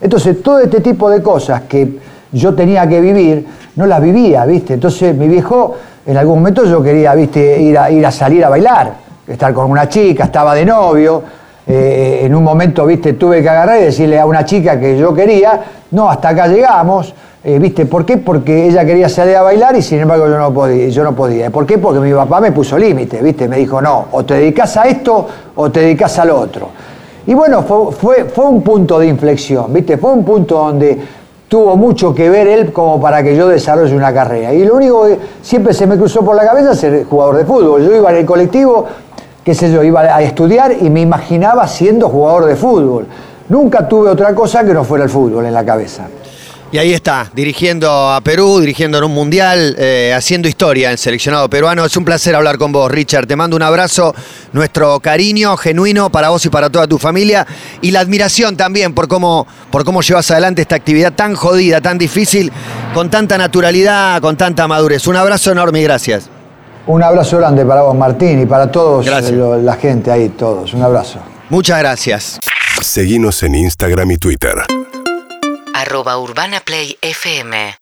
Entonces, 0.00 0.42
todo 0.42 0.60
este 0.60 0.80
tipo 0.80 1.10
de 1.10 1.22
cosas 1.22 1.62
que 1.68 1.98
yo 2.32 2.54
tenía 2.54 2.88
que 2.88 3.00
vivir, 3.00 3.46
no 3.76 3.86
las 3.86 4.00
vivía, 4.00 4.46
¿viste? 4.46 4.74
Entonces, 4.74 5.14
mi 5.14 5.28
viejo, 5.28 5.76
en 6.06 6.16
algún 6.16 6.38
momento 6.38 6.64
yo 6.64 6.82
quería, 6.82 7.14
¿viste? 7.14 7.60
Ir 7.60 7.76
a, 7.76 7.90
ir 7.90 8.06
a 8.06 8.10
salir 8.10 8.42
a 8.42 8.48
bailar, 8.48 8.94
estar 9.26 9.52
con 9.52 9.70
una 9.70 9.86
chica, 9.86 10.24
estaba 10.24 10.54
de 10.54 10.64
novio, 10.64 11.22
eh, 11.68 12.20
en 12.24 12.34
un 12.34 12.42
momento, 12.42 12.86
viste, 12.86 13.12
tuve 13.12 13.42
que 13.42 13.48
agarrar 13.48 13.78
y 13.80 13.84
decirle 13.84 14.18
a 14.18 14.24
una 14.24 14.44
chica 14.44 14.80
que 14.80 14.96
yo 14.96 15.12
quería, 15.14 15.60
no, 15.90 16.08
hasta 16.08 16.30
acá 16.30 16.48
llegamos, 16.48 17.14
eh, 17.44 17.58
viste, 17.58 17.86
¿por 17.86 18.04
qué? 18.04 18.16
Porque 18.16 18.66
ella 18.66 18.84
quería 18.84 19.08
salir 19.08 19.36
a 19.36 19.42
bailar 19.42 19.76
y 19.76 19.82
sin 19.82 20.00
embargo 20.00 20.26
yo 20.26 20.38
no 20.38 20.52
podía. 20.52 20.88
Yo 20.88 21.04
no 21.04 21.14
podía. 21.14 21.50
¿Por 21.50 21.66
qué? 21.66 21.78
Porque 21.78 22.00
mi 22.00 22.12
papá 22.12 22.40
me 22.40 22.52
puso 22.52 22.76
límite, 22.76 23.22
viste, 23.22 23.46
me 23.46 23.58
dijo, 23.58 23.80
no, 23.80 24.06
o 24.12 24.24
te 24.24 24.34
dedicas 24.34 24.76
a 24.76 24.84
esto 24.84 25.26
o 25.54 25.70
te 25.70 25.80
dedicas 25.80 26.18
al 26.18 26.30
otro. 26.30 26.68
Y 27.26 27.34
bueno, 27.34 27.62
fue, 27.62 28.24
fue, 28.24 28.46
un 28.46 28.62
punto 28.62 28.98
de 28.98 29.06
inflexión, 29.06 29.72
viste, 29.72 29.98
fue 29.98 30.12
un 30.12 30.24
punto 30.24 30.56
donde 30.56 30.98
tuvo 31.46 31.76
mucho 31.76 32.14
que 32.14 32.28
ver 32.28 32.48
él 32.48 32.72
como 32.72 33.00
para 33.00 33.22
que 33.22 33.36
yo 33.36 33.46
desarrolle 33.46 33.94
una 33.94 34.12
carrera. 34.12 34.52
Y 34.52 34.64
lo 34.64 34.74
único 34.74 35.04
que 35.04 35.18
siempre 35.42 35.74
se 35.74 35.86
me 35.86 35.96
cruzó 35.96 36.24
por 36.24 36.34
la 36.34 36.44
cabeza 36.44 36.72
es 36.72 36.78
ser 36.78 37.04
jugador 37.04 37.36
de 37.36 37.44
fútbol. 37.44 37.86
Yo 37.86 37.94
iba 37.94 38.10
en 38.10 38.16
el 38.16 38.26
colectivo, 38.26 38.86
qué 39.48 39.54
sé 39.54 39.72
yo, 39.72 39.82
iba 39.82 40.02
a 40.02 40.20
estudiar 40.20 40.76
y 40.78 40.90
me 40.90 41.00
imaginaba 41.00 41.66
siendo 41.66 42.10
jugador 42.10 42.44
de 42.44 42.54
fútbol. 42.54 43.06
Nunca 43.48 43.88
tuve 43.88 44.10
otra 44.10 44.34
cosa 44.34 44.62
que 44.62 44.74
no 44.74 44.84
fuera 44.84 45.04
el 45.04 45.10
fútbol 45.10 45.46
en 45.46 45.54
la 45.54 45.64
cabeza. 45.64 46.06
Y 46.70 46.76
ahí 46.76 46.92
está, 46.92 47.30
dirigiendo 47.34 48.10
a 48.10 48.20
Perú, 48.20 48.60
dirigiendo 48.60 48.98
en 48.98 49.04
un 49.04 49.12
mundial, 49.12 49.74
eh, 49.78 50.12
haciendo 50.14 50.48
historia 50.48 50.90
en 50.90 50.98
seleccionado 50.98 51.48
peruano. 51.48 51.86
Es 51.86 51.96
un 51.96 52.04
placer 52.04 52.34
hablar 52.34 52.58
con 52.58 52.72
vos, 52.72 52.90
Richard. 52.90 53.26
Te 53.26 53.36
mando 53.36 53.56
un 53.56 53.62
abrazo, 53.62 54.14
nuestro 54.52 55.00
cariño 55.00 55.56
genuino 55.56 56.10
para 56.10 56.28
vos 56.28 56.44
y 56.44 56.50
para 56.50 56.68
toda 56.68 56.86
tu 56.86 56.98
familia. 56.98 57.46
Y 57.80 57.90
la 57.90 58.00
admiración 58.00 58.54
también 58.54 58.92
por 58.92 59.08
cómo, 59.08 59.46
por 59.70 59.82
cómo 59.82 60.02
llevas 60.02 60.30
adelante 60.30 60.60
esta 60.60 60.76
actividad 60.76 61.14
tan 61.14 61.34
jodida, 61.34 61.80
tan 61.80 61.96
difícil, 61.96 62.52
con 62.92 63.08
tanta 63.08 63.38
naturalidad, 63.38 64.20
con 64.20 64.36
tanta 64.36 64.68
madurez. 64.68 65.06
Un 65.06 65.16
abrazo 65.16 65.52
enorme 65.52 65.80
y 65.80 65.84
gracias. 65.84 66.28
Un 66.88 67.02
abrazo 67.02 67.36
grande 67.38 67.64
para 67.64 67.82
vos, 67.82 67.94
Martín, 67.94 68.40
y 68.42 68.46
para 68.46 68.70
todos 68.70 69.04
Gracias. 69.06 69.32
eh, 69.32 69.36
lo- 69.36 69.56
la 69.58 69.74
gente 69.76 70.10
ahí, 70.10 70.30
todos. 70.30 70.72
Un 70.74 70.82
abrazo. 70.82 71.18
Muchas 71.50 71.78
gracias. 71.78 72.40
Seguinos 72.80 73.42
en 73.42 73.54
Instagram 73.54 74.10
y 74.12 74.16
Twitter. 74.18 74.54
arroba 75.74 76.18
Urbana 76.18 76.60
Play 76.60 76.96
FM 77.00 77.76